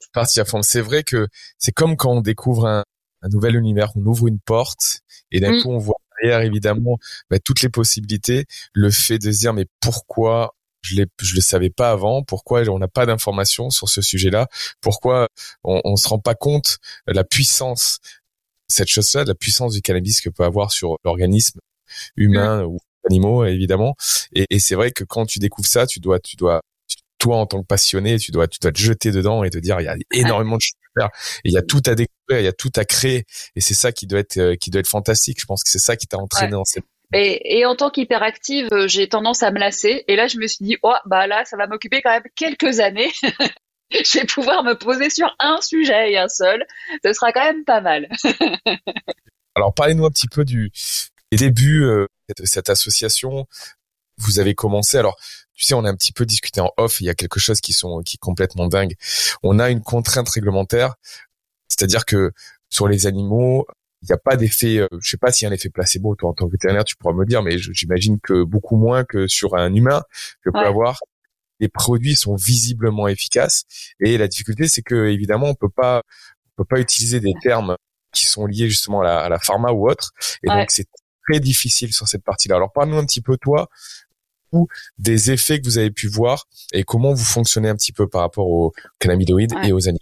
C'est 0.61 0.81
vrai 0.81 1.03
que 1.03 1.27
c'est 1.57 1.71
comme 1.71 1.95
quand 1.95 2.11
on 2.11 2.21
découvre 2.21 2.65
un, 2.65 2.83
un, 3.21 3.29
nouvel 3.29 3.55
univers, 3.55 3.91
on 3.95 4.05
ouvre 4.05 4.27
une 4.27 4.39
porte 4.39 5.01
et 5.31 5.39
d'un 5.39 5.53
mm. 5.53 5.61
coup 5.61 5.69
on 5.69 5.77
voit 5.77 5.97
derrière 6.21 6.41
évidemment 6.41 6.97
bah, 7.29 7.37
toutes 7.39 7.61
les 7.61 7.69
possibilités. 7.69 8.45
Le 8.73 8.89
fait 8.89 9.19
de 9.19 9.31
se 9.31 9.39
dire 9.39 9.53
mais 9.53 9.65
pourquoi 9.79 10.55
je 10.81 10.95
ne 11.01 11.05
le 11.35 11.41
savais 11.41 11.69
pas 11.69 11.91
avant? 11.91 12.23
Pourquoi 12.23 12.61
on 12.69 12.79
n'a 12.79 12.87
pas 12.87 13.05
d'informations 13.05 13.69
sur 13.69 13.89
ce 13.89 14.01
sujet-là? 14.01 14.47
Pourquoi 14.81 15.27
on, 15.63 15.81
on 15.83 15.95
se 15.95 16.07
rend 16.07 16.19
pas 16.19 16.35
compte 16.35 16.77
de 17.07 17.13
la 17.13 17.23
puissance 17.23 17.99
cette 18.67 18.87
chose-là, 18.87 19.23
de 19.23 19.29
la 19.29 19.35
puissance 19.35 19.73
du 19.73 19.81
cannabis 19.81 20.21
que 20.21 20.29
peut 20.29 20.43
avoir 20.43 20.71
sur 20.71 20.97
l'organisme 21.03 21.59
humain 22.15 22.63
mm. 22.63 22.65
ou 22.67 22.79
animaux 23.05 23.45
évidemment. 23.45 23.95
Et, 24.33 24.45
et 24.49 24.59
c'est 24.59 24.75
vrai 24.75 24.91
que 24.91 25.03
quand 25.03 25.25
tu 25.25 25.39
découvres 25.39 25.67
ça, 25.67 25.85
tu 25.85 25.99
dois, 25.99 26.19
tu 26.19 26.35
dois 26.35 26.61
toi 27.19 27.37
en 27.37 27.45
tant 27.45 27.61
que 27.61 27.67
passionné, 27.67 28.17
tu 28.17 28.31
dois, 28.31 28.47
tu 28.47 28.59
dois 28.61 28.71
te 28.71 28.79
jeter 28.79 29.11
dedans 29.11 29.43
et 29.43 29.49
te 29.49 29.57
dire 29.57 29.79
il 29.79 29.85
y 29.85 29.87
a 29.87 29.95
énormément 30.11 30.57
de 30.57 30.61
choses 30.61 30.77
à 30.95 31.01
faire, 31.01 31.09
et 31.43 31.49
il 31.49 31.53
y 31.53 31.57
a 31.57 31.61
tout 31.61 31.81
à 31.85 31.95
découvrir, 31.95 32.39
il 32.39 32.43
y 32.43 32.47
a 32.47 32.53
tout 32.53 32.71
à 32.75 32.85
créer, 32.85 33.25
et 33.55 33.61
c'est 33.61 33.73
ça 33.73 33.91
qui 33.91 34.07
doit 34.07 34.19
être, 34.19 34.37
euh, 34.37 34.55
qui 34.55 34.71
doit 34.71 34.79
être 34.79 34.89
fantastique. 34.89 35.39
Je 35.39 35.45
pense 35.45 35.63
que 35.63 35.69
c'est 35.69 35.79
ça 35.79 35.95
qui 35.95 36.07
t'a 36.07 36.17
entraîné 36.17 36.51
dans 36.51 36.65
cette 36.65 36.85
et, 37.11 37.57
et, 37.57 37.65
en 37.65 37.75
tant 37.75 37.89
qu'hyperactive, 37.89 38.67
euh, 38.71 38.87
j'ai 38.87 39.09
tendance 39.09 39.41
à 39.41 39.51
me 39.51 39.59
lasser. 39.59 40.03
Et 40.07 40.15
là, 40.15 40.27
je 40.27 40.37
me 40.37 40.45
suis 40.45 40.63
dit, 40.63 40.77
oh, 40.83 40.93
bah 41.05 41.25
là, 41.25 41.43
ça 41.45 41.57
va 41.57 41.65
m'occuper 41.65 42.01
quand 42.03 42.11
même 42.11 42.23
quelques 42.35 42.79
années. 42.79 43.11
je 43.91 44.19
vais 44.19 44.25
pouvoir 44.25 44.63
me 44.63 44.73
poser 44.73 45.09
sur 45.09 45.35
un 45.39 45.59
sujet 45.61 46.11
et 46.11 46.17
un 46.17 46.27
seul. 46.27 46.65
Ce 47.03 47.13
sera 47.13 47.31
quand 47.31 47.43
même 47.43 47.65
pas 47.65 47.81
mal. 47.81 48.07
Alors, 49.55 49.73
parlez-nous 49.73 50.05
un 50.05 50.11
petit 50.11 50.27
peu 50.27 50.45
du 50.45 50.71
début 51.31 51.83
euh, 51.83 52.05
de 52.37 52.45
cette 52.45 52.69
association. 52.69 53.47
Vous 54.17 54.39
avez 54.39 54.53
commencé. 54.53 54.97
Alors, 54.97 55.17
tu 55.59 55.65
sais, 55.65 55.73
on 55.73 55.83
a 55.83 55.89
un 55.89 55.95
petit 55.95 56.13
peu 56.13 56.25
discuté 56.25 56.61
en 56.61 56.71
off. 56.77 57.01
Il 57.01 57.05
y 57.05 57.09
a 57.09 57.15
quelque 57.15 57.39
chose 57.39 57.59
qui 57.59 57.73
sont 57.73 58.01
qui 58.01 58.15
est 58.15 58.19
complètement 58.19 58.67
dingue. 58.67 58.95
On 59.43 59.59
a 59.59 59.69
une 59.69 59.81
contrainte 59.81 60.29
réglementaire, 60.29 60.95
c'est-à-dire 61.67 62.05
que 62.05 62.31
sur 62.69 62.87
les 62.87 63.07
animaux, 63.07 63.67
il 64.01 64.05
n'y 64.05 64.13
a 64.13 64.17
pas 64.17 64.37
d'effet. 64.37 64.77
Euh, 64.77 64.87
je 65.01 65.09
sais 65.09 65.17
pas 65.17 65.31
s'il 65.33 65.45
y 65.45 65.47
a 65.47 65.51
un 65.51 65.53
effet 65.53 65.69
placebo. 65.69 66.15
Toi, 66.15 66.29
en 66.29 66.33
tant 66.33 66.45
que 66.47 66.51
vétérinaire, 66.53 66.85
tu 66.85 66.95
pourras 66.95 67.13
me 67.13 67.25
dire, 67.25 67.43
mais 67.43 67.57
j'imagine 67.57 68.19
que 68.21 68.43
beaucoup 68.43 68.77
moins 68.77 69.03
que 69.03 69.27
sur 69.27 69.55
un 69.55 69.73
humain 69.73 70.01
que 70.43 70.49
peut 70.49 70.59
avoir. 70.59 70.99
Les 71.59 71.67
produits 71.67 72.15
sont 72.15 72.35
visiblement 72.35 73.09
efficaces 73.09 73.65
et 73.99 74.17
la 74.17 74.29
difficulté, 74.29 74.69
c'est 74.69 74.81
que 74.81 75.07
évidemment, 75.07 75.47
on 75.47 75.55
peut 75.55 75.67
pas, 75.67 76.03
on 76.57 76.63
peut 76.63 76.67
pas 76.75 76.79
utiliser 76.79 77.19
des 77.19 77.33
termes 77.41 77.75
qui 78.13 78.25
sont 78.25 78.45
liés 78.45 78.69
justement 78.69 79.01
à 79.01 79.03
la, 79.03 79.19
à 79.19 79.29
la 79.29 79.39
pharma 79.39 79.73
ou 79.73 79.89
autre. 79.89 80.13
Et 80.43 80.47
donc, 80.47 80.71
c'est 80.71 80.87
très 81.27 81.41
difficile 81.41 81.91
sur 81.91 82.07
cette 82.07 82.23
partie-là. 82.23 82.55
Alors, 82.55 82.71
parle-nous 82.71 82.97
un 82.97 83.05
petit 83.05 83.19
peu 83.19 83.35
toi 83.35 83.67
des 84.97 85.31
effets 85.31 85.59
que 85.59 85.65
vous 85.65 85.77
avez 85.77 85.91
pu 85.91 86.07
voir 86.07 86.45
et 86.73 86.83
comment 86.83 87.13
vous 87.13 87.25
fonctionnez 87.25 87.69
un 87.69 87.75
petit 87.75 87.91
peu 87.91 88.07
par 88.07 88.21
rapport 88.21 88.47
aux 88.47 88.73
cannabinoïdes 88.99 89.53
et 89.63 89.71
aux 89.71 89.87
animaux. 89.87 89.99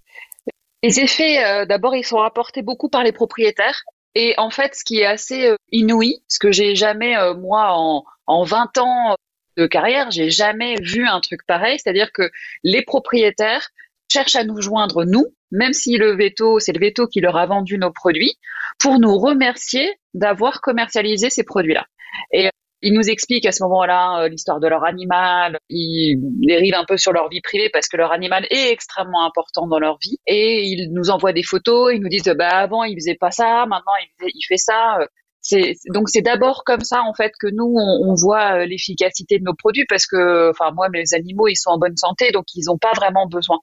Les 0.83 0.99
effets, 0.99 1.43
euh, 1.43 1.65
d'abord, 1.65 1.95
ils 1.95 2.05
sont 2.05 2.17
rapportés 2.17 2.62
beaucoup 2.62 2.89
par 2.89 3.03
les 3.03 3.12
propriétaires. 3.12 3.83
Et 4.15 4.36
en 4.38 4.49
fait, 4.49 4.75
ce 4.75 4.83
qui 4.83 4.99
est 4.99 5.05
assez 5.05 5.47
euh, 5.47 5.55
inouï, 5.71 6.21
ce 6.27 6.39
que 6.39 6.51
j'ai 6.51 6.75
jamais, 6.75 7.17
euh, 7.17 7.33
moi, 7.33 7.71
en, 7.71 8.03
en 8.27 8.43
20 8.43 8.77
ans 8.77 9.15
de 9.57 9.65
carrière, 9.65 10.12
j'ai 10.12 10.29
jamais 10.29 10.75
vu 10.81 11.07
un 11.07 11.19
truc 11.19 11.45
pareil. 11.47 11.79
C'est-à-dire 11.79 12.12
que 12.13 12.29
les 12.63 12.83
propriétaires 12.83 13.69
cherchent 14.12 14.36
à 14.36 14.43
nous 14.43 14.62
joindre, 14.62 15.03
nous, 15.03 15.25
même 15.51 15.73
si 15.73 15.97
le 15.97 16.15
veto, 16.15 16.60
c'est 16.60 16.73
le 16.73 16.79
veto 16.79 17.07
qui 17.07 17.21
leur 17.21 17.38
a 17.38 17.45
vendu 17.45 17.77
nos 17.77 17.91
produits, 17.91 18.36
pour 18.79 18.99
nous 18.99 19.17
remercier 19.17 19.99
d'avoir 20.13 20.62
commercialisé 20.62 21.29
ces 21.29 21.43
produits-là. 21.43 21.86
Et 22.31 22.49
ils 22.82 22.94
nous 22.94 23.10
expliquent 23.10 23.46
à 23.46 23.52
ce 23.52 23.63
moment-là 23.63 24.22
euh, 24.22 24.28
l'histoire 24.30 24.60
de 24.60 24.68
leur 24.68 24.84
animal. 24.84 25.58
Ils 25.70 26.20
dérivent 26.46 26.76
un 26.76 26.86
peu 26.86 26.98
sur 26.98 27.12
leur 27.12 27.30
vie 27.30 27.42
privée 27.42 27.70
parce 27.72 27.88
que 27.88 27.98
leur 27.98 28.12
animal 28.12 28.46
est 28.52 28.72
extrêmement 28.72 29.26
important 29.26 29.68
dans 29.68 29.80
leur 29.80 29.98
vie. 30.00 30.20
Et 30.28 30.63
ils 30.63 30.92
nous 30.94 31.10
envoient 31.10 31.34
des 31.34 31.44
photos. 31.44 31.94
Ils 31.94 32.02
nous 32.02 32.10
disent 32.10 32.32
bah 32.38 32.50
avant 32.50 32.84
il 32.84 32.96
faisait 32.96 33.18
pas 33.20 33.32
ça, 33.32 33.66
maintenant 33.68 33.94
il, 34.22 34.46
fait 34.48 34.58
ça. 34.58 35.00
C'est, 35.42 35.76
donc 35.94 36.10
c'est 36.10 36.22
d'abord 36.22 36.63
comme 36.66 36.82
ça 36.82 37.02
en 37.04 37.13
fait 37.13 37.32
que 37.40 37.48
nous 37.48 37.74
on, 37.78 38.13
voit 38.16 38.60
euh, 38.60 38.66
l'efficacité 38.66 39.40
de 39.40 39.44
nos 39.44 39.54
produits 39.54 39.86
parce 39.88 40.06
que 40.06 40.50
enfin 40.50 40.72
moi 40.72 40.90
mes 40.90 41.13
animaux 41.13 41.48
ils 41.48 41.56
sont 41.56 41.70
en 41.70 41.78
bonne 41.78 41.96
santé 41.96 42.32
donc 42.32 42.46
ils 42.54 42.66
n'ont 42.68 42.78
pas 42.78 42.92
vraiment 42.96 43.28
besoin. 43.28 43.60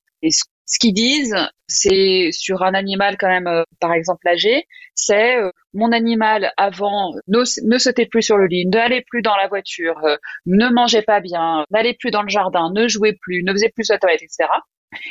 Qu'ils 0.78 0.94
disent, 0.94 1.36
c'est 1.68 2.30
sur 2.32 2.62
un 2.62 2.74
animal 2.74 3.16
quand 3.18 3.28
même, 3.28 3.46
euh, 3.46 3.64
par 3.80 3.92
exemple 3.92 4.26
âgé, 4.26 4.66
c'est 4.94 5.36
euh, 5.36 5.50
mon 5.72 5.92
animal 5.92 6.52
avant 6.56 7.12
ne, 7.28 7.42
ne 7.66 7.78
sautait 7.78 8.06
plus 8.06 8.22
sur 8.22 8.38
le 8.38 8.46
lit, 8.46 8.66
n'allait 8.66 9.04
plus 9.06 9.22
dans 9.22 9.36
la 9.36 9.48
voiture, 9.48 9.98
euh, 10.04 10.16
ne 10.46 10.68
mangeait 10.68 11.02
pas 11.02 11.20
bien, 11.20 11.64
n'allait 11.70 11.94
plus 11.94 12.10
dans 12.10 12.22
le 12.22 12.28
jardin, 12.28 12.70
ne 12.74 12.88
jouait 12.88 13.16
plus, 13.20 13.42
ne 13.42 13.52
faisait 13.52 13.70
plus 13.74 13.84
sa 13.84 13.98
toilette, 13.98 14.22
etc. 14.22 14.48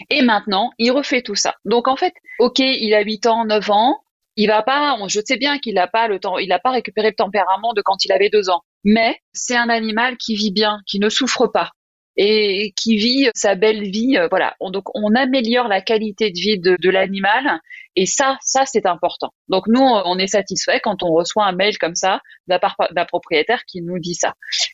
Et 0.10 0.22
maintenant, 0.22 0.72
il 0.78 0.92
refait 0.92 1.22
tout 1.22 1.36
ça. 1.36 1.56
Donc 1.66 1.88
en 1.88 1.96
fait, 1.96 2.14
ok, 2.40 2.60
il 2.60 2.94
a 2.94 3.02
8 3.02 3.26
ans, 3.28 3.46
9 3.46 3.70
ans, 3.70 4.00
il 4.36 4.48
va 4.48 4.64
pas, 4.64 4.98
je 5.08 5.20
sais 5.24 5.38
bien 5.38 5.60
qu'il 5.60 5.76
n'a 5.76 5.88
pas 5.88 6.08
le 6.08 6.20
temps, 6.20 6.38
il 6.38 6.50
n'a 6.50 6.60
pas 6.60 6.72
récupéré 6.72 7.10
le 7.10 7.16
tempérament 7.16 7.74
de 7.74 7.82
quand 7.82 8.04
il 8.06 8.12
avait 8.12 8.30
2 8.30 8.50
ans. 8.50 8.62
Mais 8.84 9.18
c'est 9.34 9.56
un 9.56 9.70
animal 9.70 10.18
qui 10.18 10.36
vit 10.36 10.52
bien, 10.52 10.80
qui 10.88 11.00
ne 11.00 11.10
souffre 11.10 11.48
pas, 11.48 11.72
et 12.18 12.74
qui 12.76 12.98
vit 12.98 13.30
sa 13.34 13.56
belle 13.56 13.84
vie. 13.84 14.18
Euh, 14.18 14.28
voilà. 14.30 14.56
donc 14.62 14.84
on 14.96 15.16
améliore 15.16 15.68
la 15.68 15.82
qualité 15.82 16.30
de 16.30 16.40
vie 16.40 16.60
de, 16.60 16.78
de 16.80 16.90
l'animal 16.90 17.60
et 17.96 18.06
ça, 18.06 18.38
ça 18.42 18.66
c'est 18.66 18.86
important. 18.86 19.34
Donc 19.50 19.68
nous, 19.68 19.82
on 19.82 20.18
est 20.18 20.28
satisfait 20.28 20.80
quand 20.82 21.04
on 21.04 21.12
reçoit 21.14 21.46
un 21.46 21.54
mail 21.54 21.78
comme 21.78 21.96
ça 21.96 22.20
d'un 22.48 23.06
propriétaire 23.06 23.64
qui 23.66 23.82
nous 23.82 24.00
dit 24.00 24.16
ça. 24.16 24.34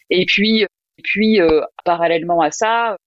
Et 0.10 0.26
puis, 0.26 0.62
et 0.62 1.02
puis 1.04 1.42
euh, 1.42 1.62
parallèlement 1.86 2.42
à 2.42 2.52
ça, 2.52 2.98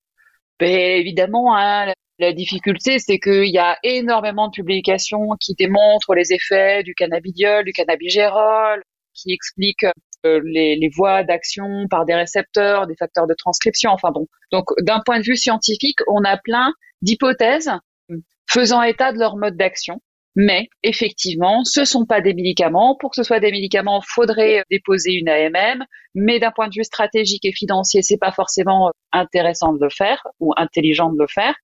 ben, 0.61 0.71
évidemment, 0.71 1.57
hein, 1.57 1.93
la 2.19 2.33
difficulté, 2.33 2.99
c'est 2.99 3.19
qu'il 3.19 3.51
y 3.51 3.59
a 3.59 3.79
énormément 3.83 4.49
de 4.49 4.53
publications 4.53 5.31
qui 5.41 5.55
démontrent 5.55 6.15
les 6.15 6.33
effets 6.33 6.83
du 6.83 6.95
cannabidiol, 6.95 7.65
du 7.65 7.73
cannabigérol, 7.73 8.83
qui 9.15 9.33
expliquent 9.33 9.87
les, 10.25 10.77
les, 10.77 10.91
voies 10.95 11.25
d'action 11.25 11.87
par 11.91 12.05
des 12.05 12.15
récepteurs, 12.15 12.87
des 12.87 12.97
facteurs 12.97 13.27
de 13.27 13.35
transcription. 13.35 13.91
Enfin 13.91 14.11
bon, 14.11 14.27
donc 14.51 14.67
d'un 14.81 15.01
point 15.05 15.19
de 15.19 15.25
vue 15.25 15.37
scientifique, 15.37 15.99
on 16.09 16.25
a 16.25 16.37
plein 16.37 16.73
d'hypothèses 17.03 17.71
faisant 18.49 18.83
état 18.83 19.13
de 19.13 19.19
leur 19.19 19.37
mode 19.37 19.57
d'action. 19.57 20.01
Mais 20.35 20.69
effectivement, 20.83 21.63
ce 21.65 21.85
sont 21.85 22.07
pas 22.07 22.23
des 22.23 22.33
médicaments. 22.33 22.97
Pour 22.99 23.11
que 23.11 23.17
ce 23.17 23.23
soit 23.23 23.41
des 23.41 23.51
médicaments, 23.51 24.01
faudrait 24.01 24.65
déposer 24.71 25.13
une 25.13 25.29
AMM. 25.29 25.85
Mais 26.15 26.39
d'un 26.39 26.51
point 26.51 26.69
de 26.69 26.75
vue 26.75 26.85
stratégique 26.85 27.45
et 27.45 27.53
financier, 27.53 28.01
c'est 28.03 28.17
pas 28.17 28.33
forcément 28.33 28.93
intéressant 29.13 29.75
de 29.75 29.79
le 29.83 29.91
faire 29.91 30.27
ou 30.41 30.55
intelligent 30.57 31.13
de 31.13 31.19
le 31.19 31.27
faire. 31.27 31.55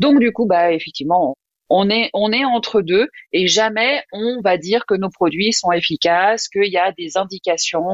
Donc 0.00 0.18
du 0.18 0.32
coup, 0.32 0.46
bah 0.46 0.72
effectivement, 0.72 1.36
on 1.68 1.90
est, 1.90 2.10
on 2.14 2.32
est 2.32 2.44
entre 2.44 2.80
deux 2.80 3.08
et 3.32 3.46
jamais 3.46 4.02
on 4.12 4.40
va 4.42 4.56
dire 4.56 4.86
que 4.86 4.94
nos 4.94 5.10
produits 5.10 5.52
sont 5.52 5.72
efficaces, 5.72 6.48
qu'il 6.48 6.70
y 6.70 6.78
a 6.78 6.92
des 6.92 7.16
indications. 7.16 7.84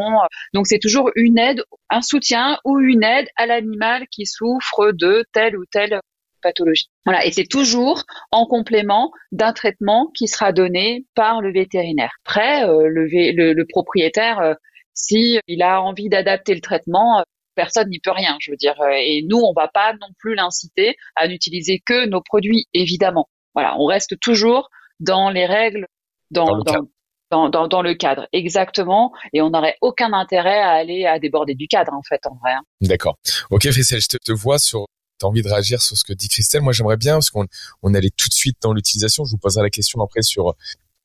Donc 0.54 0.66
c'est 0.66 0.78
toujours 0.78 1.10
une 1.14 1.38
aide, 1.38 1.62
un 1.90 2.02
soutien 2.02 2.58
ou 2.64 2.78
une 2.80 3.04
aide 3.04 3.28
à 3.36 3.46
l'animal 3.46 4.06
qui 4.10 4.26
souffre 4.26 4.92
de 4.92 5.24
telle 5.32 5.56
ou 5.56 5.64
telle 5.70 6.00
pathologie. 6.42 6.90
Voilà, 7.06 7.24
et 7.24 7.32
c'est 7.32 7.46
toujours 7.46 8.02
en 8.30 8.46
complément 8.46 9.12
d'un 9.30 9.52
traitement 9.52 10.10
qui 10.14 10.26
sera 10.26 10.52
donné 10.52 11.06
par 11.14 11.40
le 11.40 11.52
vétérinaire. 11.52 12.12
Après, 12.26 12.68
euh, 12.68 12.88
le, 12.88 13.06
le, 13.52 13.66
propriétaire, 13.66 14.40
euh, 14.40 14.54
si 14.92 15.38
il 15.46 15.62
a 15.62 15.80
envie 15.80 16.08
d'adapter 16.08 16.54
le 16.54 16.60
traitement, 16.60 17.20
euh, 17.20 17.22
personne 17.54 17.88
n'y 17.88 18.00
peut 18.00 18.10
rien, 18.10 18.36
je 18.40 18.50
veux 18.50 18.56
dire. 18.56 18.74
Et 18.94 19.24
nous, 19.28 19.38
on 19.38 19.52
va 19.54 19.68
pas 19.68 19.92
non 19.94 20.08
plus 20.18 20.34
l'inciter 20.34 20.96
à 21.16 21.28
n'utiliser 21.28 21.80
que 21.84 22.06
nos 22.06 22.20
produits, 22.20 22.66
évidemment. 22.74 23.28
Voilà, 23.54 23.76
on 23.78 23.86
reste 23.86 24.18
toujours 24.20 24.70
dans 25.00 25.30
les 25.30 25.46
règles, 25.46 25.86
dans, 26.30 26.62
dans, 26.62 26.88
dans, 27.30 27.48
dans, 27.48 27.68
dans 27.68 27.82
le 27.82 27.94
cadre, 27.94 28.28
exactement, 28.32 29.12
et 29.32 29.42
on 29.42 29.50
n'aurait 29.50 29.76
aucun 29.80 30.12
intérêt 30.12 30.60
à 30.60 30.70
aller 30.70 31.06
à 31.06 31.18
déborder 31.18 31.54
du 31.54 31.66
cadre, 31.66 31.92
en 31.92 32.02
fait, 32.02 32.20
en 32.26 32.36
vrai. 32.36 32.52
Hein. 32.52 32.62
D'accord. 32.80 33.16
Ok, 33.50 33.70
Faisal, 33.70 34.00
je 34.00 34.18
te, 34.22 34.32
vois 34.32 34.58
sur 34.58 34.86
as 35.22 35.26
envie 35.26 35.42
de 35.42 35.48
réagir 35.48 35.80
sur 35.80 35.96
ce 35.96 36.04
que 36.04 36.12
dit 36.12 36.28
Christelle. 36.28 36.62
Moi, 36.62 36.72
j'aimerais 36.72 36.96
bien, 36.96 37.14
parce 37.14 37.30
qu'on 37.30 37.46
on 37.82 37.94
allait 37.94 38.10
tout 38.10 38.28
de 38.28 38.34
suite 38.34 38.56
dans 38.60 38.72
l'utilisation. 38.72 39.24
Je 39.24 39.30
vous 39.30 39.38
poserai 39.38 39.62
la 39.62 39.70
question 39.70 40.02
après 40.02 40.22
sur 40.22 40.54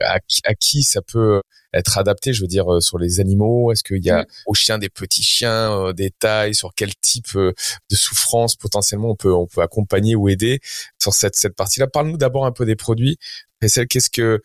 à 0.01 0.19
qui, 0.55 0.83
ça 0.83 1.01
peut 1.01 1.41
être 1.73 1.97
adapté 1.97 2.33
Je 2.33 2.41
veux 2.41 2.47
dire 2.47 2.71
euh, 2.71 2.79
sur 2.81 2.97
les 2.97 3.19
animaux? 3.19 3.71
Est-ce 3.71 3.83
qu'il 3.83 4.03
y 4.03 4.09
a 4.09 4.25
aux 4.45 4.53
chiens 4.53 4.77
des 4.77 4.89
petits 4.89 5.23
chiens, 5.23 5.71
euh, 5.71 5.93
des 5.93 6.11
tailles? 6.11 6.55
Sur 6.55 6.73
quel 6.73 6.95
type 6.95 7.35
euh, 7.35 7.53
de 7.89 7.95
souffrance 7.95 8.55
potentiellement 8.55 9.11
on 9.11 9.15
peut 9.15 9.33
on 9.33 9.47
peut 9.47 9.61
accompagner 9.61 10.15
ou 10.15 10.29
aider 10.29 10.59
sur 11.01 11.13
cette 11.13 11.35
cette 11.35 11.55
partie-là? 11.55 11.87
Parle-nous 11.87 12.17
d'abord 12.17 12.45
un 12.45 12.51
peu 12.51 12.65
des 12.65 12.75
produits. 12.75 13.17
Qu'est-ce 13.61 14.09
que 14.09 14.41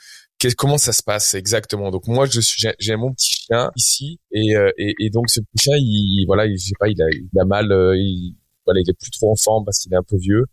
comment 0.56 0.78
ça 0.78 0.92
se 0.92 1.02
passe 1.02 1.34
exactement? 1.34 1.90
Donc 1.90 2.08
moi, 2.08 2.26
je 2.26 2.40
suis, 2.40 2.66
j'ai 2.78 2.96
mon 2.96 3.12
petit 3.12 3.32
chien 3.32 3.70
ici 3.76 4.18
et, 4.32 4.54
et, 4.78 4.94
et, 4.98 5.10
donc 5.10 5.30
ce 5.30 5.40
petit 5.40 5.64
chien, 5.64 5.76
il, 5.78 6.24
voilà, 6.26 6.46
il, 6.46 6.58
je 6.58 6.68
sais 6.68 6.74
pas, 6.78 6.88
il 6.88 7.00
a, 7.00 7.06
il 7.10 7.40
a 7.40 7.44
mal, 7.44 7.66
il, 7.96 8.34
voilà, 8.64 8.80
il 8.80 8.90
est 8.90 8.98
plus 8.98 9.10
trop 9.10 9.30
en 9.30 9.36
forme 9.36 9.64
parce 9.64 9.78
qu'il 9.78 9.92
est 9.92 9.96
un 9.96 10.02
peu 10.02 10.16
vieux. 10.16 10.46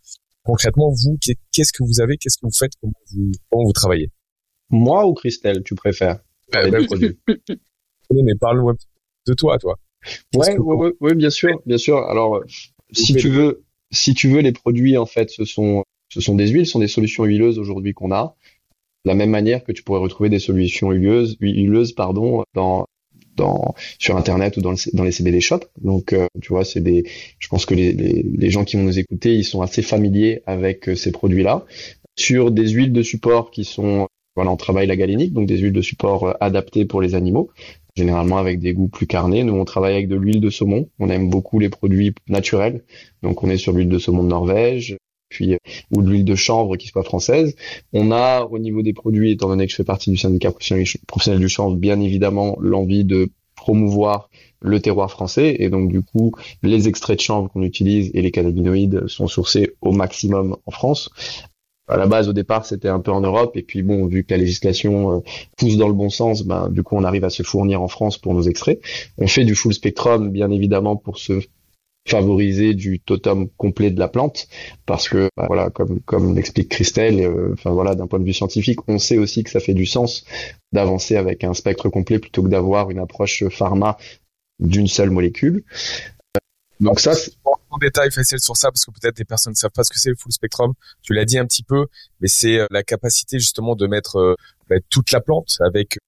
Concrètement, 0.44 0.90
vous, 0.92 1.18
qu'est-ce 1.52 1.72
que 1.72 1.82
vous 1.82 2.00
avez? 2.00 2.16
Qu'est-ce 2.16 2.36
que 2.38 2.46
vous 2.46 2.52
faites? 2.56 2.72
Comment 2.80 2.92
vous, 3.12 3.32
comment 3.50 3.64
vous 3.64 3.72
travaillez? 3.72 4.10
Moi 4.70 5.06
ou 5.06 5.14
Christelle, 5.14 5.62
tu 5.64 5.74
préfères 5.74 6.20
bah, 6.52 6.62
Mais 8.12 8.34
parle-nous 8.40 8.72
de 9.26 9.34
toi, 9.34 9.58
toi. 9.58 9.78
Ouais, 10.34 10.58
ouais, 10.58 10.92
ouais, 11.00 11.14
bien 11.14 11.30
sûr, 11.30 11.60
bien 11.66 11.78
sûr. 11.78 11.98
Alors, 11.98 12.42
si 12.92 13.14
tu 13.14 13.28
veux, 13.28 13.64
si 13.90 14.14
tu 14.14 14.28
veux, 14.28 14.40
les 14.40 14.52
produits 14.52 14.96
en 14.96 15.06
fait, 15.06 15.30
ce 15.30 15.44
sont, 15.44 15.84
ce 16.08 16.20
sont 16.20 16.34
des 16.34 16.48
huiles, 16.48 16.66
ce 16.66 16.72
sont 16.72 16.78
des 16.78 16.88
solutions 16.88 17.24
huileuses 17.24 17.58
aujourd'hui 17.58 17.92
qu'on 17.92 18.12
a. 18.12 18.34
De 19.04 19.10
la 19.10 19.14
même 19.14 19.30
manière 19.30 19.64
que 19.64 19.72
tu 19.72 19.82
pourrais 19.82 20.00
retrouver 20.00 20.28
des 20.28 20.38
solutions 20.38 20.90
huileuses, 20.90 21.36
huileuses, 21.40 21.92
pardon, 21.92 22.44
dans, 22.54 22.86
dans, 23.36 23.74
sur 23.98 24.16
internet 24.16 24.56
ou 24.56 24.60
dans, 24.60 24.74
dans 24.92 25.04
les 25.04 25.12
CBD 25.12 25.40
shops. 25.40 25.66
Donc, 25.80 26.12
euh, 26.12 26.26
tu 26.42 26.48
vois, 26.48 26.64
c'est 26.64 26.80
des, 26.80 27.04
je 27.38 27.48
pense 27.48 27.64
que 27.64 27.74
les, 27.74 27.92
les, 27.92 28.22
les, 28.22 28.50
gens 28.50 28.64
qui 28.64 28.76
vont 28.76 28.82
nous 28.82 28.98
écouter, 28.98 29.34
ils 29.34 29.44
sont 29.44 29.62
assez 29.62 29.82
familiers 29.82 30.42
avec 30.46 30.88
euh, 30.88 30.94
ces 30.94 31.12
produits-là. 31.12 31.64
Sur 32.18 32.50
des 32.50 32.68
huiles 32.68 32.92
de 32.92 33.02
support 33.02 33.50
qui 33.50 33.64
sont 33.64 34.06
on 34.48 34.56
travaille 34.56 34.86
la 34.86 34.96
galénique, 34.96 35.32
donc 35.32 35.46
des 35.46 35.58
huiles 35.58 35.72
de 35.72 35.82
support 35.82 36.24
euh, 36.24 36.32
adaptées 36.40 36.84
pour 36.84 37.00
les 37.00 37.14
animaux, 37.14 37.50
généralement 37.96 38.38
avec 38.38 38.60
des 38.60 38.72
goûts 38.72 38.88
plus 38.88 39.06
carnés. 39.06 39.44
Nous, 39.44 39.54
on 39.54 39.64
travaille 39.64 39.94
avec 39.94 40.08
de 40.08 40.16
l'huile 40.16 40.40
de 40.40 40.50
saumon. 40.50 40.88
On 40.98 41.10
aime 41.10 41.30
beaucoup 41.30 41.58
les 41.58 41.68
produits 41.68 42.14
naturels, 42.28 42.84
donc 43.22 43.42
on 43.42 43.50
est 43.50 43.56
sur 43.56 43.72
l'huile 43.72 43.88
de 43.88 43.98
saumon 43.98 44.22
de 44.22 44.28
Norvège, 44.28 44.96
puis 45.28 45.54
euh, 45.54 45.58
ou 45.90 46.02
de 46.02 46.10
l'huile 46.10 46.24
de 46.24 46.34
chanvre 46.34 46.76
qui 46.76 46.88
soit 46.88 47.04
française. 47.04 47.54
On 47.92 48.12
a 48.12 48.44
au 48.44 48.58
niveau 48.58 48.82
des 48.82 48.92
produits, 48.92 49.32
étant 49.32 49.48
donné 49.48 49.66
que 49.66 49.70
je 49.70 49.76
fais 49.76 49.84
partie 49.84 50.10
du 50.10 50.16
syndicat 50.16 50.52
professionnel 50.52 51.40
du 51.40 51.48
chanvre, 51.48 51.76
bien 51.76 52.00
évidemment 52.00 52.56
l'envie 52.60 53.04
de 53.04 53.30
promouvoir 53.54 54.30
le 54.62 54.80
terroir 54.80 55.10
français 55.10 55.56
et 55.58 55.68
donc 55.68 55.90
du 55.90 56.02
coup 56.02 56.32
les 56.62 56.88
extraits 56.88 57.18
de 57.18 57.22
chanvre 57.22 57.50
qu'on 57.50 57.62
utilise 57.62 58.10
et 58.14 58.22
les 58.22 58.30
cannabinoïdes 58.30 59.06
sont 59.06 59.26
sourcés 59.26 59.74
au 59.80 59.92
maximum 59.92 60.56
en 60.66 60.70
France 60.70 61.10
à 61.90 61.96
la 61.96 62.06
base 62.06 62.28
au 62.28 62.32
départ 62.32 62.64
c'était 62.64 62.88
un 62.88 63.00
peu 63.00 63.10
en 63.10 63.20
Europe. 63.20 63.56
Et 63.56 63.62
puis 63.62 63.82
bon 63.82 64.06
vu 64.06 64.24
que 64.24 64.32
la 64.32 64.38
législation 64.38 65.16
euh, 65.16 65.20
pousse 65.56 65.76
dans 65.76 65.88
le 65.88 65.94
bon 65.94 66.10
sens 66.10 66.42
ben 66.42 66.68
du 66.70 66.82
coup 66.82 66.96
on 66.96 67.04
arrive 67.04 67.24
à 67.24 67.30
se 67.30 67.42
fournir 67.42 67.82
en 67.82 67.88
France 67.88 68.18
pour 68.18 68.34
nos 68.34 68.42
extraits. 68.42 68.80
On 69.18 69.26
fait 69.26 69.44
du 69.44 69.54
full 69.54 69.74
spectrum 69.74 70.30
bien 70.30 70.50
évidemment 70.50 70.96
pour 70.96 71.18
se 71.18 71.40
favoriser 72.08 72.74
du 72.74 72.98
totem 72.98 73.48
complet 73.56 73.90
de 73.90 73.98
la 73.98 74.08
plante. 74.08 74.48
Parce 74.86 75.08
que 75.08 75.28
ben, 75.36 75.46
voilà 75.46 75.70
comme 75.70 76.00
comme 76.00 76.34
l'explique 76.34 76.68
Christelle 76.68 77.20
euh, 77.20 77.50
enfin 77.52 77.70
voilà 77.70 77.94
d'un 77.94 78.06
point 78.06 78.18
de 78.18 78.24
vue 78.24 78.32
scientifique 78.32 78.80
on 78.88 78.98
sait 78.98 79.18
aussi 79.18 79.44
que 79.44 79.50
ça 79.50 79.60
fait 79.60 79.74
du 79.74 79.86
sens 79.86 80.24
d'avancer 80.72 81.16
avec 81.16 81.44
un 81.44 81.54
spectre 81.54 81.88
complet 81.88 82.18
plutôt 82.18 82.42
que 82.42 82.48
d'avoir 82.48 82.90
une 82.90 82.98
approche 82.98 83.48
pharma 83.48 83.96
d'une 84.60 84.86
seule 84.86 85.10
molécule 85.10 85.64
donc 86.80 86.98
ça, 87.00 87.14
c'est 87.14 87.32
en 87.44 87.78
détail 87.78 88.10
facile 88.10 88.40
sur 88.40 88.56
ça 88.56 88.70
parce 88.70 88.84
que 88.84 88.90
peut-être 88.90 89.16
des 89.16 89.24
personnes 89.24 89.52
ne 89.52 89.56
savent 89.56 89.70
pas 89.70 89.84
ce 89.84 89.90
que 89.90 89.98
c'est 89.98 90.10
le 90.10 90.16
full 90.16 90.32
spectrum. 90.32 90.72
Tu 91.02 91.12
l'as 91.12 91.24
dit 91.24 91.38
un 91.38 91.46
petit 91.46 91.62
peu, 91.62 91.86
mais 92.20 92.28
c'est 92.28 92.58
euh, 92.58 92.66
la 92.70 92.82
capacité 92.82 93.38
justement 93.38 93.76
de 93.76 93.86
mettre 93.86 94.16
euh, 94.16 94.34
bah, 94.68 94.76
toute 94.88 95.12
la 95.12 95.20
plante 95.20 95.58
avec 95.60 95.98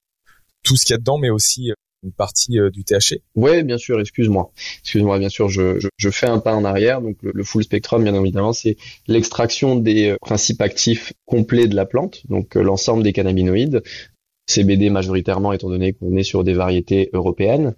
tout 0.63 0.75
ce 0.75 0.85
qu'il 0.85 0.93
y 0.93 0.95
a 0.95 0.97
dedans, 0.97 1.17
mais 1.17 1.29
aussi 1.29 1.71
euh, 1.71 1.75
une 2.03 2.11
partie 2.11 2.57
du 2.73 2.83
THC. 2.83 3.21
Oui, 3.35 3.63
bien 3.63 3.77
sûr. 3.77 3.97
Excuse-moi. 4.01 4.51
Excuse-moi. 4.81 5.19
Bien 5.19 5.29
sûr, 5.29 5.47
je, 5.47 5.79
je, 5.79 5.87
je, 5.95 6.09
fais 6.09 6.27
un 6.27 6.39
pas 6.39 6.53
en 6.53 6.65
arrière. 6.65 7.01
Donc 7.01 7.15
le, 7.21 7.43
full 7.45 7.63
spectrum, 7.63 8.03
bien 8.03 8.13
évidemment, 8.13 8.51
c'est 8.51 8.75
l'extraction 9.07 9.77
des 9.77 10.17
principes 10.19 10.61
actifs 10.61 11.13
complets 11.25 11.67
de 11.67 11.75
la 11.77 11.85
plante, 11.85 12.27
donc 12.27 12.55
l'ensemble 12.55 13.03
des 13.03 13.13
cannabinoïdes. 13.13 13.83
CBD 14.47 14.89
majoritairement, 14.89 15.53
étant 15.53 15.69
donné 15.69 15.93
qu'on 15.93 16.17
est 16.17 16.23
sur 16.23 16.43
des 16.43 16.53
variétés 16.53 17.09
européennes, 17.13 17.73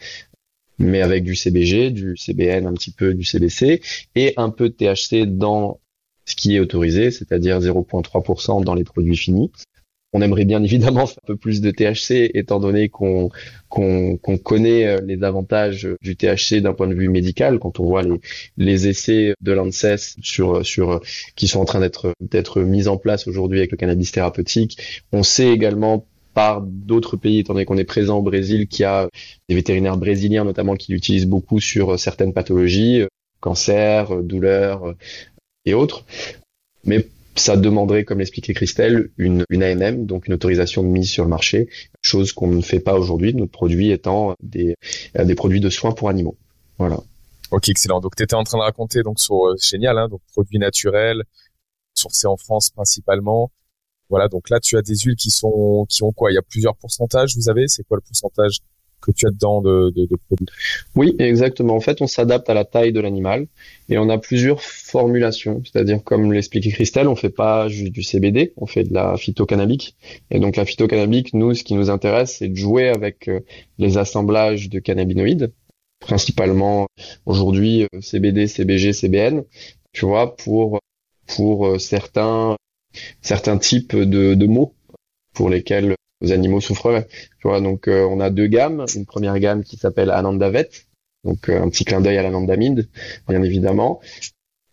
mais 0.79 1.01
avec 1.01 1.23
du 1.23 1.35
CBG, 1.35 1.91
du 1.91 2.17
CBN, 2.17 2.67
un 2.67 2.73
petit 2.73 2.91
peu 2.91 3.13
du 3.13 3.23
CBC 3.23 3.81
et 4.15 4.33
un 4.38 4.49
peu 4.49 4.69
de 4.69 4.73
THC 4.73 5.25
dans 5.25 5.79
ce 6.25 6.35
qui 6.35 6.55
est 6.55 6.59
autorisé, 6.59 7.11
c'est-à-dire 7.11 7.59
0,3% 7.59 8.63
dans 8.63 8.73
les 8.73 8.83
produits 8.83 9.15
finis. 9.15 9.51
On 10.13 10.21
aimerait 10.21 10.45
bien 10.45 10.63
évidemment 10.63 11.03
un 11.03 11.27
peu 11.27 11.35
plus 11.35 11.59
de 11.61 11.71
THC 11.71 12.31
étant 12.33 12.59
donné 12.59 12.89
qu'on 12.89 13.29
qu'on 13.67 14.17
connaît 14.41 14.88
euh, 14.88 15.01
les 15.05 15.21
avantages 15.23 15.89
du 16.01 16.15
THC 16.15 16.61
d'un 16.61 16.73
point 16.73 16.88
de 16.88 16.93
vue 16.93 17.09
médical 17.09 17.59
quand 17.59 17.81
on 17.81 17.85
voit 17.85 18.03
les, 18.03 18.21
les 18.55 18.88
essais 18.88 19.33
de 19.41 19.51
l'ANSES 19.51 20.15
sur 20.21 20.65
sur 20.65 21.01
qui 21.35 21.49
sont 21.49 21.59
en 21.59 21.65
train 21.65 21.81
d'être 21.81 22.13
d'être 22.21 22.61
mis 22.61 22.88
en 22.88 22.95
place 22.95 23.27
aujourd'hui 23.27 23.59
avec 23.59 23.71
le 23.71 23.77
cannabis 23.77 24.13
thérapeutique. 24.13 25.03
On 25.11 25.23
sait 25.23 25.49
également 25.49 26.07
par 26.36 26.62
d'autres 26.62 27.15
pays, 27.15 27.39
étant 27.39 27.54
donné 27.54 27.65
qu'on 27.65 27.78
est 27.78 27.86
présent 27.86 28.19
au 28.19 28.21
Brésil, 28.21 28.67
qui 28.67 28.84
a 28.84 29.10
des 29.50 29.56
vétérinaires 29.56 29.98
brésiliens 29.98 30.43
notamment 30.43 30.76
qui 30.76 30.91
l'utilisent 30.91 31.26
beaucoup 31.26 31.62
sur 31.62 31.98
certaines 31.98 32.34
pathologies, 32.34 33.02
euh, 33.02 33.08
cancer, 33.39 34.13
euh, 34.13 34.21
douleurs 34.21 34.86
euh, 34.86 34.93
et 35.63 35.74
autres. 35.74 36.06
Mais 36.84 37.08
ça 37.36 37.56
demanderait, 37.56 38.04
comme 38.04 38.19
l'expliquait 38.19 38.54
Christelle, 38.54 39.12
une, 39.17 39.45
une 39.50 39.63
AMM, 39.63 40.06
donc 40.06 40.28
une 40.28 40.34
autorisation 40.34 40.84
de 40.84 40.89
mise 40.89 41.10
sur 41.10 41.24
le 41.24 41.30
marché, 41.30 41.69
chose 42.02 42.34
qu'on 42.34 42.48
ne 42.48 42.62
fait 42.62 42.82
pas 42.82 43.00
aujourd'hui, 43.00 43.34
notre 43.34 43.52
produit 43.52 43.91
étant 43.91 44.36
des, 44.43 44.76
des 45.17 45.36
produits 45.36 45.60
de 45.62 45.69
soins 45.69 45.91
pour 45.93 46.10
animaux. 46.10 46.38
Voilà. 46.78 47.00
Ok, 47.52 47.69
excellent. 47.69 48.00
Donc, 48.00 48.15
tu 48.15 48.24
étais 48.24 48.36
en 48.36 48.43
train 48.43 48.58
de 48.58 48.63
raconter 48.63 49.04
donc 49.04 49.19
sur 49.19 49.56
génial, 49.58 49.98
hein, 49.98 50.08
donc 50.08 50.21
produits 50.32 50.60
naturels, 50.60 51.24
sourcés 51.93 52.28
en 52.28 52.38
France 52.38 52.69
principalement, 52.69 53.52
voilà, 54.09 54.27
donc 54.27 54.49
là 54.49 54.59
tu 54.59 54.77
as 54.77 54.81
des 54.81 54.95
huiles 54.97 55.15
qui 55.15 55.31
sont 55.31 55.85
qui 55.89 56.03
ont 56.03 56.11
quoi? 56.11 56.31
Il 56.31 56.35
y 56.35 56.37
a 56.37 56.41
plusieurs 56.41 56.75
pourcentages. 56.75 57.35
Vous 57.35 57.49
avez? 57.49 57.67
C'est 57.67 57.83
quoi 57.83 57.97
le 57.97 58.01
pourcentage 58.01 58.59
que 59.01 59.11
tu 59.11 59.27
as 59.27 59.31
dedans 59.31 59.61
de, 59.61 59.91
de, 59.95 60.05
de 60.05 60.15
produits? 60.15 60.47
Oui, 60.95 61.15
exactement. 61.19 61.75
En 61.75 61.79
fait, 61.79 62.01
on 62.01 62.07
s'adapte 62.07 62.49
à 62.49 62.53
la 62.53 62.65
taille 62.65 62.91
de 62.91 62.99
l'animal 62.99 63.47
et 63.89 63.97
on 63.97 64.09
a 64.09 64.17
plusieurs 64.17 64.61
formulations. 64.61 65.61
C'est-à-dire, 65.63 66.03
comme 66.03 66.33
l'expliquait 66.33 66.71
Christelle, 66.71 67.07
on 67.07 67.15
fait 67.15 67.29
pas 67.29 67.67
juste 67.67 67.93
du 67.93 68.03
CBD, 68.03 68.53
on 68.57 68.65
fait 68.65 68.83
de 68.83 68.93
la 68.93 69.15
phytocannabique. 69.17 69.95
Et 70.31 70.39
donc 70.39 70.55
la 70.55 70.65
phytocannabique, 70.65 71.33
nous, 71.33 71.53
ce 71.53 71.63
qui 71.63 71.75
nous 71.75 71.89
intéresse, 71.89 72.37
c'est 72.39 72.47
de 72.47 72.55
jouer 72.55 72.89
avec 72.89 73.27
euh, 73.27 73.41
les 73.77 73.97
assemblages 73.97 74.69
de 74.69 74.79
cannabinoïdes, 74.79 75.53
principalement 75.99 76.87
aujourd'hui 77.25 77.83
euh, 77.83 78.01
CBD, 78.01 78.47
CBG, 78.47 78.93
CBN. 78.93 79.43
Tu 79.91 80.05
vois, 80.05 80.35
pour 80.35 80.79
pour 81.27 81.67
euh, 81.67 81.79
certains 81.79 82.55
certains 83.21 83.58
types 83.58 83.95
de, 83.95 84.34
de 84.34 84.45
mots 84.45 84.73
pour 85.34 85.49
lesquels 85.49 85.95
les 86.21 86.31
animaux 86.31 86.62
souffreraient. 86.62 87.08
Tu 87.39 87.47
vois, 87.47 87.62
donc 87.62 87.88
euh, 87.88 88.08
on 88.10 88.19
a 88.19 88.29
deux 88.29 88.47
gammes. 88.47 88.86
Une 88.95 89.05
première 89.05 89.38
gamme 89.39 89.63
qui 89.63 89.77
s'appelle 89.77 90.10
Anandavet, 90.10 90.69
donc 91.23 91.49
euh, 91.49 91.62
un 91.62 91.69
petit 91.69 91.86
clin 91.86 92.01
d'œil 92.01 92.17
à 92.17 92.23
l'anandamide, 92.23 92.89
bien 93.27 93.43
évidemment, 93.43 93.99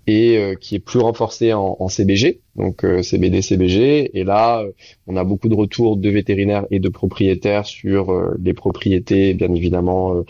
et 0.06 0.38
euh, 0.38 0.54
qui 0.54 0.76
est 0.76 0.80
plus 0.80 1.00
renforcée 1.00 1.52
en, 1.52 1.76
en 1.78 1.88
CBG, 1.88 2.40
donc 2.56 2.86
CBD, 3.02 3.42
CBG. 3.42 4.18
Et 4.18 4.24
là, 4.24 4.64
on 5.06 5.16
a 5.16 5.24
beaucoup 5.24 5.48
de 5.48 5.54
retours 5.54 5.96
de 5.96 6.08
vétérinaires 6.08 6.66
et 6.70 6.78
de 6.78 6.88
propriétaires 6.88 7.66
sur 7.66 8.12
les 8.38 8.54
propriétés, 8.54 9.34
bien 9.34 9.52
évidemment. 9.54 10.24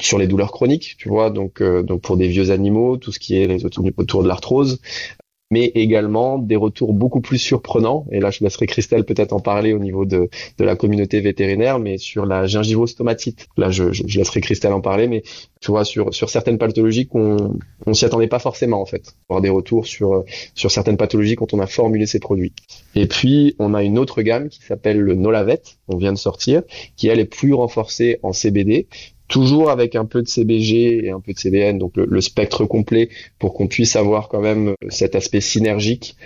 sur 0.00 0.18
les 0.18 0.26
douleurs 0.26 0.50
chroniques, 0.50 0.96
tu 0.98 1.08
vois, 1.08 1.30
donc 1.30 1.62
donc 1.62 2.00
pour 2.02 2.16
des 2.16 2.26
vieux 2.26 2.50
animaux, 2.50 2.96
tout 2.96 3.12
ce 3.12 3.20
qui 3.20 3.36
est 3.36 3.46
les 3.46 3.64
autour 3.64 4.24
de 4.24 4.28
l'arthrose, 4.28 4.80
mais 5.50 5.70
également 5.74 6.38
des 6.38 6.56
retours 6.56 6.94
beaucoup 6.94 7.20
plus 7.20 7.38
surprenants. 7.38 8.06
Et 8.10 8.20
là, 8.20 8.30
je 8.30 8.42
laisserai 8.42 8.66
Christelle 8.66 9.04
peut-être 9.04 9.32
en 9.32 9.40
parler 9.40 9.72
au 9.72 9.78
niveau 9.78 10.04
de, 10.04 10.28
de 10.58 10.64
la 10.64 10.74
communauté 10.74 11.20
vétérinaire, 11.20 11.78
mais 11.78 11.98
sur 11.98 12.26
la 12.26 12.46
gingivostomatite. 12.46 13.46
Là, 13.56 13.70
je, 13.70 13.92
je, 13.92 14.18
laisserai 14.18 14.40
Christelle 14.40 14.72
en 14.72 14.80
parler, 14.80 15.06
mais 15.06 15.22
tu 15.60 15.70
vois, 15.70 15.84
sur, 15.84 16.12
sur 16.14 16.30
certaines 16.30 16.58
pathologies 16.58 17.06
qu'on 17.06 17.58
on 17.86 17.94
s'y 17.94 18.04
attendait 18.04 18.26
pas 18.26 18.38
forcément, 18.38 18.80
en 18.80 18.86
fait. 18.86 19.14
Avoir 19.28 19.42
des 19.42 19.50
retours 19.50 19.86
sur, 19.86 20.24
sur 20.54 20.70
certaines 20.70 20.96
pathologies 20.96 21.36
quand 21.36 21.52
on 21.54 21.60
a 21.60 21.66
formulé 21.66 22.06
ces 22.06 22.20
produits. 22.20 22.52
Et 22.94 23.06
puis, 23.06 23.54
on 23.58 23.74
a 23.74 23.82
une 23.82 23.98
autre 23.98 24.22
gamme 24.22 24.48
qui 24.48 24.62
s'appelle 24.62 24.98
le 24.98 25.14
Nolavet, 25.14 25.62
on 25.88 25.96
vient 25.96 26.12
de 26.12 26.18
sortir, 26.18 26.62
qui 26.96 27.08
elle 27.08 27.20
est 27.20 27.24
plus 27.26 27.52
renforcée 27.52 28.18
en 28.22 28.32
CBD, 28.32 28.88
toujours 29.28 29.70
avec 29.70 29.96
un 29.96 30.04
peu 30.04 30.22
de 30.22 30.28
CBG 30.28 31.06
et 31.06 31.10
un 31.10 31.20
peu 31.20 31.32
de 31.32 31.38
CBN, 31.38 31.78
donc 31.78 31.96
le, 31.96 32.20
spectre 32.20 32.64
complet 32.64 33.08
pour 33.38 33.54
qu'on 33.54 33.66
puisse 33.66 33.96
avoir 33.96 34.28
quand 34.28 34.40
même 34.40 34.68
euh, 34.68 34.74
cet 34.88 35.14
aspect 35.14 35.40
synergique 35.40 36.16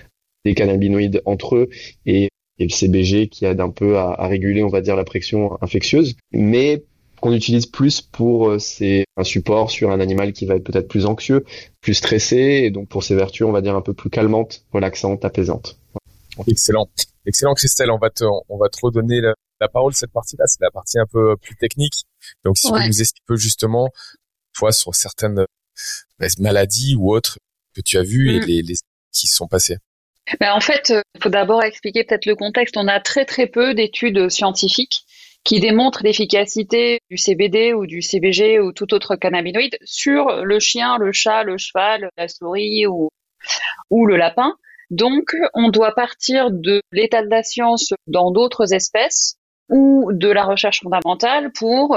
des 0.44 0.54
cannabinoïdes 0.54 1.22
entre 1.24 1.56
eux 1.56 1.68
et, 2.06 2.28
le 2.61 2.68
CBG 2.68 3.28
qui 3.28 3.44
aide 3.44 3.61
un 3.61 3.70
peu 3.70 3.98
à, 3.98 4.26
réguler, 4.26 4.64
on 4.64 4.68
va 4.68 4.80
dire, 4.80 4.96
la 4.96 5.04
pression 5.04 5.56
infectieuse. 5.62 6.16
Mais 6.32 6.82
qu'on 7.20 7.32
utilise 7.32 7.66
plus 7.66 8.00
pour 8.00 8.48
euh, 8.48 8.58
c'est 8.58 9.04
un 9.16 9.22
support 9.22 9.70
sur 9.70 9.92
un 9.92 10.00
animal 10.00 10.32
qui 10.32 10.44
va 10.44 10.56
être 10.56 10.64
peut-être 10.64 10.88
plus 10.88 11.06
anxieux, 11.06 11.44
plus 11.80 11.94
stressé 11.94 12.62
et 12.64 12.70
donc 12.72 12.88
pour 12.88 13.04
ses 13.04 13.14
vertus, 13.14 13.46
on 13.46 13.52
va 13.52 13.61
dire 13.61 13.76
un 13.76 13.80
peu 13.80 13.92
plus 13.92 14.11
calmantes, 14.11 14.64
relaxantes, 14.72 15.24
apaisantes. 15.24 15.78
Excellent, 16.48 16.88
excellent 17.26 17.54
Christelle. 17.54 17.92
On 17.92 17.98
va 17.98 18.11
te, 18.11 18.24
on 18.24 18.56
va 18.56 18.68
te 18.68 18.78
redonner 18.82 19.20
la, 19.20 19.34
parole 19.66 19.92
cette 19.94 20.12
partie-là. 20.12 20.44
C'est 20.47 20.62
la 20.62 20.71
partie 20.71 21.01
un 21.01 21.07
peu 21.07 21.37
plus 21.37 21.57
technique. 21.57 22.05
Donc 22.44 22.57
si 22.57 22.68
tu 22.68 22.73
peux 22.73 22.87
nous 22.87 23.01
expliquer 23.01 23.37
justement, 23.37 23.90
toi 24.55 24.71
sur 24.71 24.94
certaines 24.94 25.40
euh, 25.40 26.29
maladies 26.38 26.94
ou 26.94 27.12
autres 27.12 27.38
que 27.75 27.81
tu 27.81 27.99
as 27.99 28.05
vues 28.05 28.37
et 28.37 28.38
mm. 28.38 28.44
les, 28.44 28.62
les 28.62 28.75
qui 29.12 29.27
sont 29.27 29.49
passées. 29.49 29.79
Ben 30.40 30.53
en 30.53 30.61
fait, 30.61 30.90
il 30.90 30.97
euh, 30.97 31.03
faut 31.23 31.31
d'abord 31.31 31.62
expliquer 31.62 32.05
peut-être 32.05 32.27
le 32.27 32.37
contexte. 32.37 32.77
On 32.77 32.87
a 32.87 33.01
très 33.01 33.25
très 33.25 33.47
peu 33.47 33.75
d'études 33.75 34.29
scientifiques 34.29 35.05
qui 35.44 35.61
démontrent 35.61 36.03
l'efficacité 36.03 37.01
du 37.11 37.16
CBD 37.16 37.73
ou 37.73 37.87
du 37.87 38.03
CBG 38.03 38.61
ou 38.61 38.73
tout 38.73 38.92
autre 38.92 39.16
cannabinoïde 39.16 39.79
sur 39.83 40.44
le 40.44 40.61
chien, 40.61 40.99
le 40.99 41.12
chat, 41.12 41.44
le 41.44 41.57
cheval, 41.57 42.11
la 42.18 42.29
souris 42.29 42.87
ou, 42.87 43.09
ou 43.88 44.07
le 44.07 44.16
lapin. 44.16 44.55
Donc, 44.90 45.35
on 45.55 45.71
doit 45.71 45.94
partir 45.94 46.51
de 46.51 46.83
l'état 46.92 47.23
de 47.23 47.31
la 47.31 47.42
science 47.42 47.92
dans 48.07 48.31
d'autres 48.31 48.75
espèces 48.75 49.38
ou 49.68 50.12
de 50.12 50.28
la 50.28 50.44
recherche 50.44 50.81
fondamentale 50.81 51.52
pour 51.52 51.96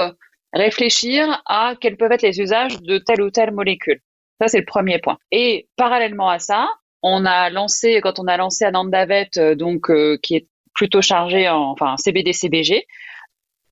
réfléchir 0.53 1.41
à 1.45 1.75
quels 1.79 1.97
peuvent 1.97 2.12
être 2.12 2.21
les 2.21 2.41
usages 2.41 2.81
de 2.81 2.97
telle 2.97 3.21
ou 3.21 3.31
telle 3.31 3.51
molécule. 3.51 4.01
Ça, 4.41 4.47
c'est 4.47 4.60
le 4.60 4.65
premier 4.65 4.99
point. 4.99 5.17
Et 5.31 5.69
parallèlement 5.75 6.29
à 6.29 6.39
ça, 6.39 6.67
on 7.03 7.25
a 7.25 7.49
lancé, 7.49 8.01
quand 8.01 8.19
on 8.19 8.27
a 8.27 8.38
lancé 8.38 8.65
Anandavet, 8.65 9.29
euh, 9.38 9.55
donc 9.55 9.89
euh, 9.89 10.17
qui 10.21 10.36
est 10.36 10.47
plutôt 10.73 11.01
chargé 11.01 11.49
en 11.49 11.71
enfin 11.71 11.95
CBD 11.97 12.34
CBG, 12.34 12.86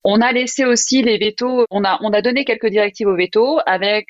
on 0.04 0.20
a 0.20 0.32
laissé 0.32 0.64
aussi 0.64 1.02
les 1.02 1.18
vétos, 1.18 1.64
on 1.70 1.84
a 1.84 1.98
on 2.02 2.12
a 2.12 2.22
donné 2.22 2.44
quelques 2.44 2.68
directives 2.68 3.06
aux 3.08 3.16
vétos 3.16 3.60
avec 3.66 4.06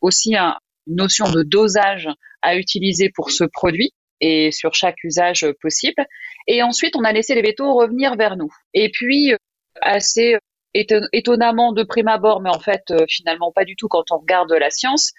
aussi 0.00 0.36
un, 0.36 0.58
une 0.86 0.96
notion 0.96 1.30
de 1.30 1.42
dosage 1.42 2.08
à 2.42 2.56
utiliser 2.56 3.10
pour 3.10 3.30
ce 3.30 3.44
produit 3.44 3.92
et 4.20 4.50
sur 4.52 4.74
chaque 4.74 5.02
usage 5.04 5.46
possible. 5.60 6.06
Et 6.46 6.62
ensuite, 6.62 6.96
on 6.96 7.04
a 7.04 7.12
laissé 7.12 7.34
les 7.34 7.42
vétos 7.42 7.74
revenir 7.74 8.16
vers 8.16 8.36
nous. 8.36 8.52
Et 8.74 8.90
puis, 8.90 9.34
assez 9.80 10.36
étonnamment 10.72 11.72
de 11.72 11.82
prime 11.82 12.08
abord, 12.08 12.40
mais 12.40 12.50
en 12.50 12.60
fait, 12.60 12.92
finalement 13.08 13.50
pas 13.52 13.64
du 13.64 13.74
tout 13.76 13.88
quand 13.88 14.04
on 14.10 14.18
regarde 14.18 14.52
la 14.52 14.70
science, 14.70 15.12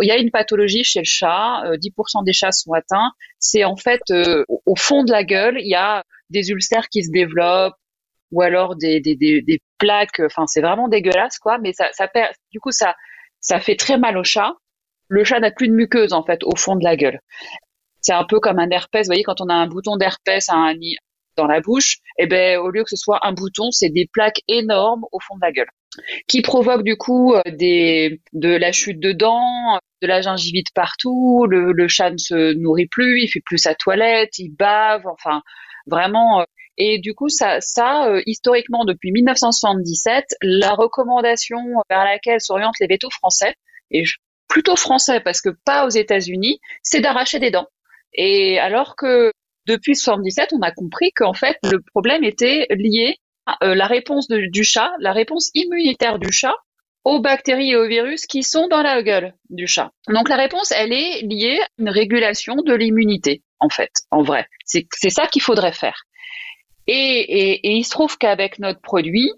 il 0.00 0.08
y 0.08 0.10
a 0.10 0.16
une 0.16 0.30
pathologie 0.30 0.84
chez 0.84 1.00
le 1.00 1.04
chat, 1.04 1.62
10% 1.64 2.20
euh, 2.20 2.24
des 2.24 2.32
chats 2.32 2.52
sont 2.52 2.72
atteints. 2.72 3.12
C'est 3.38 3.64
en 3.64 3.76
fait 3.76 4.02
euh, 4.10 4.44
au 4.48 4.76
fond 4.76 5.04
de 5.04 5.12
la 5.12 5.24
gueule, 5.24 5.56
il 5.60 5.68
y 5.68 5.74
a 5.74 6.04
des 6.30 6.50
ulcères 6.50 6.88
qui 6.88 7.04
se 7.04 7.10
développent 7.10 7.76
ou 8.32 8.42
alors 8.42 8.76
des, 8.76 9.00
plaques. 9.78 10.20
Enfin, 10.20 10.46
c'est 10.46 10.60
vraiment 10.60 10.88
dégueulasse, 10.88 11.38
quoi. 11.38 11.58
Mais 11.58 11.72
ça, 11.72 11.90
du 12.50 12.60
coup, 12.60 12.72
ça, 12.72 12.96
ça 13.40 13.60
fait 13.60 13.76
très 13.76 13.98
mal 13.98 14.16
au 14.16 14.24
chat. 14.24 14.54
Le 15.08 15.22
chat 15.22 15.38
n'a 15.38 15.52
plus 15.52 15.68
de 15.68 15.74
muqueuse 15.74 16.12
en 16.12 16.24
fait 16.24 16.42
au 16.42 16.56
fond 16.56 16.74
de 16.74 16.84
la 16.84 16.96
gueule. 16.96 17.20
C'est 18.06 18.12
un 18.12 18.24
peu 18.24 18.38
comme 18.38 18.60
un 18.60 18.70
herpès. 18.70 19.02
Vous 19.02 19.08
voyez, 19.08 19.24
quand 19.24 19.40
on 19.40 19.48
a 19.48 19.54
un 19.54 19.66
bouton 19.66 19.96
d'herpès 19.96 20.46
dans 21.36 21.46
la 21.46 21.60
bouche, 21.60 21.98
eh 22.18 22.26
ben, 22.28 22.58
au 22.60 22.70
lieu 22.70 22.84
que 22.84 22.90
ce 22.90 22.96
soit 22.96 23.18
un 23.26 23.32
bouton, 23.32 23.72
c'est 23.72 23.90
des 23.90 24.08
plaques 24.12 24.42
énormes 24.46 25.04
au 25.10 25.18
fond 25.18 25.34
de 25.34 25.40
la 25.42 25.50
gueule 25.50 25.68
qui 26.26 26.42
provoque 26.42 26.82
du 26.82 26.96
coup 26.96 27.34
euh, 27.34 27.42
de 27.46 28.48
la 28.56 28.70
chute 28.70 29.00
de 29.00 29.12
dents, 29.12 29.80
de 30.02 30.06
la 30.06 30.20
gingivite 30.20 30.72
partout, 30.74 31.46
le, 31.48 31.88
chat 31.88 32.10
ne 32.10 32.18
se 32.18 32.52
nourrit 32.52 32.86
plus, 32.86 33.22
il 33.22 33.28
fait 33.28 33.40
plus 33.44 33.58
sa 33.58 33.74
toilette, 33.74 34.38
il 34.38 34.50
bave, 34.50 35.06
enfin 35.06 35.42
vraiment. 35.86 36.40
Euh, 36.40 36.44
et 36.78 36.98
du 36.98 37.14
coup, 37.14 37.30
ça, 37.30 37.60
ça 37.60 38.06
euh, 38.08 38.22
historiquement, 38.26 38.84
depuis 38.84 39.10
1977, 39.10 40.24
la 40.42 40.74
recommandation 40.74 41.58
vers 41.88 42.04
laquelle 42.04 42.40
s'orientent 42.40 42.78
les 42.78 42.86
vétos 42.86 43.10
français, 43.10 43.54
et 43.90 44.04
plutôt 44.48 44.76
français 44.76 45.20
parce 45.20 45.40
que 45.40 45.50
pas 45.64 45.86
aux 45.86 45.90
États-Unis, 45.90 46.60
c'est 46.82 47.00
d'arracher 47.00 47.38
des 47.38 47.50
dents. 47.50 47.66
Et 48.16 48.58
alors 48.58 48.96
que 48.96 49.32
depuis 49.66 49.96
77, 49.96 50.52
on 50.52 50.62
a 50.62 50.72
compris 50.72 51.12
qu'en 51.12 51.34
fait, 51.34 51.56
le 51.62 51.80
problème 51.80 52.24
était 52.24 52.66
lié 52.70 53.16
euh, 53.62 53.74
la 53.74 53.86
réponse 53.86 54.28
du 54.28 54.64
chat, 54.64 54.92
la 54.98 55.12
réponse 55.12 55.50
immunitaire 55.54 56.18
du 56.18 56.32
chat 56.32 56.54
aux 57.04 57.20
bactéries 57.20 57.70
et 57.70 57.76
aux 57.76 57.86
virus 57.86 58.26
qui 58.26 58.42
sont 58.42 58.66
dans 58.66 58.82
la 58.82 59.00
gueule 59.02 59.34
du 59.48 59.68
chat. 59.68 59.92
Donc 60.08 60.28
la 60.28 60.36
réponse, 60.36 60.72
elle 60.72 60.92
est 60.92 61.22
liée 61.22 61.60
à 61.60 61.68
une 61.78 61.88
régulation 61.88 62.56
de 62.56 62.74
l'immunité, 62.74 63.42
en 63.60 63.68
fait, 63.68 63.92
en 64.10 64.22
vrai. 64.22 64.48
C'est 64.64 65.10
ça 65.10 65.28
qu'il 65.28 65.42
faudrait 65.42 65.72
faire. 65.72 66.02
Et, 66.88 67.76
il 67.76 67.84
se 67.84 67.90
trouve 67.90 68.18
qu'avec 68.18 68.58
notre 68.58 68.80
produit, 68.80 69.30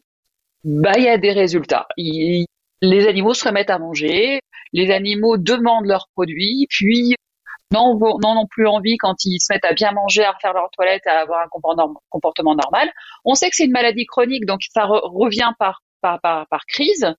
bah 0.64 0.92
il 0.96 1.04
y 1.04 1.08
a 1.08 1.18
des 1.18 1.32
résultats. 1.32 1.86
les 1.98 3.06
animaux 3.06 3.34
se 3.34 3.46
remettent 3.46 3.70
à 3.70 3.78
manger, 3.78 4.40
les 4.72 4.90
animaux 4.90 5.36
demandent 5.36 5.86
leurs 5.86 6.08
produits, 6.14 6.66
puis 6.70 7.16
n'en 7.72 7.98
non, 7.98 8.46
plus 8.46 8.66
envie 8.66 8.96
quand 8.96 9.24
ils 9.24 9.40
se 9.40 9.52
mettent 9.52 9.64
à 9.64 9.72
bien 9.72 9.92
manger, 9.92 10.24
à 10.24 10.32
refaire 10.32 10.52
leur 10.52 10.70
toilette, 10.70 11.06
à 11.06 11.20
avoir 11.20 11.44
un 11.44 11.48
comportement 12.08 12.54
normal. 12.54 12.90
On 13.24 13.34
sait 13.34 13.50
que 13.50 13.56
c'est 13.56 13.64
une 13.64 13.72
maladie 13.72 14.06
chronique, 14.06 14.46
donc 14.46 14.60
ça 14.70 14.84
revient 14.86 15.52
par, 15.58 15.82
par, 16.00 16.20
par, 16.20 16.66
crise. 16.66 17.14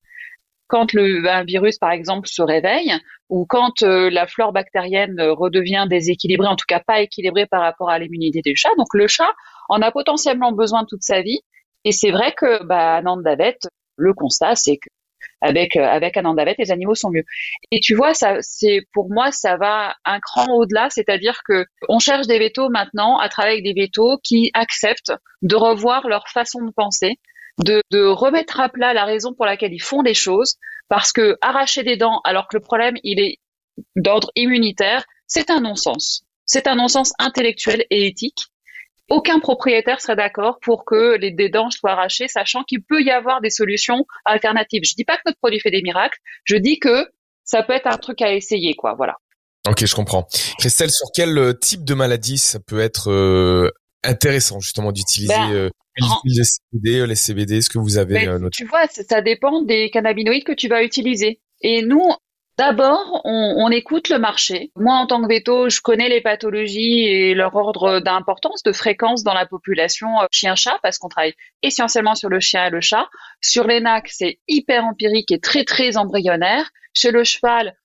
Quand 0.67 0.93
le 0.93 1.27
un 1.27 1.43
virus, 1.43 1.79
par 1.79 1.91
exemple, 1.91 2.27
se 2.27 2.41
réveille, 2.41 2.93
ou 3.29 3.45
quand 3.47 3.81
euh, 3.81 4.09
la 4.11 4.27
flore 4.27 4.53
bactérienne 4.53 5.19
redevient 5.19 5.85
déséquilibrée, 5.89 6.47
en 6.47 6.55
tout 6.55 6.65
cas 6.67 6.79
pas 6.79 7.01
équilibrée 7.01 7.47
par 7.47 7.61
rapport 7.61 7.89
à 7.89 7.97
l'immunité 7.97 8.41
du 8.41 8.55
chat. 8.55 8.69
Donc 8.77 8.87
le 8.93 9.07
chat 9.07 9.31
en 9.67 9.81
a 9.81 9.91
potentiellement 9.91 10.51
besoin 10.51 10.85
toute 10.85 11.03
sa 11.03 11.21
vie. 11.21 11.39
Et 11.85 11.91
c'est 11.91 12.11
vrai 12.11 12.33
que 12.33 12.63
bah, 12.63 12.97
à 12.97 13.01
Nandavet, 13.01 13.57
le 13.95 14.13
constat, 14.13 14.55
c'est 14.55 14.77
que 14.77 14.89
avec 15.41 15.75
euh, 15.75 15.83
avec 15.83 16.17
un 16.17 16.25
andavet, 16.25 16.55
les 16.57 16.71
animaux 16.71 16.95
sont 16.95 17.09
mieux. 17.09 17.23
Et 17.71 17.79
tu 17.79 17.95
vois, 17.95 18.13
ça, 18.13 18.37
c'est 18.41 18.81
pour 18.93 19.09
moi, 19.09 19.31
ça 19.31 19.57
va 19.57 19.95
un 20.05 20.19
cran 20.19 20.47
au-delà, 20.53 20.89
c'est-à-dire 20.89 21.41
que 21.47 21.65
on 21.87 21.99
cherche 21.99 22.27
des 22.27 22.39
vétos 22.39 22.69
maintenant 22.69 23.17
à 23.17 23.29
travailler 23.29 23.61
des 23.61 23.73
vétos 23.73 24.17
qui 24.23 24.51
acceptent 24.53 25.13
de 25.41 25.55
revoir 25.55 26.07
leur 26.07 26.27
façon 26.29 26.61
de 26.63 26.71
penser, 26.71 27.17
de, 27.59 27.81
de 27.91 28.03
remettre 28.05 28.59
à 28.59 28.69
plat 28.69 28.93
la 28.93 29.05
raison 29.05 29.33
pour 29.33 29.45
laquelle 29.45 29.73
ils 29.73 29.81
font 29.81 30.01
les 30.01 30.13
choses, 30.13 30.55
parce 30.87 31.11
que 31.11 31.37
arracher 31.41 31.83
des 31.83 31.97
dents 31.97 32.21
alors 32.23 32.47
que 32.47 32.57
le 32.57 32.63
problème 32.63 32.95
il 33.03 33.19
est 33.19 33.37
d'ordre 33.95 34.31
immunitaire, 34.35 35.05
c'est 35.27 35.49
un 35.49 35.61
non-sens. 35.61 36.23
C'est 36.45 36.67
un 36.67 36.75
non-sens 36.75 37.13
intellectuel 37.19 37.85
et 37.89 38.07
éthique 38.07 38.47
aucun 39.09 39.39
propriétaire 39.39 40.01
serait 40.01 40.15
d'accord 40.15 40.59
pour 40.61 40.85
que 40.85 41.17
les 41.17 41.49
dents 41.49 41.69
soient 41.69 41.91
arrachées, 41.91 42.27
sachant 42.27 42.63
qu'il 42.63 42.83
peut 42.83 43.01
y 43.01 43.11
avoir 43.11 43.41
des 43.41 43.49
solutions 43.49 44.05
alternatives. 44.25 44.83
Je 44.83 44.93
dis 44.95 45.05
pas 45.05 45.17
que 45.17 45.23
notre 45.25 45.39
produit 45.39 45.59
fait 45.59 45.71
des 45.71 45.81
miracles, 45.81 46.17
je 46.43 46.55
dis 46.55 46.79
que 46.79 47.07
ça 47.43 47.63
peut 47.63 47.73
être 47.73 47.87
un 47.87 47.97
truc 47.97 48.21
à 48.21 48.33
essayer, 48.33 48.75
quoi. 48.75 48.93
Voilà. 48.95 49.15
Ok, 49.67 49.85
je 49.85 49.95
comprends. 49.95 50.27
Christelle, 50.59 50.91
sur 50.91 51.07
quel 51.13 51.37
euh, 51.37 51.53
type 51.53 51.83
de 51.83 51.93
maladie 51.93 52.37
ça 52.37 52.59
peut 52.59 52.79
être 52.79 53.11
euh, 53.11 53.69
intéressant 54.03 54.59
justement 54.59 54.91
d'utiliser 54.91 55.33
ben, 55.33 55.51
euh, 55.51 55.69
les 56.23 56.43
CBD, 56.43 57.07
les 57.07 57.15
CBD 57.15 57.57
Est-ce 57.57 57.69
que 57.69 57.79
vous 57.79 57.97
avez 57.97 58.25
ben, 58.25 58.49
Tu 58.51 58.65
vois, 58.65 58.87
ça 58.87 59.21
dépend 59.21 59.61
des 59.63 59.89
cannabinoïdes 59.89 60.45
que 60.45 60.53
tu 60.53 60.69
vas 60.69 60.83
utiliser. 60.83 61.41
Et 61.61 61.81
nous, 61.81 62.09
D'abord, 62.59 63.21
on, 63.23 63.71
écoute 63.71 64.09
le 64.09 64.19
marché. 64.19 64.73
Moi, 64.75 64.93
en 64.93 65.07
tant 65.07 65.21
que 65.21 65.29
veto, 65.29 65.69
je 65.69 65.79
connais 65.79 66.09
les 66.09 66.19
pathologies 66.19 67.05
et 67.05 67.33
leur 67.33 67.55
ordre 67.55 68.01
d'importance, 68.01 68.63
de 68.63 68.73
fréquence 68.73 69.23
dans 69.23 69.33
la 69.33 69.45
population 69.45 70.09
euh, 70.19 70.25
chien-chat, 70.29 70.77
parce 70.83 70.97
qu'on 70.97 71.07
travaille 71.07 71.35
essentiellement 71.63 72.15
sur 72.15 72.27
le 72.27 72.41
chien 72.41 72.65
et 72.65 72.69
le 72.69 72.81
chat. 72.81 73.07
Sur 73.39 73.65
les 73.65 73.79
NAC, 73.79 74.09
c'est 74.09 74.39
hyper 74.49 74.83
empirique 74.83 75.31
et 75.31 75.39
très, 75.39 75.63
très 75.63 75.95
embryonnaire. 75.95 76.69
Chez 76.93 77.11
le 77.11 77.23
cheval, 77.23 77.77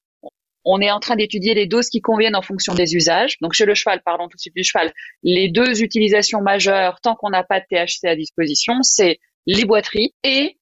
on 0.64 0.80
est 0.80 0.90
en 0.90 0.98
train 0.98 1.14
d'étudier 1.14 1.54
les 1.54 1.66
doses 1.66 1.88
qui 1.88 2.00
conviennent 2.00 2.34
en 2.34 2.42
fonction 2.42 2.74
des 2.74 2.96
usages. 2.96 3.38
Donc 3.40 3.52
chez 3.52 3.66
le 3.66 3.76
cheval, 3.76 4.02
parlons 4.04 4.26
tout 4.26 4.36
de 4.36 4.40
suite 4.40 4.56
du 4.56 4.64
cheval, 4.64 4.92
les 5.22 5.48
deux 5.50 5.84
utilisations 5.84 6.40
majeures, 6.40 7.00
tant 7.00 7.14
qu'on 7.14 7.30
n'a 7.30 7.44
pas 7.44 7.60
de 7.60 7.66
THC 7.70 8.08
à 8.08 8.16
disposition, 8.16 8.74
c'est 8.82 9.20
les 9.46 9.66
boiteries 9.66 10.14
et 10.24 10.56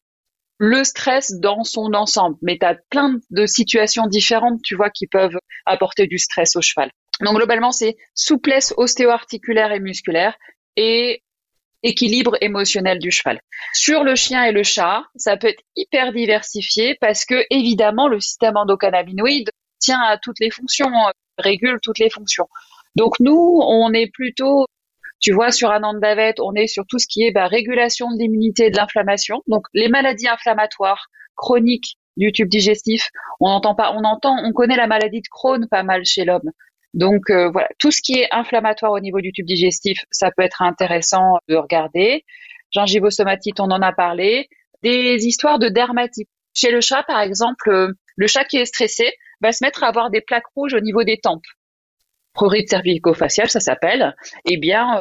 le 0.62 0.85
stress 0.85 1.33
dans 1.40 1.64
son 1.64 1.92
ensemble. 1.92 2.37
Mais 2.40 2.57
tu 2.57 2.64
as 2.64 2.77
plein 2.88 3.18
de 3.31 3.46
situations 3.46 4.07
différentes, 4.07 4.62
tu 4.62 4.77
vois, 4.77 4.90
qui 4.90 5.09
peuvent 5.09 5.37
apporter 5.66 6.07
du 6.07 6.18
stress 6.18 6.55
au 6.55 6.62
cheval. 6.62 6.88
Donc 7.20 7.35
globalement, 7.35 7.72
c'est 7.72 7.96
souplesse 8.14 8.72
ostéo-articulaire 8.77 9.72
et 9.72 9.81
musculaire 9.81 10.37
et 10.77 11.25
équilibre 11.83 12.37
émotionnel 12.40 13.01
du 13.01 13.11
cheval. 13.11 13.40
Sur 13.72 14.05
le 14.05 14.14
chien 14.14 14.44
et 14.44 14.53
le 14.53 14.62
chat, 14.62 15.03
ça 15.16 15.37
peut 15.37 15.48
être 15.48 15.64
hyper 15.75 16.12
diversifié 16.12 16.96
parce 17.01 17.25
que 17.25 17.44
évidemment 17.51 18.07
le 18.07 18.20
système 18.20 18.57
endocannabinoïde 18.57 19.51
tient 19.81 20.01
à 20.01 20.16
toutes 20.16 20.38
les 20.38 20.53
fonctions, 20.53 20.92
régule 21.38 21.81
toutes 21.83 21.98
les 21.98 22.09
fonctions. 22.11 22.46
Donc 22.94 23.18
nous, 23.18 23.61
on 23.66 23.92
est 23.92 24.12
plutôt 24.12 24.66
tu 25.22 25.32
vois, 25.32 25.50
sur 25.50 25.70
un 25.70 25.82
Andavet, 25.82 26.35
on 26.40 26.54
est 26.54 26.66
sur 26.66 26.85
tout 26.87 26.98
ce 26.98 27.06
qui 27.08 27.22
est 27.22 27.30
bah, 27.30 27.46
régulation 27.46 28.11
de 28.11 28.18
l'immunité 28.18 28.66
et 28.66 28.70
de 28.70 28.76
l'inflammation. 28.76 29.42
Donc, 29.46 29.66
les 29.72 29.88
maladies 29.88 30.28
inflammatoires 30.28 31.06
chroniques 31.37 31.96
du 32.16 32.32
tube 32.32 32.48
digestif, 32.48 33.08
on 33.40 33.48
entend 33.48 33.74
pas, 33.74 33.92
on 33.92 34.04
entend, 34.04 34.37
on 34.44 34.52
connaît 34.52 34.76
la 34.76 34.87
maladie 34.87 35.20
de 35.20 35.28
Crohn 35.30 35.66
pas 35.70 35.82
mal 35.82 36.04
chez 36.04 36.24
l'homme. 36.24 36.50
Donc 36.94 37.30
euh, 37.30 37.50
voilà, 37.50 37.68
tout 37.78 37.90
ce 37.90 38.02
qui 38.02 38.18
est 38.18 38.28
inflammatoire 38.32 38.92
au 38.92 39.00
niveau 39.00 39.20
du 39.20 39.32
tube 39.32 39.46
digestif, 39.46 40.04
ça 40.11 40.30
peut 40.30 40.42
être 40.42 40.61
intéressant 40.62 41.38
de 41.48 41.56
regarder. 41.56 42.24
Gingivosomatite, 42.72 43.61
on 43.61 43.70
en 43.70 43.80
a 43.82 43.92
parlé. 43.92 44.48
des 44.82 45.26
histoires 45.26 45.58
de 45.58 45.68
dermatite. 45.68 46.28
Chez 46.54 46.70
le 46.70 46.80
chat, 46.80 47.02
par 47.04 47.20
exemple, 47.20 47.70
euh, 47.70 47.92
le 48.16 48.26
chat 48.26 48.44
qui 48.44 48.58
est 48.58 48.66
stressé 48.66 49.11
va 49.40 49.52
se 49.52 49.64
mettre 49.64 49.85
à 49.85 49.88
avoir 49.88 50.11
des 50.11 50.20
plaques 50.20 50.46
rouges 50.54 50.74
au 50.74 50.80
niveau 50.80 51.02
des 51.04 51.18
tempes. 51.18 51.44
Prurite 52.35 52.68
cervico-faciale, 52.68 53.48
ça 53.48 53.61
s'appelle. 53.61 54.14
Eh 54.44 54.56
bien, 54.58 54.96
euh, 54.96 55.00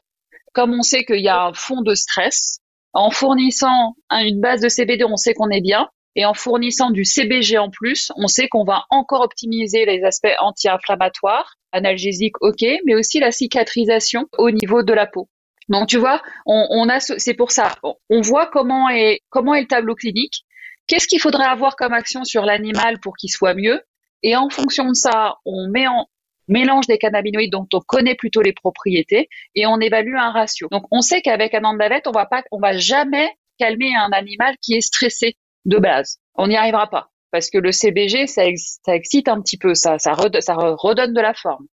comme 0.53 0.73
on 0.73 0.81
sait 0.81 1.03
qu'il 1.03 1.21
y 1.21 1.29
a 1.29 1.43
un 1.43 1.53
fond 1.53 1.81
de 1.81 1.95
stress, 1.95 2.59
en 2.93 3.09
fournissant 3.09 3.95
une 4.11 4.41
base 4.41 4.61
de 4.61 4.69
CBD, 4.69 5.03
on 5.05 5.15
sait 5.15 5.33
qu'on 5.33 5.49
est 5.49 5.61
bien. 5.61 5.87
Et 6.15 6.25
en 6.25 6.33
fournissant 6.33 6.91
du 6.91 7.05
CBG 7.05 7.57
en 7.57 7.69
plus, 7.69 8.11
on 8.17 8.27
sait 8.27 8.49
qu'on 8.49 8.65
va 8.65 8.83
encore 8.89 9.21
optimiser 9.21 9.85
les 9.85 10.03
aspects 10.03 10.35
anti-inflammatoires, 10.41 11.55
analgésiques, 11.71 12.35
ok, 12.41 12.65
mais 12.85 12.95
aussi 12.95 13.19
la 13.19 13.31
cicatrisation 13.31 14.27
au 14.37 14.51
niveau 14.51 14.83
de 14.83 14.93
la 14.93 15.07
peau. 15.07 15.29
Donc 15.69 15.87
tu 15.87 15.97
vois, 15.97 16.21
on, 16.45 16.85
c'est 16.99 17.33
pour 17.33 17.51
ça, 17.51 17.75
on 18.09 18.19
voit 18.19 18.47
comment 18.47 18.89
est 18.89 19.21
comment 19.29 19.55
est 19.55 19.61
le 19.61 19.67
tableau 19.67 19.95
clinique. 19.95 20.43
Qu'est-ce 20.87 21.07
qu'il 21.07 21.21
faudrait 21.21 21.45
avoir 21.45 21.77
comme 21.77 21.93
action 21.93 22.25
sur 22.25 22.43
l'animal 22.43 22.99
pour 22.99 23.15
qu'il 23.15 23.29
soit 23.29 23.53
mieux? 23.53 23.81
Et 24.21 24.35
en 24.35 24.49
fonction 24.49 24.89
de 24.89 24.93
ça, 24.93 25.35
on 25.45 25.69
met 25.69 25.87
en 25.87 26.07
mélange 26.47 26.87
des 26.87 26.97
cannabinoïdes 26.97 27.51
dont 27.51 27.67
on 27.73 27.79
connaît 27.79 28.15
plutôt 28.15 28.41
les 28.41 28.53
propriétés 28.53 29.29
et 29.55 29.65
on 29.67 29.79
évalue 29.79 30.15
un 30.15 30.31
ratio. 30.31 30.67
Donc 30.71 30.85
on 30.91 31.01
sait 31.01 31.21
qu'avec 31.21 31.53
un 31.53 31.63
andavette, 31.63 32.07
on 32.07 32.11
va 32.11 32.25
pas, 32.25 32.43
on 32.51 32.59
va 32.59 32.77
jamais 32.77 33.29
calmer 33.57 33.95
un 33.95 34.11
animal 34.11 34.55
qui 34.61 34.73
est 34.73 34.81
stressé 34.81 35.35
de 35.65 35.77
base. 35.77 36.17
On 36.35 36.47
n'y 36.47 36.55
arrivera 36.55 36.89
pas 36.89 37.11
parce 37.31 37.49
que 37.49 37.57
le 37.57 37.71
CBG, 37.71 38.27
ça, 38.27 38.43
excite 38.45 39.27
un 39.27 39.41
petit 39.41 39.57
peu, 39.57 39.73
ça, 39.73 39.95
redonne 39.95 41.13
de 41.13 41.21
la 41.21 41.33
forme. 41.33 41.65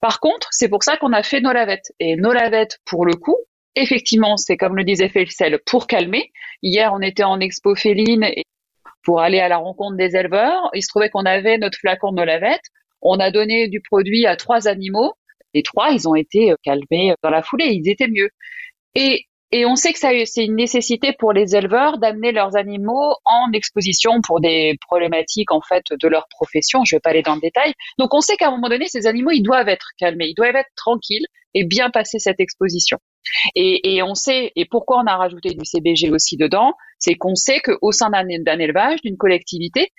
Par 0.00 0.20
contre, 0.20 0.48
c'est 0.50 0.68
pour 0.68 0.82
ça 0.82 0.96
qu'on 0.98 1.12
a 1.12 1.22
fait 1.22 1.40
nos 1.40 1.52
lavettes. 1.52 1.92
Et 2.00 2.16
nos 2.16 2.32
lavettes, 2.32 2.78
pour 2.84 3.06
le 3.06 3.14
coup, 3.14 3.38
effectivement, 3.74 4.36
c'est 4.36 4.56
comme 4.56 4.76
le 4.76 4.84
disait 4.84 5.08
Felcel, 5.08 5.58
pour 5.64 5.86
calmer. 5.86 6.30
Hier, 6.62 6.92
on 6.92 7.00
était 7.00 7.24
en 7.24 7.40
expo 7.40 7.74
féline 7.74 8.26
pour 9.02 9.20
aller 9.20 9.40
à 9.40 9.48
la 9.48 9.56
rencontre 9.56 9.96
des 9.96 10.16
éleveurs. 10.16 10.70
Il 10.74 10.82
se 10.82 10.88
trouvait 10.88 11.08
qu'on 11.08 11.24
avait 11.24 11.58
notre 11.58 11.78
flacon 11.78 12.12
de 12.12 12.22
lavettes. 12.22 12.68
On 13.08 13.18
a 13.18 13.30
donné 13.30 13.68
du 13.68 13.80
produit 13.80 14.26
à 14.26 14.36
trois 14.36 14.68
animaux. 14.68 15.14
Les 15.54 15.62
trois, 15.62 15.90
ils 15.90 16.08
ont 16.08 16.14
été 16.14 16.54
calmés 16.62 17.14
dans 17.22 17.30
la 17.30 17.42
foulée. 17.42 17.68
Ils 17.72 17.88
étaient 17.88 18.08
mieux. 18.08 18.30
Et 18.94 19.26
et 19.52 19.64
on 19.64 19.76
sait 19.76 19.92
que 19.92 19.98
c'est 19.98 20.44
une 20.44 20.56
nécessité 20.56 21.12
pour 21.18 21.32
les 21.32 21.54
éleveurs 21.54 21.98
d'amener 21.98 22.32
leurs 22.32 22.56
animaux 22.56 23.14
en 23.24 23.52
exposition 23.52 24.20
pour 24.20 24.40
des 24.40 24.76
problématiques 24.80 25.52
en 25.52 25.60
fait 25.60 25.84
de 25.90 26.08
leur 26.08 26.26
profession. 26.28 26.84
Je 26.84 26.94
ne 26.94 26.96
vais 26.96 27.00
pas 27.00 27.10
aller 27.10 27.22
dans 27.22 27.36
le 27.36 27.40
détail. 27.40 27.72
Donc 27.98 28.12
on 28.12 28.20
sait 28.20 28.36
qu'à 28.36 28.48
un 28.48 28.50
moment 28.50 28.68
donné, 28.68 28.86
ces 28.88 29.06
animaux, 29.06 29.30
ils 29.30 29.42
doivent 29.42 29.68
être 29.68 29.90
calmés, 29.98 30.28
ils 30.30 30.34
doivent 30.34 30.56
être 30.56 30.70
tranquilles 30.74 31.26
et 31.54 31.64
bien 31.64 31.90
passer 31.90 32.18
cette 32.18 32.40
exposition. 32.40 32.98
Et, 33.54 34.02
on 34.02 34.14
sait, 34.14 34.52
et 34.56 34.66
pourquoi 34.66 34.98
on 34.98 35.06
a 35.06 35.16
rajouté 35.16 35.50
du 35.50 35.64
CBG 35.64 36.10
aussi 36.10 36.36
dedans, 36.36 36.74
c'est 36.98 37.14
qu'on 37.14 37.34
sait 37.34 37.60
qu'au 37.60 37.92
sein 37.92 38.10
d'un 38.10 38.58
élevage, 38.58 39.00
d'une 39.02 39.16
collectivité, 39.16 39.90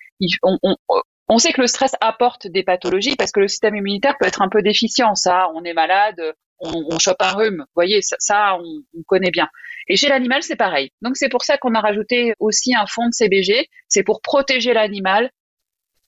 on, 0.43 0.57
on 0.61 0.75
sait 1.37 1.51
que 1.51 1.61
le 1.61 1.67
stress 1.67 1.91
apporte 1.99 2.47
des 2.47 2.63
pathologies 2.63 3.15
parce 3.17 3.31
que 3.31 3.41
le 3.41 3.47
système 3.47 3.75
immunitaire 3.75 4.15
peut 4.17 4.25
être 4.25 4.41
un 4.41 4.49
peu 4.49 4.61
déficient. 4.61 5.13
Ça, 5.15 5.49
on 5.55 5.63
est 5.63 5.73
malade, 5.73 6.21
on, 6.59 6.85
on 6.89 6.99
chope 6.99 7.21
un 7.21 7.31
rhume. 7.31 7.57
Vous 7.59 7.75
voyez, 7.75 7.99
ça, 8.01 8.57
on, 8.59 9.03
connaît 9.05 9.31
bien. 9.31 9.49
Et 9.87 9.95
chez 9.95 10.07
l'animal, 10.09 10.43
c'est 10.43 10.55
pareil. 10.55 10.91
Donc 11.01 11.17
c'est 11.17 11.29
pour 11.29 11.43
ça 11.43 11.57
qu'on 11.57 11.75
a 11.75 11.81
rajouté 11.81 12.33
aussi 12.39 12.75
un 12.75 12.85
fond 12.87 13.07
de 13.07 13.13
CBG. 13.13 13.67
C'est 13.87 14.03
pour 14.03 14.21
protéger 14.21 14.73
l'animal 14.73 15.31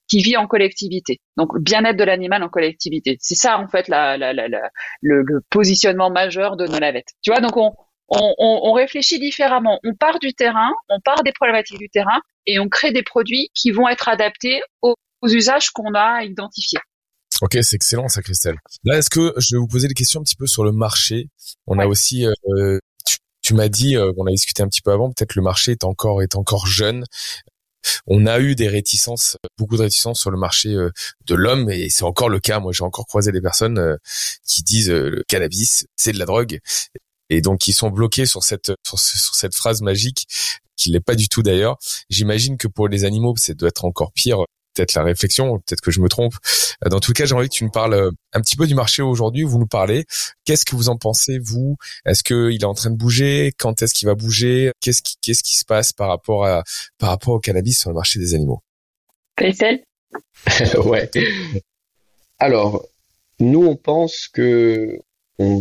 qui 0.09 0.23
vit 0.23 0.37
en 0.37 0.47
collectivité. 0.47 1.19
Donc 1.37 1.57
bien-être 1.59 1.97
de 1.97 2.03
l'animal 2.03 2.41
en 2.43 2.49
collectivité. 2.49 3.17
C'est 3.19 3.35
ça 3.35 3.59
en 3.59 3.67
fait 3.67 3.87
la, 3.87 4.17
la, 4.17 4.33
la, 4.33 4.47
le, 4.47 5.21
le, 5.21 5.41
positionnement 5.49 6.09
majeur 6.09 6.57
de 6.57 6.65
nos 6.65 6.79
lavettes. 6.79 7.13
Tu 7.21 7.31
vois, 7.31 7.41
donc 7.41 7.57
on, 7.57 7.73
on, 8.09 8.35
on, 8.39 8.71
réfléchit 8.73 9.19
différemment. 9.19 9.79
On 9.83 9.93
part 9.93 10.17
du 10.19 10.33
terrain, 10.33 10.71
on 10.89 10.99
part 10.99 11.21
des 11.23 11.31
problématiques 11.31 11.77
du 11.77 11.89
terrain 11.89 12.21
et 12.47 12.59
on 12.59 12.67
crée 12.69 12.91
des 12.91 13.03
produits 13.03 13.49
qui 13.53 13.69
vont 13.69 13.87
être 13.87 14.09
adaptés 14.09 14.61
aux, 14.81 14.95
aux 15.21 15.29
usages 15.29 15.71
qu'on 15.71 15.93
a 15.93 16.23
identifiés. 16.23 16.79
Ok, 17.41 17.57
c'est 17.61 17.75
excellent 17.75 18.09
ça, 18.09 18.21
Christelle. 18.21 18.57
Là, 18.83 18.97
est-ce 18.97 19.09
que 19.09 19.33
je 19.37 19.55
vais 19.55 19.59
vous 19.59 19.67
poser 19.67 19.87
des 19.87 19.93
questions 19.93 20.19
un 20.19 20.23
petit 20.23 20.35
peu 20.35 20.47
sur 20.47 20.63
le 20.63 20.71
marché? 20.71 21.29
On 21.67 21.79
a 21.79 21.87
aussi, 21.87 22.25
euh, 22.25 22.79
tu, 23.41 23.53
m'as 23.53 23.69
dit, 23.69 23.95
euh, 23.95 24.11
on 24.17 24.25
a 24.25 24.31
discuté 24.31 24.61
un 24.61 24.67
petit 24.67 24.81
peu 24.81 24.91
avant, 24.91 25.09
peut-être 25.09 25.35
le 25.35 25.41
marché 25.41 25.71
est 25.71 25.83
encore 25.83 26.21
est 26.21 26.35
encore 26.35 26.67
jeune. 26.67 27.05
On 28.07 28.25
a 28.25 28.41
eu 28.41 28.55
des 28.55 28.67
réticences, 28.67 29.37
beaucoup 29.57 29.77
de 29.77 29.83
réticences 29.83 30.19
sur 30.19 30.31
le 30.31 30.37
marché 30.37 30.73
euh, 30.73 30.91
de 31.27 31.35
l'homme, 31.35 31.69
et 31.71 31.89
c'est 31.89 32.03
encore 32.03 32.27
le 32.27 32.41
cas. 32.41 32.59
Moi, 32.59 32.73
j'ai 32.73 32.83
encore 32.83 33.07
croisé 33.07 33.31
des 33.31 33.41
personnes 33.41 33.97
qui 34.45 34.61
disent 34.63 34.89
le 34.89 35.23
cannabis, 35.27 35.85
c'est 35.95 36.11
de 36.11 36.19
la 36.19 36.25
drogue, 36.25 36.59
et 37.29 37.39
donc 37.39 37.59
qui 37.59 37.71
sont 37.71 37.89
bloqués 37.89 38.25
sur 38.25 38.43
cette 38.43 38.73
sur, 38.85 38.99
sur 38.99 39.35
cette 39.35 39.55
phrase 39.55 39.81
magique 39.81 40.27
qui 40.75 40.91
l'est 40.91 40.99
pas 40.99 41.15
du 41.15 41.29
tout 41.29 41.41
d'ailleurs. 41.41 41.77
J'imagine 42.09 42.57
que 42.57 42.67
pour 42.67 42.89
les 42.89 43.05
animaux, 43.05 43.35
ça 43.37 43.53
doit 43.53 43.69
être 43.69 43.85
encore 43.85 44.11
pire 44.13 44.45
peut-être 44.79 44.93
la 44.93 45.03
réflexion, 45.03 45.59
peut-être 45.59 45.81
que 45.81 45.91
je 45.91 45.99
me 45.99 46.07
trompe. 46.07 46.33
Euh, 46.85 46.89
dans 46.89 46.99
tout 46.99 47.11
cas, 47.11 47.25
j'ai 47.25 47.35
envie 47.35 47.49
que 47.49 47.53
tu 47.53 47.65
nous 47.65 47.69
parles 47.69 47.93
euh, 47.93 48.11
un 48.33 48.41
petit 48.41 48.55
peu 48.55 48.65
du 48.65 48.75
marché 48.75 49.01
aujourd'hui. 49.01 49.43
Vous 49.43 49.59
nous 49.59 49.67
parlez. 49.67 50.05
Qu'est-ce 50.45 50.65
que 50.65 50.75
vous 50.75 50.87
en 50.89 50.97
pensez, 50.97 51.37
vous? 51.39 51.75
Est-ce 52.05 52.23
qu'il 52.23 52.61
est 52.61 52.65
en 52.65 52.73
train 52.73 52.89
de 52.89 52.95
bouger? 52.95 53.51
Quand 53.57 53.81
est-ce 53.81 53.93
qu'il 53.93 54.07
va 54.07 54.15
bouger? 54.15 54.71
Qu'est-ce 54.81 55.01
qui, 55.01 55.15
qu'est-ce 55.21 55.43
qui 55.43 55.57
se 55.57 55.65
passe 55.65 55.91
par 55.91 56.07
rapport 56.07 56.45
à, 56.45 56.63
par 56.97 57.09
rapport 57.09 57.33
au 57.33 57.39
cannabis 57.39 57.79
sur 57.79 57.89
le 57.89 57.95
marché 57.95 58.19
des 58.19 58.33
animaux? 58.33 58.61
Christelle? 59.35 59.83
Ouais. 60.85 61.09
Alors, 62.39 62.87
nous, 63.39 63.63
on 63.63 63.75
pense 63.75 64.29
que 64.29 64.97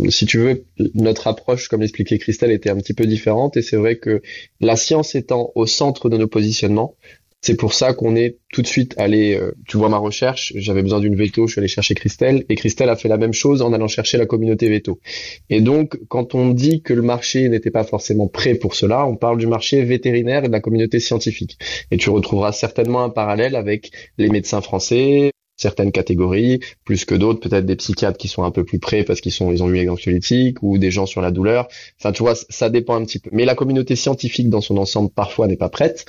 si 0.09 0.27
tu 0.27 0.39
veux, 0.39 0.65
notre 0.95 1.27
approche, 1.27 1.69
comme 1.69 1.81
l'expliquait 1.81 2.19
Christelle, 2.19 2.51
était 2.53 2.71
un 2.71 2.77
petit 2.77 2.95
peu 2.95 3.07
différente. 3.07 3.57
Et 3.57 3.63
c'est 3.63 3.77
vrai 3.77 3.97
que 3.99 4.23
la 4.61 4.77
science 4.77 5.15
étant 5.15 5.53
au 5.55 5.67
centre 5.67 6.09
de 6.09 6.17
nos 6.17 6.29
positionnements, 6.29 6.97
c'est 7.41 7.57
pour 7.57 7.73
ça 7.73 7.95
qu'on 7.95 8.17
est 8.17 8.39
tout 8.53 8.63
de 8.63 8.67
suite 8.67 8.95
allé, 8.99 9.35
euh, 9.35 9.53
tu 9.69 9.77
vois 9.77 9.89
ma 9.89 9.99
recherche, 9.99 10.53
j'avais 10.57 10.83
besoin 10.83 11.01
d'une 11.01 11.15
veto, 11.15 11.47
je 11.47 11.53
suis 11.53 11.61
allé 11.61 11.69
chercher 11.69 11.95
Christelle, 11.95 12.45
et 12.49 12.57
Christelle 12.57 12.89
a 12.89 12.97
fait 12.97 13.09
la 13.09 13.17
même 13.17 13.33
chose 13.33 13.63
en 13.63 13.73
allant 13.73 13.89
chercher 13.89 14.19
la 14.19 14.27
communauté 14.27 14.69
veto. 14.69 15.01
Et 15.49 15.61
donc, 15.61 15.99
quand 16.09 16.35
on 16.35 16.51
dit 16.51 16.83
que 16.83 16.93
le 16.93 17.03
marché 17.03 17.49
n'était 17.49 17.71
pas 17.71 17.85
forcément 17.85 18.27
prêt 18.27 18.55
pour 18.55 18.75
cela, 18.75 19.07
on 19.07 19.17
parle 19.17 19.39
du 19.39 19.47
marché 19.47 19.83
vétérinaire 19.85 20.45
et 20.45 20.49
de 20.49 20.53
la 20.53 20.61
communauté 20.61 20.99
scientifique. 20.99 21.59
Et 21.91 21.97
tu 21.97 22.11
retrouveras 22.11 22.53
certainement 22.53 23.05
un 23.05 23.11
parallèle 23.11 23.55
avec 23.55 23.93
les 24.19 24.29
médecins 24.29 24.61
français, 24.61 25.31
certaines 25.57 25.93
catégories, 25.93 26.61
plus 26.85 27.05
que 27.05 27.15
d'autres, 27.15 27.41
peut-être 27.41 27.67
des 27.67 27.77
psychiatres 27.77 28.17
qui 28.17 28.29
sont 28.29 28.45
un 28.45 28.51
peu 28.51 28.65
plus 28.65 28.79
près 28.79 29.03
parce 29.05 29.21
qu'ils 29.21 29.33
sont, 29.33 29.53
ils 29.53 29.63
ont 29.63 29.69
eu 29.69 29.75
les 29.75 30.55
ou 30.63 30.79
des 30.79 30.91
gens 30.91 31.07
sur 31.07 31.21
la 31.21 31.31
douleur. 31.31 31.69
Enfin, 32.01 32.13
tu 32.13 32.23
vois, 32.23 32.35
ça 32.35 32.71
dépend 32.71 32.95
un 32.95 33.05
petit 33.05 33.19
peu. 33.19 33.31
Mais 33.33 33.45
la 33.45 33.55
communauté 33.55 33.97
scientifique 33.97 34.49
dans 34.49 34.61
son 34.61 34.77
ensemble 34.77 35.11
parfois 35.11 35.47
n'est 35.47 35.57
pas 35.57 35.69
prête. 35.69 36.05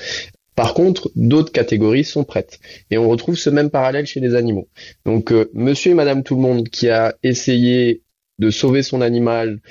Par 0.60 0.74
contre, 0.74 1.10
d'autres 1.16 1.54
catégories 1.54 2.04
sont 2.04 2.26
prêtes. 2.26 2.60
Et 2.92 2.98
on 2.98 3.08
retrouve 3.08 3.38
ce 3.38 3.50
même 3.50 3.70
parallèle 3.70 4.06
chez 4.06 4.20
les 4.20 4.36
animaux. 4.36 4.68
Donc, 5.06 5.32
euh, 5.32 5.50
monsieur 5.54 5.92
et 5.92 5.94
madame 5.94 6.22
tout 6.22 6.36
le 6.36 6.42
monde 6.42 6.68
qui 6.68 6.90
a 6.90 7.16
essayé 7.24 8.04
de 8.40 8.50
sauver 8.50 8.84
son 8.84 9.00
animal, 9.00 9.62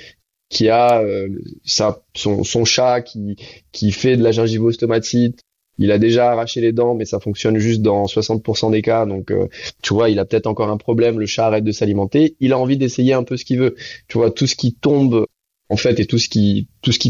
qui 0.49 0.67
a 0.67 1.03
euh, 1.03 1.29
son, 1.63 2.65
chat 2.65 3.01
qui, 3.01 3.35
qui 3.71 3.91
fait 3.91 4.17
de 4.17 4.23
la 4.23 4.31
gingivostomatite, 4.31 5.41
il 5.77 5.91
a 5.91 5.99
déjà 5.99 6.31
arraché 6.31 6.59
les 6.59 6.71
dents, 6.71 6.95
mais 6.95 7.05
ça 7.05 7.19
fonctionne 7.19 7.59
juste 7.59 7.83
dans 7.83 8.05
60% 8.05 8.71
des 8.71 8.81
cas. 8.81 9.05
Donc, 9.05 9.29
euh, 9.29 9.47
tu 9.83 9.93
vois, 9.93 10.09
il 10.09 10.17
a 10.17 10.25
peut-être 10.25 10.47
encore 10.47 10.69
un 10.69 10.77
problème. 10.77 11.19
Le 11.19 11.27
chat 11.27 11.45
arrête 11.45 11.63
de 11.63 11.71
s'alimenter. 11.71 12.35
Il 12.39 12.51
a 12.51 12.57
envie 12.57 12.77
d'essayer 12.77 13.13
un 13.13 13.23
peu 13.23 13.37
ce 13.37 13.45
qu'il 13.45 13.59
veut. 13.59 13.75
Tu 14.07 14.17
vois, 14.17 14.31
tout 14.31 14.47
ce 14.47 14.55
qui 14.55 14.73
tombe 14.73 15.27
en 15.69 15.77
fait, 15.77 15.99
et 15.99 16.05
tout 16.05 16.17
ce 16.17 16.27
qui 16.29 16.67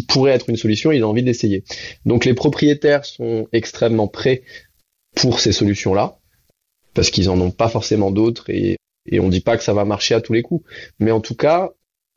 pourrait 0.08 0.34
être 0.34 0.50
une 0.50 0.58
solution, 0.58 0.92
il 0.92 1.02
a 1.02 1.08
envie 1.08 1.24
d'essayer. 1.24 1.64
Donc 2.06 2.26
les 2.26 2.34
propriétaires 2.34 3.06
sont 3.06 3.48
extrêmement 3.54 4.08
prêts 4.08 4.44
pour 5.16 5.40
ces 5.40 5.52
solutions-là, 5.52 6.20
parce 6.94 7.10
qu'ils 7.10 7.30
en 7.30 7.40
ont 7.40 7.52
pas 7.52 7.70
forcément 7.70 8.12
d'autres 8.12 8.50
et, 8.50 8.78
et 9.10 9.20
on 9.20 9.30
dit 9.30 9.42
pas 9.42 9.58
que 9.58 9.64
ça 9.64 9.74
va 9.74 9.86
marcher 9.86 10.14
à 10.16 10.22
tous 10.22 10.34
les 10.34 10.42
coups. 10.42 10.66
Mais 11.00 11.12
en 11.12 11.22
tout 11.22 11.36
cas, 11.36 11.72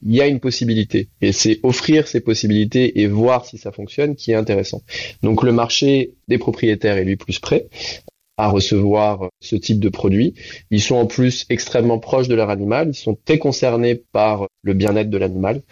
il 0.04 0.14
y 0.14 0.20
a 0.20 0.26
une 0.26 0.40
possibilité. 0.40 1.08
Et 1.20 1.32
c'est 1.32 1.60
offrir 1.62 2.08
ces 2.08 2.20
possibilités 2.20 3.00
et 3.00 3.06
voir 3.06 3.46
si 3.46 3.56
ça 3.58 3.72
fonctionne 3.72 4.16
qui 4.16 4.32
est 4.32 4.34
intéressant. 4.34 4.82
Donc 5.22 5.42
le 5.42 5.52
marché 5.52 6.14
des 6.28 6.38
propriétaires 6.38 6.96
est 6.96 7.04
lui 7.04 7.16
plus 7.16 7.38
prêt 7.38 7.68
à 8.36 8.48
recevoir 8.48 9.28
ce 9.40 9.56
type 9.56 9.78
de 9.78 9.88
produit. 9.88 10.34
Ils 10.70 10.80
sont 10.80 10.96
en 10.96 11.06
plus 11.06 11.46
extrêmement 11.50 11.98
proches 11.98 12.28
de 12.28 12.34
leur 12.34 12.50
animal, 12.50 12.88
ils 12.88 12.94
sont 12.94 13.16
très 13.24 13.38
concernés 13.38 13.94
par 13.94 14.48
le 14.62 14.74
bien-être 14.74 15.10
de 15.10 15.18
l'animal 15.18 15.62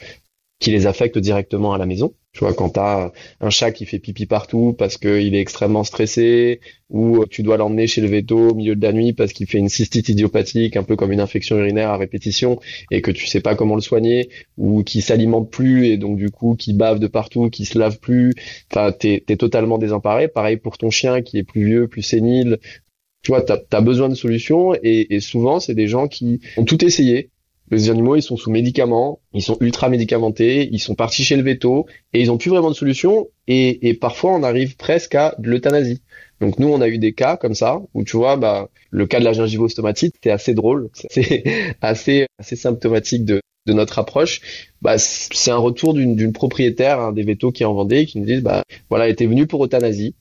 qui 0.61 0.71
les 0.71 0.87
affecte 0.87 1.19
directement 1.19 1.73
à 1.73 1.79
la 1.79 1.87
maison. 1.87 2.15
Tu 2.33 2.41
vois, 2.41 2.55
quand 2.55 2.71
tu 2.71 2.81
as 2.81 3.13
un 3.41 3.51
chat 3.51 3.73
qui 3.73 3.87
fait 3.87 3.99
pipi 3.99 4.27
partout 4.27 4.73
parce 4.79 4.99
qu'il 4.99 5.35
est 5.35 5.41
extrêmement 5.41 5.83
stressé, 5.83 6.61
ou 6.89 7.25
tu 7.27 7.43
dois 7.43 7.57
l'emmener 7.57 7.89
chez 7.89 8.01
le 8.01 8.07
veto 8.07 8.51
au 8.51 8.55
milieu 8.55 8.77
de 8.77 8.83
la 8.83 8.93
nuit 8.93 9.13
parce 9.13 9.33
qu'il 9.33 9.49
fait 9.49 9.59
une 9.59 9.69
cystite 9.69 10.11
idiopathique, 10.11 10.77
un 10.77 10.85
peu 10.85 10.95
comme 10.95 11.11
une 11.11 11.21
infection 11.21 11.59
urinaire 11.59 11.89
à 11.89 11.97
répétition, 11.97 12.61
et 12.93 13.01
que 13.01 13.11
tu 13.11 13.27
sais 13.27 13.41
pas 13.41 13.57
comment 13.57 13.75
le 13.75 13.81
soigner, 13.81 14.29
ou 14.59 14.85
qui 14.85 15.01
s'alimente 15.01 15.51
plus 15.51 15.87
et 15.87 15.97
donc 15.97 16.19
du 16.19 16.31
coup 16.31 16.55
qui 16.55 16.73
bave 16.73 17.01
de 17.01 17.09
partout, 17.09 17.51
qui 17.51 17.65
se 17.65 17.79
lave 17.79 17.99
plus. 17.99 18.35
Enfin, 18.71 18.93
t'es 18.93 19.25
es 19.27 19.37
totalement 19.37 19.79
désemparé. 19.79 20.29
Pareil 20.29 20.57
pour 20.57 20.79
ton 20.79 20.91
chien 20.91 21.23
qui 21.23 21.39
est 21.39 21.43
plus 21.43 21.65
vieux, 21.65 21.89
plus 21.89 22.03
sénile. 22.03 22.59
Tu 23.23 23.33
vois, 23.33 23.43
t'as 23.43 23.59
as 23.73 23.81
besoin 23.81 24.09
de 24.09 24.15
solutions 24.15 24.75
et 24.83 25.21
souvent 25.21 25.59
c'est 25.59 25.75
des 25.75 25.89
gens 25.89 26.07
qui 26.07 26.41
ont 26.57 26.65
tout 26.65 26.83
essayé, 26.85 27.31
les 27.71 27.91
animaux, 27.91 28.17
ils 28.17 28.23
sont 28.23 28.37
sous 28.37 28.51
médicaments, 28.51 29.21
ils 29.33 29.43
sont 29.43 29.57
ultra 29.61 29.89
médicamentés, 29.89 30.69
ils 30.73 30.81
sont 30.81 30.95
partis 30.95 31.23
chez 31.23 31.37
le 31.37 31.43
veto 31.43 31.87
et 32.13 32.21
ils 32.21 32.31
ont 32.31 32.39
plus 32.39 32.51
vraiment 32.51 32.71
de 32.71 32.75
solution. 32.75 33.29
Et, 33.47 33.89
et 33.89 33.95
parfois, 33.95 34.33
on 34.33 34.43
arrive 34.43 34.77
presque 34.77 35.15
à 35.15 35.35
de 35.39 35.49
l'euthanasie. 35.49 36.03
Donc 36.41 36.59
nous, 36.59 36.69
on 36.69 36.81
a 36.81 36.89
eu 36.89 36.99
des 36.99 37.13
cas 37.13 37.37
comme 37.37 37.55
ça 37.55 37.81
où 37.95 38.03
tu 38.03 38.17
vois, 38.17 38.37
bah, 38.37 38.71
le 38.91 39.07
cas 39.07 39.21
de 39.21 39.25
la 39.25 39.33
gingivostomatite, 39.33 40.15
c'était 40.15 40.31
assez 40.31 40.55
drôle, 40.55 40.91
c'est 41.11 41.45
assez 41.81 42.27
assez 42.39 42.57
symptomatique 42.57 43.25
de, 43.25 43.41
de 43.67 43.73
notre 43.73 43.99
approche. 43.99 44.41
Bah, 44.83 44.99
c'est 44.99 45.51
un 45.51 45.59
retour 45.59 45.95
d'une 45.95 46.33
propriétaire 46.33 47.01
hein, 47.01 47.13
des 47.13 47.23
vétos 47.23 47.53
qui 47.53 47.65
en 47.65 47.75
vendait, 47.75 48.07
qui 48.07 48.19
nous 48.19 48.27
disent, 48.27 48.43
bah 48.43 48.65
voilà, 48.89 49.07
elle 49.07 49.13
était 49.13 49.27
venue 49.27 49.47
pour 49.47 49.65
euthanasie, 49.65 50.15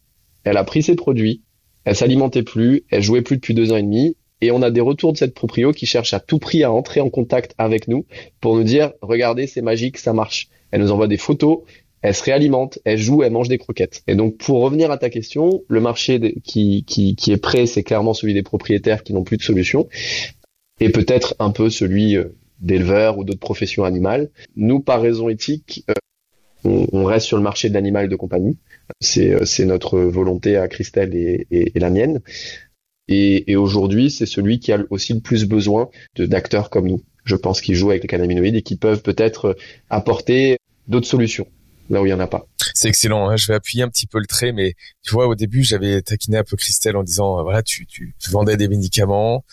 elle 0.43 0.57
a 0.57 0.63
pris 0.63 0.83
ses 0.83 0.95
produits, 0.95 1.41
elle 1.85 1.95
s'alimentait 1.95 2.43
plus, 2.43 2.83
elle 2.89 3.01
jouait 3.01 3.21
plus 3.21 3.37
depuis 3.37 3.53
deux 3.53 3.71
ans 3.71 3.77
et 3.77 3.83
demi, 3.83 4.15
et 4.41 4.51
on 4.51 4.61
a 4.61 4.71
des 4.71 4.81
retours 4.81 5.13
de 5.13 5.17
cette 5.17 5.33
proprio 5.33 5.71
qui 5.71 5.85
cherche 5.85 6.13
à 6.13 6.19
tout 6.19 6.39
prix 6.39 6.63
à 6.63 6.71
entrer 6.71 7.01
en 7.01 7.09
contact 7.09 7.53
avec 7.57 7.87
nous 7.87 8.05
pour 8.39 8.55
nous 8.55 8.63
dire, 8.63 8.93
regardez, 9.01 9.47
c'est 9.47 9.61
magique, 9.61 9.97
ça 9.97 10.13
marche. 10.13 10.49
Elle 10.71 10.81
nous 10.81 10.91
envoie 10.91 11.07
des 11.07 11.17
photos, 11.17 11.59
elle 12.01 12.15
se 12.15 12.23
réalimente, 12.23 12.79
elle 12.85 12.97
joue, 12.97 13.23
elle 13.23 13.31
mange 13.31 13.49
des 13.49 13.57
croquettes. 13.57 14.03
Et 14.07 14.15
donc, 14.15 14.37
pour 14.37 14.61
revenir 14.61 14.91
à 14.91 14.97
ta 14.97 15.09
question, 15.09 15.63
le 15.67 15.81
marché 15.81 16.35
qui, 16.43 16.85
qui, 16.85 17.15
qui 17.15 17.31
est 17.31 17.37
prêt, 17.37 17.65
c'est 17.65 17.83
clairement 17.83 18.13
celui 18.13 18.33
des 18.33 18.43
propriétaires 18.43 19.03
qui 19.03 19.13
n'ont 19.13 19.23
plus 19.23 19.37
de 19.37 19.43
solution, 19.43 19.87
et 20.79 20.89
peut-être 20.89 21.35
un 21.39 21.51
peu 21.51 21.69
celui 21.69 22.15
euh, 22.15 22.35
d'éleveurs 22.61 23.17
ou 23.17 23.25
d'autres 23.25 23.39
professions 23.39 23.83
animales. 23.83 24.29
Nous, 24.55 24.79
par 24.79 25.01
raison 25.01 25.27
éthique, 25.27 25.83
euh, 25.89 25.93
on, 26.63 27.05
reste 27.05 27.25
sur 27.25 27.37
le 27.37 27.43
marché 27.43 27.69
de 27.69 27.73
l'animal 27.73 28.07
de 28.07 28.15
compagnie. 28.15 28.57
C'est, 29.01 29.33
euh, 29.33 29.45
c'est 29.45 29.65
notre 29.65 29.99
volonté 29.99 30.55
à 30.55 30.67
Christelle 30.67 31.15
et 31.15 31.71
la 31.75 31.89
mienne. 31.89 32.21
Et, 33.09 33.51
et 33.51 33.55
aujourd'hui, 33.57 34.09
c'est 34.09 34.25
celui 34.25 34.59
qui 34.59 34.71
a 34.71 34.79
aussi 34.89 35.13
le 35.13 35.19
plus 35.19 35.45
besoin 35.45 35.89
d'acteurs 36.17 36.69
comme 36.69 36.87
nous. 36.87 37.03
Je 37.25 37.35
pense 37.35 37.59
qu'ils 37.59 37.75
jouent 37.75 37.89
avec 37.89 38.03
les 38.03 38.07
cannabinoïdes 38.07 38.55
et 38.55 38.61
qui 38.61 38.77
peuvent 38.77 39.01
peut-être 39.01 39.57
apporter 39.89 40.57
d'autres 40.87 41.07
solutions 41.07 41.47
là 41.89 42.01
où 42.01 42.05
il 42.05 42.09
y 42.09 42.13
en 42.13 42.19
a 42.19 42.27
pas. 42.27 42.45
C'est 42.73 42.87
excellent. 42.87 43.29
Hein. 43.29 43.35
Je 43.35 43.47
vais 43.47 43.55
appuyer 43.55 43.83
un 43.83 43.89
petit 43.89 44.07
peu 44.07 44.19
le 44.19 44.27
trait, 44.27 44.51
mais 44.51 44.75
tu 45.01 45.11
vois, 45.11 45.27
au 45.27 45.35
début, 45.35 45.63
j'avais 45.63 46.01
taquiné 46.01 46.37
un 46.37 46.43
peu 46.43 46.55
Christelle 46.55 46.95
en 46.95 47.03
disant, 47.03 47.41
voilà, 47.43 47.63
tu, 47.63 47.85
tu, 47.87 48.13
vendais 48.29 48.57
des 48.57 48.67
médicaments. 48.67 49.43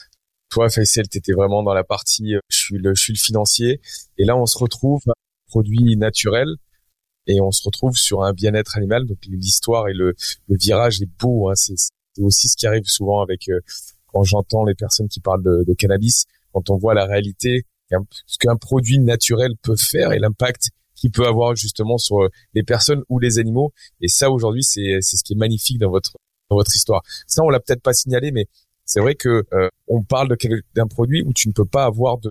Toi, 0.50 0.68
Faisal, 0.68 1.08
t'étais 1.08 1.32
vraiment 1.32 1.62
dans 1.62 1.74
la 1.74 1.82
partie, 1.82 2.34
euh, 2.34 2.40
je 2.48 2.56
suis 2.56 2.78
le, 2.78 2.94
je 2.94 3.02
suis 3.02 3.12
le 3.12 3.18
financier. 3.18 3.80
Et 4.18 4.24
là, 4.24 4.36
on 4.36 4.46
se 4.46 4.58
retrouve 4.58 5.02
produit 5.48 5.96
naturel 5.96 6.48
et 7.26 7.40
on 7.40 7.50
se 7.50 7.62
retrouve 7.64 7.96
sur 7.96 8.22
un 8.22 8.32
bien-être 8.32 8.76
animal. 8.76 9.06
Donc 9.06 9.18
l'histoire 9.26 9.88
et 9.88 9.94
le, 9.94 10.14
le 10.48 10.56
virage 10.56 11.02
est 11.02 11.08
beau. 11.18 11.48
Hein. 11.48 11.54
Aussi 12.22 12.48
ce 12.48 12.56
qui 12.56 12.66
arrive 12.66 12.84
souvent 12.84 13.20
avec 13.22 13.48
euh, 13.48 13.60
quand 14.12 14.22
j'entends 14.22 14.64
les 14.64 14.74
personnes 14.74 15.08
qui 15.08 15.20
parlent 15.20 15.42
de, 15.42 15.64
de, 15.66 15.74
cannabis, 15.74 16.24
quand 16.52 16.70
on 16.70 16.76
voit 16.76 16.94
la 16.94 17.04
réalité, 17.04 17.66
ce 17.90 18.38
qu'un 18.38 18.56
produit 18.56 18.98
naturel 18.98 19.52
peut 19.62 19.76
faire 19.76 20.12
et 20.12 20.18
l'impact 20.18 20.70
qu'il 20.94 21.10
peut 21.10 21.26
avoir 21.26 21.54
justement 21.54 21.98
sur 21.98 22.22
euh, 22.22 22.28
les 22.54 22.62
personnes 22.62 23.02
ou 23.08 23.18
les 23.18 23.38
animaux. 23.38 23.72
Et 24.00 24.08
ça, 24.08 24.30
aujourd'hui, 24.30 24.64
c'est 24.64 24.98
c'est 25.00 25.16
ce 25.16 25.22
qui 25.22 25.34
est 25.34 25.36
magnifique 25.36 25.78
dans 25.78 25.90
votre 25.90 26.16
dans 26.50 26.56
votre 26.56 26.74
histoire. 26.74 27.02
Ça, 27.26 27.42
on 27.42 27.50
l'a 27.50 27.60
peut-être 27.60 27.82
pas 27.82 27.92
signalé, 27.92 28.32
mais 28.32 28.46
c'est 28.84 29.00
vrai 29.00 29.14
que 29.14 29.44
euh, 29.52 29.68
on 29.88 30.02
parle 30.02 30.34
d'un 30.74 30.86
produit 30.86 31.22
où 31.22 31.32
tu 31.32 31.48
ne 31.48 31.52
peux 31.52 31.64
pas 31.64 31.84
avoir 31.84 32.18
de 32.18 32.30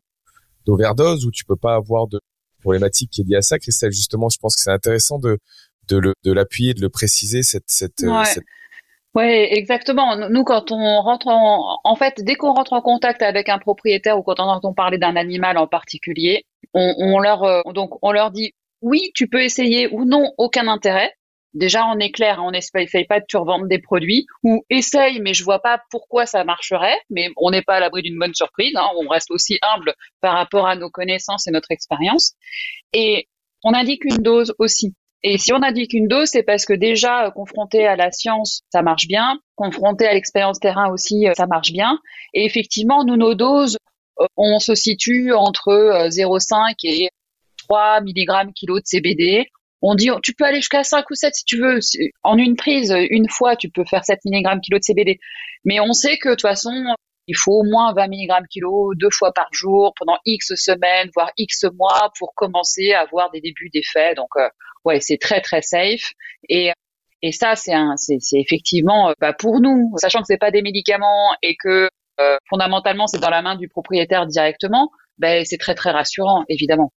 d'overdose, 0.65 1.25
où 1.25 1.31
tu 1.31 1.45
peux 1.45 1.55
pas 1.55 1.75
avoir 1.75 2.07
de 2.07 2.19
problématique 2.61 3.11
qui 3.11 3.21
est 3.21 3.23
liée 3.25 3.35
à 3.35 3.41
ça. 3.41 3.59
Christelle, 3.59 3.91
justement, 3.91 4.29
je 4.29 4.39
pense 4.39 4.55
que 4.55 4.61
c'est 4.61 4.71
intéressant 4.71 5.19
de 5.19 5.37
de 5.87 5.97
le 5.97 6.13
de 6.23 6.31
l'appuyer, 6.31 6.73
de 6.73 6.81
le 6.81 6.89
préciser 6.89 7.43
cette 7.43 7.69
cette, 7.69 8.03
euh, 8.03 8.19
ouais. 8.19 8.25
cette... 8.25 8.43
Ouais, 9.15 9.47
exactement. 9.57 10.29
Nous, 10.29 10.43
quand 10.43 10.71
on 10.71 11.01
rentre 11.01 11.27
en, 11.27 11.79
en 11.83 11.95
fait, 11.95 12.15
dès 12.21 12.35
qu'on 12.35 12.53
rentre 12.53 12.73
en 12.73 12.81
contact 12.81 13.21
avec 13.21 13.47
un 13.47 13.59
propriétaire 13.59 14.17
ou 14.19 14.23
quand 14.23 14.39
on 14.41 14.43
entend 14.43 14.73
parler 14.73 14.97
d'un 14.97 15.15
animal 15.15 15.57
en 15.57 15.67
particulier, 15.67 16.45
on, 16.73 16.93
on 16.97 17.19
leur, 17.19 17.43
euh, 17.43 17.61
donc, 17.73 17.91
on 18.01 18.11
leur 18.11 18.31
dit 18.31 18.53
oui, 18.81 19.11
tu 19.15 19.27
peux 19.29 19.41
essayer 19.41 19.87
ou 19.91 20.03
non, 20.05 20.33
aucun 20.37 20.67
intérêt. 20.67 21.13
Déjà, 21.53 21.85
on 21.87 21.97
est 21.99 22.11
clair, 22.11 22.41
on 22.43 22.51
n'essaye 22.51 23.05
pas 23.07 23.21
de 23.21 23.25
survendre 23.29 23.67
des 23.67 23.79
produits 23.79 24.25
ou 24.43 24.65
essaye, 24.69 25.21
mais 25.21 25.33
je 25.33 25.45
vois 25.45 25.59
pas 25.59 25.79
pourquoi 25.89 26.25
ça 26.25 26.43
marcherait. 26.43 26.97
Mais 27.09 27.29
on 27.37 27.51
n'est 27.51 27.61
pas 27.61 27.75
à 27.75 27.79
l'abri 27.79 28.01
d'une 28.01 28.19
bonne 28.19 28.33
surprise. 28.35 28.73
Hein, 28.75 28.89
on 29.01 29.07
reste 29.07 29.31
aussi 29.31 29.57
humble 29.61 29.93
par 30.19 30.33
rapport 30.33 30.67
à 30.67 30.75
nos 30.75 30.89
connaissances 30.89 31.47
et 31.47 31.51
notre 31.51 31.71
expérience. 31.71 32.33
Et 32.91 33.29
on 33.63 33.73
indique 33.73 34.03
une 34.03 34.17
dose 34.21 34.53
aussi. 34.59 34.93
Et 35.27 35.39
si 35.39 35.51
on 35.53 35.63
indique 35.63 35.93
une 35.93 36.07
dose, 36.07 36.29
c'est 36.29 36.43
parce 36.43 36.65
que 36.65 36.73
déjà, 36.73 37.31
confronté 37.31 37.87
à 37.87 37.95
la 37.95 38.11
science, 38.11 38.61
ça 38.71 38.83
marche 38.83 39.07
bien. 39.07 39.39
Confronté 39.55 40.05
à 40.05 40.13
l'expérience 40.13 40.59
terrain 40.59 40.91
aussi, 40.91 41.25
ça 41.35 41.47
marche 41.47 41.71
bien. 41.71 41.97
Et 42.35 42.45
effectivement, 42.45 43.03
nous, 43.03 43.15
nos 43.15 43.33
doses, 43.33 43.79
on 44.37 44.59
se 44.59 44.75
situe 44.75 45.33
entre 45.33 46.09
0,5 46.09 46.75
et 46.83 47.09
3 47.57 48.01
mg 48.01 48.53
kilo 48.53 48.79
de 48.79 48.85
CBD. 48.85 49.47
On 49.81 49.95
dit, 49.95 50.11
tu 50.21 50.35
peux 50.35 50.45
aller 50.45 50.57
jusqu'à 50.57 50.83
5 50.83 51.09
ou 51.09 51.15
7 51.15 51.33
si 51.33 51.43
tu 51.43 51.57
veux. 51.57 51.79
En 52.21 52.37
une 52.37 52.55
prise, 52.55 52.95
une 53.09 53.27
fois, 53.27 53.55
tu 53.55 53.71
peux 53.71 53.83
faire 53.83 54.05
7 54.05 54.19
mg 54.25 54.61
kilo 54.61 54.77
de 54.77 54.83
CBD. 54.83 55.17
Mais 55.63 55.79
on 55.79 55.93
sait 55.93 56.19
que 56.19 56.29
de 56.29 56.33
toute 56.35 56.43
façon, 56.43 56.71
il 57.25 57.35
faut 57.35 57.61
au 57.61 57.63
moins 57.63 57.95
20 57.95 58.09
mg 58.09 58.45
kilo 58.51 58.93
deux 58.93 59.09
fois 59.09 59.33
par 59.33 59.47
jour 59.51 59.91
pendant 59.97 60.19
X 60.23 60.53
semaines, 60.53 61.09
voire 61.15 61.31
X 61.35 61.63
mois 61.79 62.11
pour 62.19 62.35
commencer 62.35 62.91
à 62.91 63.01
avoir 63.01 63.31
des 63.31 63.41
débuts 63.41 63.71
d'effets. 63.73 64.13
Donc, 64.13 64.29
euh, 64.37 64.47
ouais, 64.85 64.99
c'est 65.01 65.17
très, 65.17 65.41
très 65.41 65.61
safe. 65.61 66.13
Et, 66.49 66.71
et 67.21 67.31
ça, 67.31 67.55
c'est 67.55 67.73
un, 67.73 67.95
c'est, 67.97 68.17
c'est 68.19 68.39
effectivement, 68.39 69.13
bah, 69.19 69.33
pour 69.33 69.59
nous, 69.59 69.91
sachant 69.97 70.19
que 70.19 70.25
c'est 70.27 70.37
pas 70.37 70.51
des 70.51 70.61
médicaments 70.61 71.35
et 71.41 71.55
que 71.61 71.89
euh, 72.19 72.37
fondamentalement, 72.49 73.07
c'est 73.07 73.19
dans 73.19 73.29
la 73.29 73.41
main 73.41 73.55
du 73.55 73.67
propriétaire 73.67 74.25
directement, 74.25 74.91
ben, 75.17 75.45
c'est 75.45 75.57
très, 75.57 75.75
très 75.75 75.91
rassurant, 75.91 76.43
évidemment. 76.49 76.93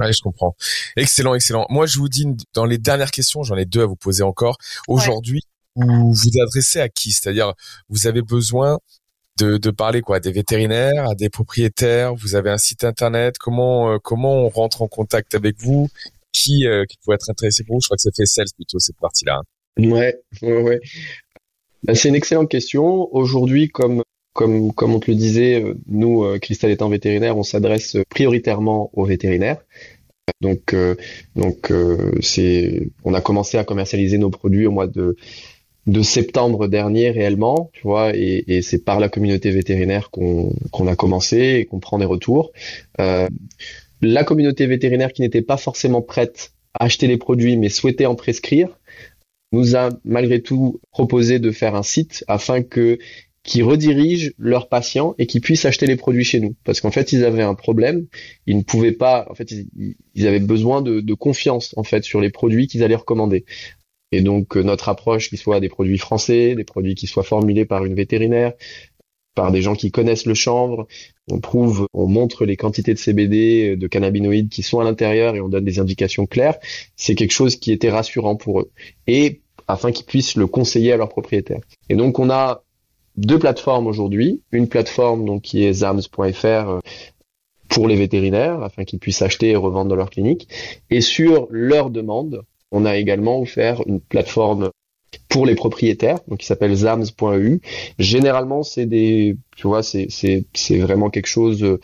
Ouais, 0.00 0.12
je 0.12 0.20
comprends. 0.20 0.54
Excellent, 0.96 1.34
excellent. 1.34 1.66
Moi, 1.70 1.86
je 1.86 1.98
vous 1.98 2.08
dis, 2.08 2.26
dans 2.54 2.64
les 2.64 2.78
dernières 2.78 3.10
questions, 3.10 3.42
j'en 3.42 3.56
ai 3.56 3.64
deux 3.64 3.82
à 3.82 3.86
vous 3.86 3.96
poser 3.96 4.22
encore. 4.22 4.58
Aujourd'hui, 4.86 5.42
ouais. 5.76 5.86
vous 5.86 6.12
vous 6.12 6.40
adressez 6.42 6.80
à 6.80 6.88
qui? 6.88 7.10
C'est-à-dire, 7.10 7.52
vous 7.88 8.06
avez 8.06 8.22
besoin 8.22 8.78
de, 9.38 9.56
de, 9.56 9.70
parler 9.70 10.00
quoi 10.00 10.20
des 10.20 10.32
vétérinaires, 10.32 11.08
à 11.08 11.14
des 11.14 11.30
propriétaires? 11.30 12.14
Vous 12.14 12.34
avez 12.36 12.50
un 12.50 12.58
site 12.58 12.84
internet? 12.84 13.38
Comment 13.38 13.92
euh, 13.92 13.98
comment 14.02 14.34
on 14.34 14.48
rentre 14.48 14.82
en 14.82 14.88
contact 14.88 15.34
avec 15.34 15.60
vous? 15.60 15.88
Qui 16.32 16.66
euh, 16.66 16.84
qui 16.84 16.96
pourrait 17.02 17.16
être 17.16 17.30
intéressé 17.30 17.64
pour 17.64 17.76
vous 17.76 17.80
Je 17.80 17.88
crois 17.88 17.96
que 17.96 18.02
c'est 18.02 18.16
fait 18.16 18.26
sales 18.26 18.46
plutôt 18.54 18.78
cette 18.78 18.98
partie-là. 19.00 19.40
Ouais, 19.78 20.16
ouais, 20.42 20.62
ouais. 20.62 20.80
Ben, 21.84 21.94
c'est 21.94 22.08
une 22.08 22.14
excellente 22.16 22.50
question. 22.50 23.14
Aujourd'hui, 23.14 23.68
comme 23.68 24.02
comme 24.34 24.72
comme 24.72 24.94
on 24.94 25.00
te 25.00 25.10
le 25.10 25.16
disait, 25.16 25.64
nous, 25.86 26.24
euh, 26.24 26.38
Cristal 26.38 26.70
étant 26.70 26.88
vétérinaire, 26.88 27.36
on 27.36 27.42
s'adresse 27.42 27.96
prioritairement 28.10 28.90
aux 28.92 29.04
vétérinaires. 29.04 29.58
Donc 30.40 30.74
euh, 30.74 30.94
donc 31.36 31.70
euh, 31.70 32.12
c'est 32.20 32.90
on 33.04 33.14
a 33.14 33.20
commencé 33.20 33.58
à 33.58 33.64
commercialiser 33.64 34.18
nos 34.18 34.30
produits 34.30 34.66
au 34.66 34.70
mois 34.70 34.86
de 34.86 35.16
de 35.86 36.02
septembre 36.02 36.68
dernier 36.68 37.10
réellement, 37.10 37.70
tu 37.72 37.80
vois, 37.82 38.14
et, 38.14 38.44
et 38.46 38.60
c'est 38.60 38.84
par 38.84 39.00
la 39.00 39.08
communauté 39.08 39.50
vétérinaire 39.50 40.10
qu'on 40.10 40.52
qu'on 40.70 40.86
a 40.86 40.96
commencé 40.96 41.60
et 41.60 41.64
qu'on 41.64 41.80
prend 41.80 41.98
des 41.98 42.04
retours. 42.04 42.52
Euh, 43.00 43.26
la 44.00 44.24
communauté 44.24 44.66
vétérinaire 44.66 45.12
qui 45.12 45.22
n'était 45.22 45.42
pas 45.42 45.56
forcément 45.56 46.02
prête 46.02 46.52
à 46.74 46.84
acheter 46.84 47.06
les 47.06 47.16
produits 47.16 47.56
mais 47.56 47.68
souhaitait 47.68 48.06
en 48.06 48.14
prescrire, 48.14 48.78
nous 49.52 49.76
a 49.76 49.90
malgré 50.04 50.42
tout 50.42 50.80
proposé 50.90 51.38
de 51.38 51.50
faire 51.50 51.74
un 51.74 51.82
site 51.82 52.24
afin 52.28 52.62
que 52.62 52.98
qui 53.44 53.62
redirigent 53.62 54.32
leurs 54.36 54.68
patients 54.68 55.14
et 55.16 55.26
qui 55.26 55.40
puissent 55.40 55.64
acheter 55.64 55.86
les 55.86 55.96
produits 55.96 56.24
chez 56.24 56.38
nous. 56.38 56.54
Parce 56.64 56.82
qu'en 56.82 56.90
fait, 56.90 57.12
ils 57.12 57.24
avaient 57.24 57.42
un 57.42 57.54
problème, 57.54 58.06
ils 58.46 58.58
ne 58.58 58.62
pouvaient 58.62 58.92
pas, 58.92 59.26
en 59.30 59.34
fait, 59.34 59.50
ils, 59.50 60.26
avaient 60.26 60.38
besoin 60.38 60.82
de, 60.82 61.00
de, 61.00 61.14
confiance 61.14 61.72
en 61.78 61.82
fait 61.82 62.04
sur 62.04 62.20
les 62.20 62.28
produits 62.28 62.66
qu'ils 62.66 62.82
allaient 62.82 62.94
recommander. 62.94 63.46
Et 64.12 64.20
donc 64.20 64.56
euh, 64.56 64.62
notre 64.62 64.88
approche, 64.88 65.30
qui 65.30 65.36
soit 65.36 65.60
des 65.60 65.68
produits 65.68 65.98
français, 65.98 66.54
des 66.54 66.64
produits 66.64 66.94
qui 66.94 67.06
soient 67.06 67.22
formulés 67.22 67.64
par 67.64 67.84
une 67.84 67.94
vétérinaire, 67.94 68.52
par 69.38 69.52
des 69.52 69.62
gens 69.62 69.76
qui 69.76 69.92
connaissent 69.92 70.26
le 70.26 70.34
chanvre, 70.34 70.88
on 71.30 71.38
prouve, 71.38 71.86
on 71.92 72.08
montre 72.08 72.44
les 72.44 72.56
quantités 72.56 72.92
de 72.92 72.98
CBD, 72.98 73.76
de 73.76 73.86
cannabinoïdes 73.86 74.48
qui 74.48 74.64
sont 74.64 74.80
à 74.80 74.84
l'intérieur 74.84 75.36
et 75.36 75.40
on 75.40 75.48
donne 75.48 75.64
des 75.64 75.78
indications 75.78 76.26
claires. 76.26 76.56
C'est 76.96 77.14
quelque 77.14 77.30
chose 77.30 77.54
qui 77.54 77.70
était 77.70 77.88
rassurant 77.88 78.34
pour 78.34 78.58
eux 78.58 78.72
et 79.06 79.40
afin 79.68 79.92
qu'ils 79.92 80.06
puissent 80.06 80.34
le 80.34 80.48
conseiller 80.48 80.92
à 80.92 80.96
leurs 80.96 81.08
propriétaires. 81.08 81.60
Et 81.88 81.94
donc 81.94 82.18
on 82.18 82.30
a 82.30 82.64
deux 83.16 83.38
plateformes 83.38 83.86
aujourd'hui, 83.86 84.42
une 84.50 84.68
plateforme 84.68 85.24
donc 85.24 85.42
qui 85.42 85.62
est 85.62 85.72
zams.fr 85.72 86.80
pour 87.68 87.86
les 87.86 87.94
vétérinaires 87.94 88.60
afin 88.64 88.82
qu'ils 88.82 88.98
puissent 88.98 89.22
acheter 89.22 89.50
et 89.50 89.56
revendre 89.56 89.90
dans 89.90 89.94
leur 89.94 90.10
clinique 90.10 90.48
et 90.90 91.00
sur 91.00 91.46
leur 91.50 91.90
demande 91.90 92.42
on 92.72 92.84
a 92.84 92.96
également 92.96 93.40
offert 93.40 93.82
une 93.86 94.00
plateforme 94.00 94.70
pour 95.28 95.46
les 95.46 95.54
propriétaires, 95.54 96.18
donc 96.28 96.38
qui 96.38 96.46
s'appelle 96.46 96.74
zams.eu. 96.74 97.60
Généralement, 97.98 98.62
c'est 98.62 98.86
des, 98.86 99.36
tu 99.56 99.66
vois, 99.66 99.82
c'est 99.82 100.06
c'est 100.10 100.46
c'est 100.54 100.78
vraiment 100.78 101.10
quelque 101.10 101.26
chose 101.26 101.78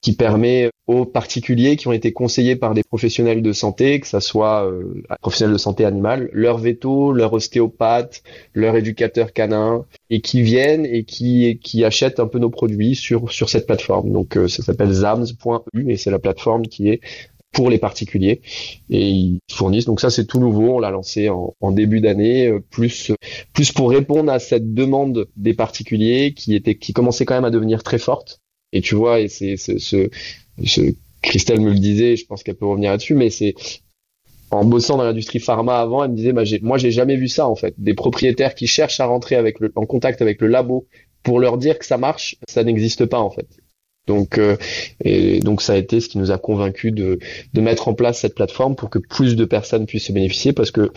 qui 0.00 0.14
permet 0.14 0.70
aux 0.86 1.04
particuliers 1.04 1.76
qui 1.76 1.86
ont 1.88 1.92
été 1.92 2.12
conseillés 2.12 2.56
par 2.56 2.74
des 2.74 2.82
professionnels 2.82 3.42
de 3.42 3.52
santé, 3.52 4.00
que 4.00 4.06
ça 4.06 4.20
soit 4.20 4.66
euh, 4.66 5.02
professionnels 5.20 5.52
de 5.52 5.58
santé 5.58 5.84
animale, 5.84 6.30
leur 6.32 6.58
veto, 6.58 7.12
leur 7.12 7.32
ostéopathe, 7.32 8.22
leur 8.54 8.76
éducateur 8.76 9.32
canin, 9.32 9.84
et 10.08 10.20
qui 10.20 10.42
viennent 10.42 10.86
et 10.86 11.04
qui 11.04 11.58
qui 11.62 11.84
achètent 11.84 12.18
un 12.18 12.26
peu 12.26 12.38
nos 12.38 12.50
produits 12.50 12.96
sur 12.96 13.30
sur 13.30 13.50
cette 13.50 13.66
plateforme. 13.66 14.10
Donc 14.12 14.36
euh, 14.36 14.48
ça 14.48 14.62
s'appelle 14.62 14.92
zams.eu 14.92 15.90
et 15.90 15.96
c'est 15.96 16.10
la 16.10 16.18
plateforme 16.18 16.66
qui 16.66 16.88
est 16.88 17.00
pour 17.52 17.70
les 17.70 17.78
particuliers 17.78 18.40
et 18.90 19.08
ils 19.08 19.40
fournissent. 19.50 19.86
Donc 19.86 20.00
ça 20.00 20.10
c'est 20.10 20.26
tout 20.26 20.40
nouveau. 20.40 20.76
On 20.76 20.78
l'a 20.78 20.90
lancé 20.90 21.28
en, 21.28 21.54
en 21.60 21.72
début 21.72 22.00
d'année 22.00 22.46
euh, 22.46 22.60
plus 22.60 23.12
plus 23.52 23.72
pour 23.72 23.90
répondre 23.90 24.30
à 24.32 24.38
cette 24.38 24.74
demande 24.74 25.26
des 25.36 25.54
particuliers 25.54 26.32
qui 26.34 26.54
était 26.54 26.76
qui 26.76 26.92
commençait 26.92 27.24
quand 27.24 27.34
même 27.34 27.44
à 27.44 27.50
devenir 27.50 27.82
très 27.82 27.98
forte. 27.98 28.40
Et 28.72 28.82
tu 28.82 28.94
vois, 28.94 29.20
et 29.20 29.28
c'est 29.28 29.56
ce, 29.56 29.78
ce, 29.78 30.08
Christelle 31.22 31.60
me 31.60 31.72
le 31.72 31.78
disait, 31.78 32.16
je 32.16 32.24
pense 32.24 32.42
qu'elle 32.42 32.54
peut 32.54 32.66
revenir 32.66 32.92
là-dessus, 32.92 33.14
mais 33.14 33.30
c'est 33.30 33.54
en 34.52 34.64
bossant 34.64 34.96
dans 34.96 35.04
l'industrie 35.04 35.40
pharma 35.40 35.80
avant, 35.80 36.04
elle 36.04 36.12
me 36.12 36.16
disait, 36.16 36.32
bah, 36.32 36.42
moi 36.62 36.78
j'ai 36.78 36.90
jamais 36.90 37.16
vu 37.16 37.28
ça 37.28 37.48
en 37.48 37.56
fait, 37.56 37.74
des 37.78 37.94
propriétaires 37.94 38.54
qui 38.54 38.66
cherchent 38.66 39.00
à 39.00 39.06
rentrer 39.06 39.36
avec 39.36 39.60
le, 39.60 39.72
en 39.74 39.86
contact 39.86 40.22
avec 40.22 40.40
le 40.40 40.48
labo 40.48 40.86
pour 41.22 41.40
leur 41.40 41.58
dire 41.58 41.78
que 41.78 41.84
ça 41.84 41.98
marche, 41.98 42.36
ça 42.48 42.64
n'existe 42.64 43.06
pas 43.06 43.18
en 43.20 43.30
fait. 43.30 43.46
Donc, 44.06 44.38
euh, 44.38 44.56
et 45.04 45.40
donc 45.40 45.62
ça 45.62 45.74
a 45.74 45.76
été 45.76 46.00
ce 46.00 46.08
qui 46.08 46.18
nous 46.18 46.30
a 46.30 46.38
convaincu 46.38 46.90
de, 46.90 47.18
de 47.52 47.60
mettre 47.60 47.86
en 47.88 47.94
place 47.94 48.20
cette 48.20 48.34
plateforme 48.34 48.74
pour 48.74 48.90
que 48.90 48.98
plus 48.98 49.36
de 49.36 49.44
personnes 49.44 49.86
puissent 49.86 50.06
se 50.06 50.12
bénéficier, 50.12 50.52
parce 50.52 50.70
que 50.70 50.90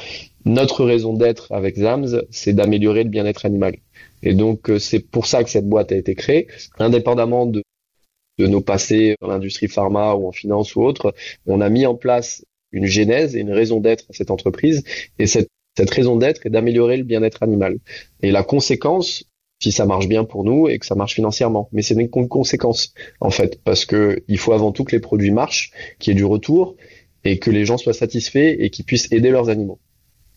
notre 0.45 0.83
raison 0.83 1.13
d'être 1.13 1.51
avec 1.51 1.77
Zams, 1.77 2.23
c'est 2.31 2.53
d'améliorer 2.53 3.03
le 3.03 3.09
bien-être 3.09 3.45
animal. 3.45 3.75
Et 4.23 4.33
donc 4.33 4.69
euh, 4.69 4.79
c'est 4.79 4.99
pour 4.99 5.25
ça 5.27 5.43
que 5.43 5.49
cette 5.49 5.67
boîte 5.67 5.91
a 5.91 5.95
été 5.95 6.15
créée, 6.15 6.47
indépendamment 6.79 7.45
de, 7.45 7.63
de 8.39 8.47
nos 8.47 8.61
passés 8.61 9.15
dans 9.21 9.27
l'industrie 9.27 9.67
pharma 9.67 10.15
ou 10.15 10.27
en 10.27 10.31
finance 10.31 10.75
ou 10.75 10.81
autre. 10.81 11.13
On 11.45 11.61
a 11.61 11.69
mis 11.69 11.85
en 11.85 11.95
place 11.95 12.43
une 12.71 12.85
genèse 12.85 13.35
et 13.35 13.39
une 13.39 13.51
raison 13.51 13.79
d'être 13.79 14.05
à 14.09 14.13
cette 14.13 14.31
entreprise. 14.31 14.83
Et 15.19 15.27
cette, 15.27 15.49
cette 15.77 15.91
raison 15.91 16.15
d'être 16.15 16.45
est 16.45 16.49
d'améliorer 16.49 16.97
le 16.97 17.03
bien-être 17.03 17.43
animal. 17.43 17.77
Et 18.21 18.31
la 18.31 18.43
conséquence, 18.43 19.25
si 19.63 19.71
ça 19.71 19.85
marche 19.85 20.07
bien 20.07 20.25
pour 20.25 20.43
nous 20.43 20.67
et 20.67 20.77
que 20.77 20.85
ça 20.85 20.95
marche 20.95 21.15
financièrement. 21.15 21.69
Mais 21.71 21.81
c'est 21.81 21.95
une 21.95 22.09
conséquence, 22.09 22.93
en 23.21 23.29
fait, 23.29 23.61
parce 23.63 23.85
que 23.85 24.23
il 24.27 24.37
faut 24.37 24.51
avant 24.51 24.73
tout 24.73 24.83
que 24.83 24.91
les 24.91 24.99
produits 24.99 25.31
marchent, 25.31 25.71
qu'il 25.99 26.11
y 26.11 26.15
ait 26.15 26.17
du 26.17 26.25
retour 26.25 26.75
et 27.23 27.39
que 27.39 27.49
les 27.49 27.65
gens 27.65 27.77
soient 27.77 27.93
satisfaits 27.93 28.57
et 28.59 28.69
qu'ils 28.69 28.83
puissent 28.83 29.09
aider 29.11 29.29
leurs 29.29 29.47
animaux. 29.47 29.79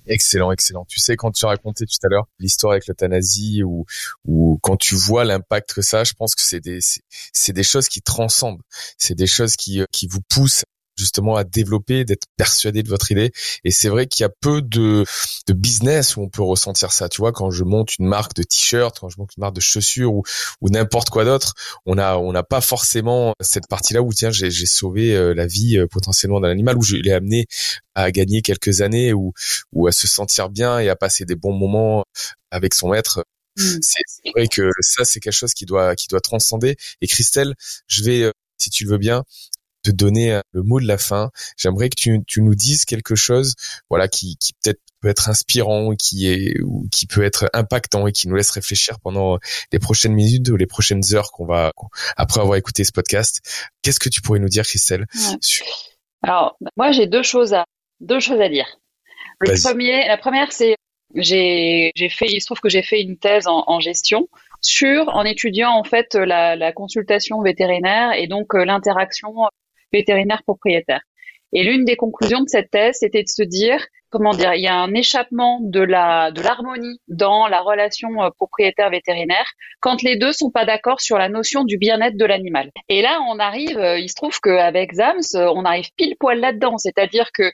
Excellent, 0.06 0.52
excellent. 0.52 0.84
Tu 0.88 1.00
sais, 1.00 1.16
quand 1.16 1.32
tu 1.32 1.44
racontais 1.46 1.84
tout 1.84 1.98
à 2.04 2.08
l'heure 2.08 2.28
l'histoire 2.38 2.74
avec 2.74 2.86
l'euthanasie 2.86 3.64
ou, 3.64 3.84
ou 4.24 4.60
quand 4.62 4.76
tu 4.76 4.94
vois 4.94 5.24
l'impact 5.24 5.74
que 5.74 5.82
ça, 5.82 6.04
je 6.04 6.12
pense 6.16 6.36
que 6.36 6.42
c'est 6.42 6.60
des, 6.60 7.62
choses 7.64 7.88
qui 7.88 8.00
transcendent. 8.02 8.60
C'est 8.98 9.16
des 9.16 9.26
choses 9.26 9.56
qui, 9.56 9.82
qui 9.90 10.06
vous 10.06 10.20
poussent 10.28 10.62
justement 10.96 11.36
à 11.36 11.44
développer, 11.44 12.04
d'être 12.04 12.26
persuadé 12.36 12.82
de 12.82 12.88
votre 12.88 13.10
idée. 13.12 13.32
Et 13.64 13.70
c'est 13.70 13.88
vrai 13.88 14.06
qu'il 14.06 14.22
y 14.22 14.26
a 14.26 14.30
peu 14.40 14.62
de, 14.62 15.04
de 15.46 15.52
business 15.52 16.16
où 16.16 16.22
on 16.22 16.28
peut 16.28 16.42
ressentir 16.42 16.92
ça. 16.92 17.08
Tu 17.08 17.20
vois, 17.20 17.32
quand 17.32 17.50
je 17.50 17.64
monte 17.64 17.98
une 17.98 18.06
marque 18.06 18.34
de 18.34 18.42
t-shirt, 18.42 18.98
quand 18.98 19.08
je 19.08 19.18
monte 19.18 19.30
une 19.36 19.42
marque 19.42 19.54
de 19.54 19.60
chaussures 19.60 20.12
ou, 20.14 20.22
ou 20.60 20.70
n'importe 20.70 21.10
quoi 21.10 21.24
d'autre, 21.24 21.54
on 21.84 21.98
a 21.98 22.16
on 22.16 22.32
n'a 22.32 22.42
pas 22.42 22.60
forcément 22.60 23.34
cette 23.40 23.68
partie-là 23.68 24.02
où 24.02 24.12
tiens 24.12 24.30
j'ai 24.30 24.50
sauvé 24.66 25.14
euh, 25.14 25.34
la 25.34 25.46
vie 25.46 25.78
euh, 25.78 25.86
potentiellement 25.86 26.40
d'un 26.40 26.50
animal, 26.50 26.76
où 26.76 26.82
je 26.82 26.96
l'ai 26.96 27.12
amené 27.12 27.46
à 27.94 28.10
gagner 28.10 28.42
quelques 28.42 28.80
années 28.80 29.12
ou 29.12 29.32
ou 29.72 29.86
à 29.86 29.92
se 29.92 30.06
sentir 30.06 30.48
bien 30.50 30.78
et 30.78 30.88
à 30.88 30.96
passer 30.96 31.24
des 31.24 31.36
bons 31.36 31.52
moments 31.52 32.04
avec 32.50 32.74
son 32.74 32.90
maître. 32.90 33.24
Mm. 33.56 33.78
C'est 33.80 34.30
vrai 34.34 34.48
que 34.48 34.70
ça 34.80 35.04
c'est 35.04 35.20
quelque 35.20 35.32
chose 35.32 35.54
qui 35.54 35.66
doit 35.66 35.96
qui 35.96 36.08
doit 36.08 36.20
transcender. 36.20 36.76
Et 37.00 37.06
Christelle, 37.06 37.54
je 37.86 38.04
vais 38.04 38.22
euh, 38.22 38.32
si 38.58 38.70
tu 38.70 38.84
le 38.84 38.90
veux 38.90 38.98
bien, 38.98 39.24
te 39.90 39.96
donner 39.96 40.32
euh, 40.32 40.40
le 40.52 40.62
mot 40.62 40.80
de 40.80 40.86
la 40.86 40.98
fin. 40.98 41.30
J'aimerais 41.56 41.88
que 41.88 41.96
tu, 41.96 42.20
tu 42.26 42.42
nous 42.42 42.54
dises 42.54 42.84
quelque 42.84 43.14
chose, 43.14 43.54
voilà, 43.88 44.08
qui, 44.08 44.36
qui 44.36 44.52
peut-être 44.54 44.80
peut 45.00 45.08
être 45.08 45.28
inspirant, 45.28 45.94
qui 45.94 46.28
est 46.28 46.60
ou 46.62 46.88
qui 46.90 47.06
peut 47.06 47.22
être 47.22 47.48
impactant 47.52 48.06
et 48.06 48.12
qui 48.12 48.28
nous 48.28 48.34
laisse 48.34 48.50
réfléchir 48.50 48.98
pendant 49.00 49.38
les 49.72 49.78
prochaines 49.78 50.14
minutes 50.14 50.48
ou 50.48 50.56
les 50.56 50.66
prochaines 50.66 51.02
heures 51.12 51.30
qu'on 51.32 51.46
va 51.46 51.72
après 52.16 52.40
avoir 52.40 52.56
écouté 52.56 52.84
ce 52.84 52.92
podcast. 52.92 53.40
Qu'est-ce 53.82 54.00
que 54.00 54.08
tu 54.08 54.22
pourrais 54.22 54.40
nous 54.40 54.48
dire, 54.48 54.64
Christelle 54.64 55.06
Alors, 56.22 56.56
moi, 56.76 56.92
j'ai 56.92 57.06
deux 57.06 57.22
choses 57.22 57.54
à 57.54 57.64
deux 58.00 58.20
choses 58.20 58.40
à 58.40 58.48
dire. 58.48 58.78
Le 59.40 59.60
premier, 59.62 60.06
la 60.06 60.16
première, 60.16 60.52
c'est 60.52 60.76
j'ai 61.14 61.92
j'ai 61.94 62.08
fait, 62.08 62.26
il 62.28 62.40
se 62.40 62.46
trouve 62.46 62.60
que 62.60 62.68
j'ai 62.68 62.82
fait 62.82 63.00
une 63.00 63.16
thèse 63.16 63.46
en, 63.46 63.64
en 63.66 63.80
gestion 63.80 64.28
sur 64.60 65.08
en 65.08 65.24
étudiant 65.24 65.70
en 65.70 65.84
fait 65.84 66.14
la, 66.14 66.56
la 66.56 66.72
consultation 66.72 67.40
vétérinaire 67.42 68.12
et 68.12 68.26
donc 68.26 68.54
euh, 68.54 68.64
l'interaction 68.64 69.34
vétérinaire 69.96 70.42
propriétaire. 70.44 71.02
Et 71.52 71.62
l'une 71.62 71.84
des 71.84 71.96
conclusions 71.96 72.40
de 72.40 72.48
cette 72.48 72.70
thèse, 72.70 72.96
c'était 73.00 73.22
de 73.22 73.28
se 73.28 73.42
dire, 73.42 73.86
comment 74.10 74.32
dire, 74.32 74.54
il 74.54 74.62
y 74.62 74.66
a 74.66 74.74
un 74.74 74.92
échappement 74.94 75.60
de 75.62 75.80
la 75.80 76.30
de 76.30 76.42
l'harmonie 76.42 77.00
dans 77.08 77.46
la 77.46 77.60
relation 77.60 78.22
euh, 78.22 78.30
propriétaire 78.30 78.90
vétérinaire 78.90 79.46
quand 79.80 80.02
les 80.02 80.16
deux 80.16 80.32
sont 80.32 80.50
pas 80.50 80.64
d'accord 80.64 81.00
sur 81.00 81.18
la 81.18 81.28
notion 81.28 81.64
du 81.64 81.78
bien-être 81.78 82.16
de 82.16 82.24
l'animal. 82.24 82.70
Et 82.88 83.00
là, 83.00 83.20
on 83.28 83.38
arrive, 83.38 83.78
euh, 83.78 83.98
il 83.98 84.08
se 84.08 84.14
trouve 84.14 84.38
qu'avec 84.40 84.92
Zams, 84.92 85.20
euh, 85.34 85.52
on 85.54 85.64
arrive 85.64 85.88
pile 85.96 86.16
poil 86.18 86.40
là-dedans, 86.40 86.78
c'est-à-dire 86.78 87.30
que 87.32 87.50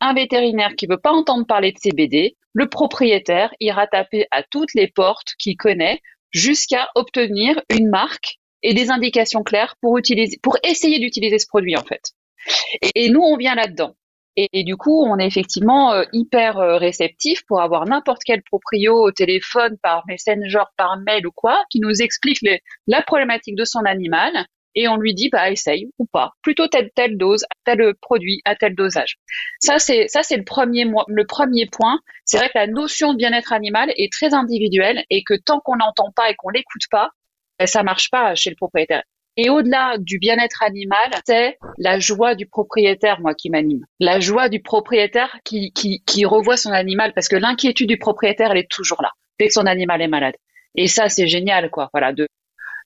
un 0.00 0.14
vétérinaire 0.14 0.74
qui 0.76 0.86
veut 0.86 1.00
pas 1.00 1.12
entendre 1.12 1.46
parler 1.46 1.72
de 1.72 1.78
CBD, 1.78 2.36
le 2.52 2.68
propriétaire 2.68 3.54
ira 3.60 3.86
taper 3.86 4.26
à 4.32 4.42
toutes 4.42 4.74
les 4.74 4.88
portes 4.88 5.34
qu'il 5.38 5.56
connaît 5.56 6.00
jusqu'à 6.32 6.88
obtenir 6.94 7.62
une 7.70 7.88
marque 7.88 8.38
et 8.62 8.74
des 8.74 8.90
indications 8.90 9.42
claires 9.42 9.76
pour 9.80 9.98
utiliser, 9.98 10.38
pour 10.42 10.56
essayer 10.64 10.98
d'utiliser 10.98 11.38
ce 11.38 11.46
produit 11.46 11.76
en 11.76 11.84
fait. 11.84 12.12
Et, 12.94 13.10
nous, 13.10 13.20
on 13.20 13.36
vient 13.36 13.54
là-dedans. 13.54 13.96
Et, 14.36 14.64
du 14.64 14.76
coup, 14.76 15.02
on 15.06 15.18
est 15.18 15.26
effectivement 15.26 15.94
euh, 15.94 16.04
hyper 16.12 16.58
euh, 16.58 16.76
réceptif 16.76 17.42
pour 17.46 17.62
avoir 17.62 17.86
n'importe 17.86 18.20
quel 18.24 18.42
proprio 18.42 18.94
au 18.94 19.10
téléphone, 19.10 19.78
par 19.82 20.04
messenger, 20.06 20.64
par 20.76 20.98
mail 20.98 21.26
ou 21.26 21.32
quoi, 21.32 21.64
qui 21.70 21.80
nous 21.80 22.02
explique 22.02 22.40
la 22.86 23.02
problématique 23.02 23.56
de 23.56 23.64
son 23.64 23.80
animal. 23.86 24.32
Et 24.74 24.88
on 24.88 24.98
lui 24.98 25.14
dit, 25.14 25.30
bah, 25.30 25.50
essaye 25.50 25.88
ou 25.98 26.04
pas. 26.04 26.32
Plutôt 26.42 26.68
telle, 26.68 26.90
telle 26.94 27.16
dose, 27.16 27.46
tel 27.64 27.94
produit, 28.02 28.42
à 28.44 28.56
tel 28.56 28.74
dosage. 28.74 29.16
Ça, 29.58 29.78
c'est, 29.78 30.06
ça, 30.08 30.22
c'est 30.22 30.36
le 30.36 30.44
premier, 30.44 30.84
le 30.84 31.24
premier 31.24 31.64
point. 31.64 31.98
C'est 32.26 32.36
vrai 32.36 32.48
que 32.48 32.58
la 32.58 32.66
notion 32.66 33.14
de 33.14 33.18
bien-être 33.18 33.54
animal 33.54 33.90
est 33.96 34.12
très 34.12 34.34
individuelle 34.34 35.02
et 35.08 35.24
que 35.24 35.32
tant 35.32 35.60
qu'on 35.60 35.76
n'entend 35.76 36.12
pas 36.14 36.28
et 36.28 36.34
qu'on 36.34 36.50
l'écoute 36.50 36.88
pas, 36.90 37.12
ça 37.64 37.82
marche 37.82 38.10
pas 38.10 38.34
chez 38.34 38.50
le 38.50 38.56
propriétaire. 38.56 39.02
Et 39.38 39.50
au-delà 39.50 39.96
du 39.98 40.18
bien-être 40.18 40.62
animal, 40.62 41.10
c'est 41.26 41.58
la 41.78 41.98
joie 41.98 42.34
du 42.34 42.46
propriétaire, 42.46 43.20
moi, 43.20 43.34
qui 43.34 43.50
m'anime. 43.50 43.84
La 44.00 44.18
joie 44.18 44.48
du 44.48 44.62
propriétaire 44.62 45.38
qui, 45.44 45.72
qui, 45.72 46.02
qui 46.06 46.24
revoit 46.24 46.56
son 46.56 46.70
animal, 46.72 47.12
parce 47.14 47.28
que 47.28 47.36
l'inquiétude 47.36 47.88
du 47.88 47.98
propriétaire, 47.98 48.50
elle 48.52 48.58
est 48.58 48.70
toujours 48.70 49.02
là, 49.02 49.10
dès 49.38 49.48
que 49.48 49.52
son 49.52 49.66
animal 49.66 50.00
est 50.00 50.08
malade. 50.08 50.34
Et 50.74 50.88
ça, 50.88 51.10
c'est 51.10 51.26
génial, 51.26 51.70
quoi. 51.70 51.90
Voilà, 51.92 52.14
de, 52.14 52.26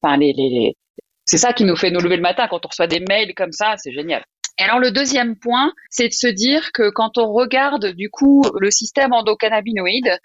enfin, 0.02 0.16
les, 0.16 0.32
les, 0.32 0.48
les... 0.48 0.76
c'est 1.24 1.38
ça 1.38 1.52
qui 1.52 1.64
nous 1.64 1.76
fait 1.76 1.92
nous 1.92 2.00
lever 2.00 2.16
le 2.16 2.22
matin 2.22 2.48
quand 2.48 2.64
on 2.66 2.68
reçoit 2.68 2.88
des 2.88 3.00
mails 3.08 3.34
comme 3.34 3.52
ça, 3.52 3.74
c'est 3.76 3.92
génial. 3.92 4.24
Et 4.58 4.62
alors 4.62 4.78
le 4.78 4.90
deuxième 4.90 5.36
point, 5.36 5.72
c'est 5.88 6.08
de 6.08 6.12
se 6.12 6.26
dire 6.26 6.72
que 6.72 6.90
quand 6.90 7.16
on 7.16 7.32
regarde 7.32 7.94
du 7.94 8.10
coup 8.10 8.42
le 8.60 8.70
système 8.70 9.14
endocannabinoïde, 9.14 10.18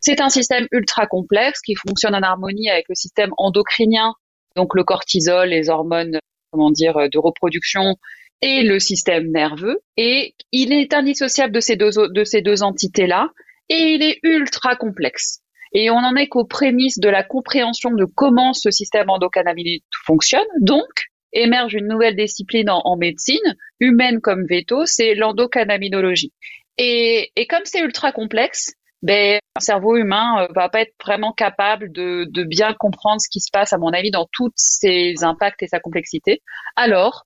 c'est 0.00 0.20
un 0.20 0.28
système 0.28 0.66
ultra 0.72 1.06
complexe 1.06 1.60
qui 1.60 1.74
fonctionne 1.74 2.14
en 2.14 2.22
harmonie 2.22 2.70
avec 2.70 2.86
le 2.88 2.94
système 2.94 3.30
endocrinien, 3.36 4.14
donc 4.56 4.74
le 4.74 4.84
cortisol, 4.84 5.48
les 5.48 5.70
hormones, 5.70 6.18
comment 6.50 6.70
dire, 6.70 6.94
de 7.10 7.18
reproduction 7.18 7.96
et 8.40 8.62
le 8.62 8.78
système 8.78 9.30
nerveux. 9.30 9.80
Et 9.96 10.34
il 10.52 10.72
est 10.72 10.94
indissociable 10.94 11.52
de 11.52 11.60
ces 11.60 11.76
deux, 11.76 11.90
de 12.10 12.24
ces 12.24 12.42
deux 12.42 12.62
entités-là 12.62 13.30
et 13.68 13.94
il 13.94 14.02
est 14.02 14.18
ultra 14.22 14.76
complexe. 14.76 15.40
Et 15.72 15.90
on 15.90 15.98
en 15.98 16.16
est 16.16 16.28
qu'aux 16.28 16.46
prémices 16.46 16.98
de 16.98 17.08
la 17.08 17.22
compréhension 17.22 17.90
de 17.90 18.06
comment 18.06 18.54
ce 18.54 18.70
système 18.70 19.10
endocannabinoïde 19.10 19.82
fonctionne. 20.04 20.46
Donc, 20.60 20.88
émerge 21.32 21.74
une 21.74 21.88
nouvelle 21.88 22.16
discipline 22.16 22.70
en, 22.70 22.96
médecine, 22.96 23.56
humaine 23.78 24.20
comme 24.20 24.46
veto, 24.48 24.86
c'est 24.86 25.14
l'endocannabinologie. 25.14 26.32
Et 26.78 27.30
comme 27.50 27.64
c'est 27.64 27.80
ultra 27.80 28.12
complexe, 28.12 28.72
ben, 29.02 29.38
un 29.56 29.60
cerveau 29.60 29.96
humain 29.96 30.42
euh, 30.42 30.48
va 30.54 30.68
pas 30.68 30.80
être 30.80 30.94
vraiment 31.04 31.32
capable 31.32 31.92
de, 31.92 32.26
de, 32.30 32.42
bien 32.44 32.74
comprendre 32.74 33.20
ce 33.20 33.28
qui 33.28 33.40
se 33.40 33.50
passe, 33.52 33.72
à 33.72 33.78
mon 33.78 33.92
avis, 33.92 34.10
dans 34.10 34.28
tous 34.32 34.52
ses 34.56 35.22
impacts 35.22 35.62
et 35.62 35.68
sa 35.68 35.80
complexité. 35.80 36.42
Alors, 36.76 37.24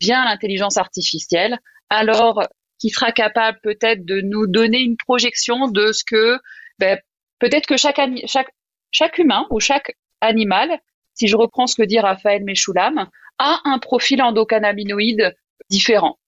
vient 0.00 0.24
l'intelligence 0.24 0.76
artificielle, 0.76 1.58
alors 1.90 2.42
qui 2.78 2.90
sera 2.90 3.12
capable 3.12 3.58
peut-être 3.62 4.04
de 4.04 4.20
nous 4.20 4.46
donner 4.46 4.80
une 4.80 4.96
projection 4.96 5.68
de 5.68 5.92
ce 5.92 6.02
que 6.04 6.38
ben, 6.78 6.98
peut-être 7.38 7.66
que 7.66 7.76
chaque, 7.76 8.00
chaque, 8.26 8.50
chaque 8.90 9.18
humain 9.18 9.46
ou 9.50 9.60
chaque 9.60 9.92
animal, 10.20 10.80
si 11.14 11.28
je 11.28 11.36
reprends 11.36 11.66
ce 11.66 11.76
que 11.76 11.82
dit 11.82 12.00
Raphaël 12.00 12.42
Mechoulam, 12.44 13.08
a 13.38 13.60
un 13.64 13.78
profil 13.78 14.22
endocannabinoïde 14.22 15.34
différent 15.70 16.18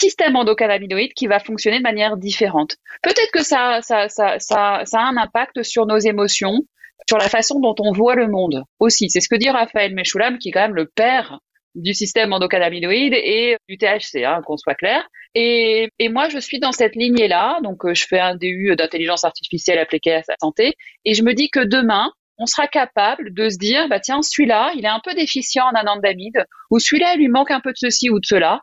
système 0.00 0.36
endocannabinoïde 0.36 1.12
qui 1.14 1.26
va 1.26 1.38
fonctionner 1.38 1.78
de 1.78 1.82
manière 1.82 2.16
différente. 2.16 2.76
Peut-être 3.02 3.30
que 3.32 3.44
ça, 3.44 3.80
a 3.80 4.82
un 4.92 5.16
impact 5.16 5.62
sur 5.62 5.86
nos 5.86 5.98
émotions, 5.98 6.60
sur 7.08 7.18
la 7.18 7.28
façon 7.28 7.60
dont 7.60 7.74
on 7.78 7.92
voit 7.92 8.14
le 8.14 8.28
monde 8.28 8.64
aussi. 8.78 9.10
C'est 9.10 9.20
ce 9.20 9.28
que 9.28 9.36
dit 9.36 9.50
Raphaël 9.50 9.94
Mechoulam, 9.94 10.38
qui 10.38 10.48
est 10.48 10.52
quand 10.52 10.60
même 10.60 10.74
le 10.74 10.86
père 10.86 11.38
du 11.74 11.94
système 11.94 12.32
endocannabinoïde 12.32 13.14
et 13.14 13.56
du 13.68 13.78
THC, 13.78 14.24
hein, 14.24 14.40
qu'on 14.44 14.56
soit 14.56 14.74
clair. 14.74 15.06
Et, 15.34 15.88
moi, 16.10 16.28
je 16.28 16.38
suis 16.38 16.58
dans 16.58 16.72
cette 16.72 16.96
lignée-là. 16.96 17.60
Donc, 17.62 17.82
je 17.92 18.04
fais 18.06 18.18
un 18.18 18.34
DU 18.34 18.74
d'intelligence 18.76 19.24
artificielle 19.24 19.78
appliquée 19.78 20.14
à 20.14 20.22
sa 20.22 20.34
santé. 20.40 20.74
Et 21.04 21.14
je 21.14 21.22
me 21.22 21.32
dis 21.32 21.50
que 21.50 21.60
demain, 21.60 22.10
on 22.38 22.46
sera 22.46 22.66
capable 22.66 23.32
de 23.34 23.48
se 23.50 23.58
dire, 23.58 23.86
bah 23.88 24.00
tiens, 24.00 24.22
celui-là, 24.22 24.72
il 24.74 24.84
est 24.84 24.88
un 24.88 25.00
peu 25.04 25.14
déficient 25.14 25.64
en 25.64 25.74
anandamide, 25.78 26.46
ou 26.70 26.78
celui-là, 26.78 27.14
il 27.14 27.18
lui 27.18 27.28
manque 27.28 27.50
un 27.50 27.60
peu 27.60 27.70
de 27.70 27.76
ceci 27.76 28.08
ou 28.08 28.18
de 28.18 28.24
cela, 28.24 28.62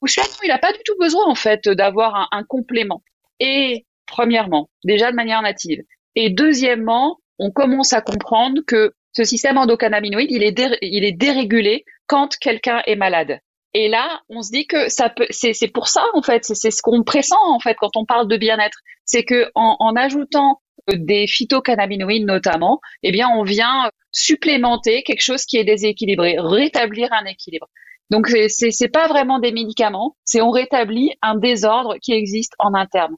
ou 0.00 0.06
celui-là, 0.06 0.28
il 0.42 0.48
n'a 0.48 0.58
pas 0.58 0.72
du 0.72 0.80
tout 0.84 0.96
besoin 0.98 1.26
en 1.26 1.34
fait 1.34 1.68
d'avoir 1.68 2.28
un, 2.32 2.44
complément. 2.44 3.02
Et 3.38 3.86
premièrement, 4.06 4.70
déjà 4.84 5.10
de 5.10 5.16
manière 5.16 5.42
native. 5.42 5.80
Et 6.14 6.30
deuxièmement, 6.30 7.18
on 7.38 7.50
commence 7.50 7.92
à 7.92 8.00
comprendre 8.00 8.62
que 8.66 8.92
ce 9.12 9.24
système 9.24 9.58
endocannabinoïde, 9.58 10.30
il 10.30 10.42
est, 10.42 11.12
dérégulé 11.12 11.84
quand 12.06 12.36
quelqu'un 12.36 12.82
est 12.86 12.96
malade. 12.96 13.40
Et 13.72 13.88
là, 13.88 14.20
on 14.28 14.42
se 14.42 14.50
dit 14.50 14.66
que 14.66 14.88
ça 14.88 15.08
peut, 15.08 15.26
c'est 15.30 15.72
pour 15.72 15.88
ça 15.88 16.04
en 16.14 16.22
fait, 16.22 16.44
c'est 16.44 16.70
ce 16.70 16.82
qu'on 16.82 17.04
pressent 17.04 17.32
en 17.44 17.60
fait 17.60 17.76
quand 17.78 17.96
on 17.96 18.04
parle 18.04 18.28
de 18.28 18.36
bien-être, 18.36 18.78
c'est 19.04 19.24
que 19.24 19.50
en, 19.54 19.94
ajoutant 19.96 20.60
des 20.88 21.26
phytocannabinoïdes 21.26 22.26
notamment, 22.26 22.80
eh 23.02 23.12
bien, 23.12 23.28
on 23.28 23.44
vient 23.44 23.90
supplémenter 24.12 25.02
quelque 25.02 25.22
chose 25.22 25.44
qui 25.44 25.56
est 25.56 25.64
déséquilibré, 25.64 26.36
rétablir 26.38 27.12
un 27.12 27.24
équilibre. 27.26 27.68
Donc, 28.10 28.28
c'est 28.28 28.70
c'est 28.70 28.88
pas 28.88 29.08
vraiment 29.08 29.38
des 29.38 29.52
médicaments, 29.52 30.16
c'est 30.24 30.40
on 30.40 30.50
rétablit 30.50 31.12
un 31.22 31.36
désordre 31.36 31.96
qui 32.02 32.12
existe 32.12 32.52
en 32.58 32.74
interne. 32.74 33.14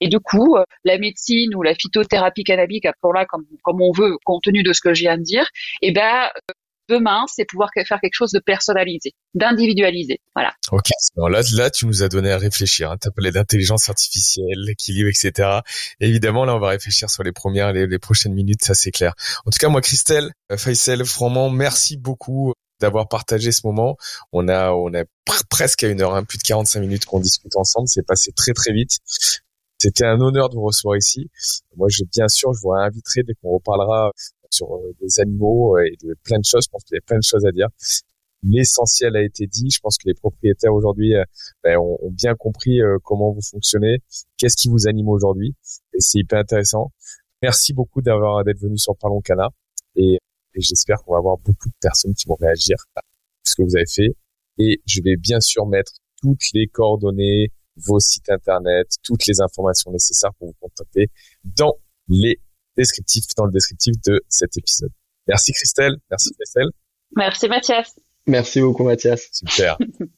Et, 0.00 0.08
du 0.08 0.20
coup, 0.20 0.56
la 0.84 0.98
médecine 0.98 1.54
ou 1.54 1.62
la 1.62 1.74
phytothérapie 1.74 2.44
cannabique, 2.44 2.84
appelons-la 2.84 3.24
comme, 3.24 3.46
comme 3.62 3.80
on 3.80 3.92
veut, 3.92 4.16
compte 4.24 4.42
tenu 4.42 4.62
de 4.62 4.72
ce 4.72 4.80
que 4.80 4.92
je 4.92 5.00
viens 5.00 5.16
de 5.16 5.22
dire, 5.22 5.48
eh 5.80 5.92
ben, 5.92 6.28
demain, 6.88 7.24
c'est 7.28 7.44
pouvoir 7.44 7.70
faire 7.74 8.00
quelque 8.00 8.14
chose 8.14 8.32
de 8.32 8.40
personnalisé, 8.40 9.12
d'individualisé. 9.34 10.20
Voilà. 10.34 10.52
Ok. 10.72 10.90
Alors 11.16 11.28
là, 11.28 11.40
là, 11.54 11.70
tu 11.70 11.86
nous 11.86 12.02
as 12.02 12.08
donné 12.08 12.30
à 12.30 12.38
réfléchir. 12.38 12.90
Hein. 12.90 12.96
Tu 13.00 13.08
as 13.08 13.10
parlé 13.10 13.30
d'intelligence 13.30 13.88
artificielle, 13.88 14.58
l'équilibre, 14.66 15.08
etc. 15.08 15.60
évidemment, 16.00 16.44
là, 16.44 16.56
on 16.56 16.60
va 16.60 16.68
réfléchir 16.68 17.10
sur 17.10 17.22
les 17.22 17.32
premières, 17.32 17.72
les, 17.72 17.98
prochaines 17.98 18.34
minutes, 18.34 18.64
ça 18.64 18.74
c'est 18.74 18.90
clair. 18.90 19.14
En 19.44 19.50
tout 19.50 19.58
cas, 19.58 19.68
moi, 19.68 19.80
Christelle, 19.80 20.32
euh, 20.50 20.56
Faisal, 20.56 21.04
franchement, 21.04 21.50
merci 21.50 21.96
beaucoup 21.96 22.52
d'avoir 22.80 23.08
partagé 23.08 23.52
ce 23.52 23.66
moment. 23.66 23.96
On 24.32 24.48
a, 24.48 24.72
on 24.72 24.92
a 24.94 25.04
presque 25.48 25.84
à 25.84 25.88
une 25.88 26.00
heure, 26.00 26.14
hein, 26.14 26.24
plus 26.24 26.38
de 26.38 26.42
45 26.42 26.80
minutes 26.80 27.04
qu'on 27.04 27.20
discute 27.20 27.56
ensemble. 27.56 27.88
C'est 27.88 28.06
passé 28.06 28.32
très 28.32 28.52
très 28.52 28.72
vite. 28.72 28.98
C'était 29.78 30.04
un 30.04 30.20
honneur 30.20 30.48
de 30.48 30.56
vous 30.56 30.64
recevoir 30.64 30.96
ici. 30.96 31.30
Moi, 31.76 31.88
je, 31.88 32.02
bien 32.04 32.28
sûr, 32.28 32.52
je 32.52 32.60
vous 32.62 32.72
inviterai 32.72 33.22
dès 33.22 33.34
qu'on 33.34 33.50
reparlera 33.50 34.12
sur 34.50 34.74
euh, 34.74 34.94
des 35.00 35.20
animaux 35.20 35.76
euh, 35.76 35.84
et 35.84 35.96
de 36.02 36.16
plein 36.24 36.38
de 36.38 36.44
choses. 36.44 36.64
Je 36.64 36.70
pense 36.70 36.84
qu'il 36.84 36.96
y 36.96 36.98
a 36.98 37.02
plein 37.06 37.18
de 37.18 37.24
choses 37.24 37.46
à 37.46 37.52
dire. 37.52 37.68
L'essentiel 38.42 39.16
a 39.16 39.22
été 39.22 39.46
dit. 39.46 39.70
Je 39.70 39.80
pense 39.80 39.98
que 39.98 40.08
les 40.08 40.14
propriétaires 40.14 40.74
aujourd'hui 40.74 41.14
euh, 41.14 41.24
ben, 41.62 41.78
ont, 41.78 41.98
bien 42.10 42.34
compris 42.34 42.80
comment 43.04 43.32
vous 43.32 43.42
fonctionnez, 43.42 43.98
qu'est-ce 44.36 44.56
qui 44.56 44.68
vous 44.68 44.86
anime 44.88 45.08
aujourd'hui, 45.08 45.54
et 45.92 46.00
c'est 46.00 46.18
hyper 46.18 46.38
intéressant. 46.40 46.92
Merci 47.42 47.72
beaucoup 47.72 48.00
d'avoir 48.00 48.44
d'être 48.44 48.60
venu 48.60 48.78
sur 48.78 48.96
Parlons 48.96 49.20
Cana, 49.20 49.50
et, 49.96 50.18
et 50.58 50.60
j'espère 50.60 50.96
qu'on 51.02 51.12
va 51.12 51.18
avoir 51.18 51.38
beaucoup 51.38 51.68
de 51.68 51.74
personnes 51.80 52.14
qui 52.14 52.26
vont 52.26 52.36
réagir 52.40 52.76
à 52.96 53.00
ce 53.44 53.54
que 53.54 53.62
vous 53.62 53.76
avez 53.76 53.86
fait. 53.86 54.16
Et 54.58 54.82
je 54.86 55.00
vais 55.02 55.16
bien 55.16 55.40
sûr 55.40 55.66
mettre 55.66 55.92
toutes 56.20 56.42
les 56.52 56.66
coordonnées, 56.66 57.52
vos 57.76 58.00
sites 58.00 58.28
internet, 58.28 58.88
toutes 59.04 59.26
les 59.26 59.40
informations 59.40 59.92
nécessaires 59.92 60.34
pour 60.34 60.48
vous 60.48 60.56
contacter 60.60 61.10
dans 61.44 61.74
les 62.08 62.40
descriptif, 62.76 63.24
dans 63.36 63.44
le 63.44 63.52
descriptif 63.52 63.94
de 64.04 64.20
cet 64.28 64.56
épisode. 64.56 64.92
Merci 65.28 65.52
Christelle, 65.52 65.96
merci 66.10 66.30
Christelle. 66.34 66.68
Merci 67.16 67.48
Mathias. 67.48 67.94
Merci 68.26 68.60
beaucoup 68.60 68.84
Mathias. 68.84 69.28
Super. 69.32 69.78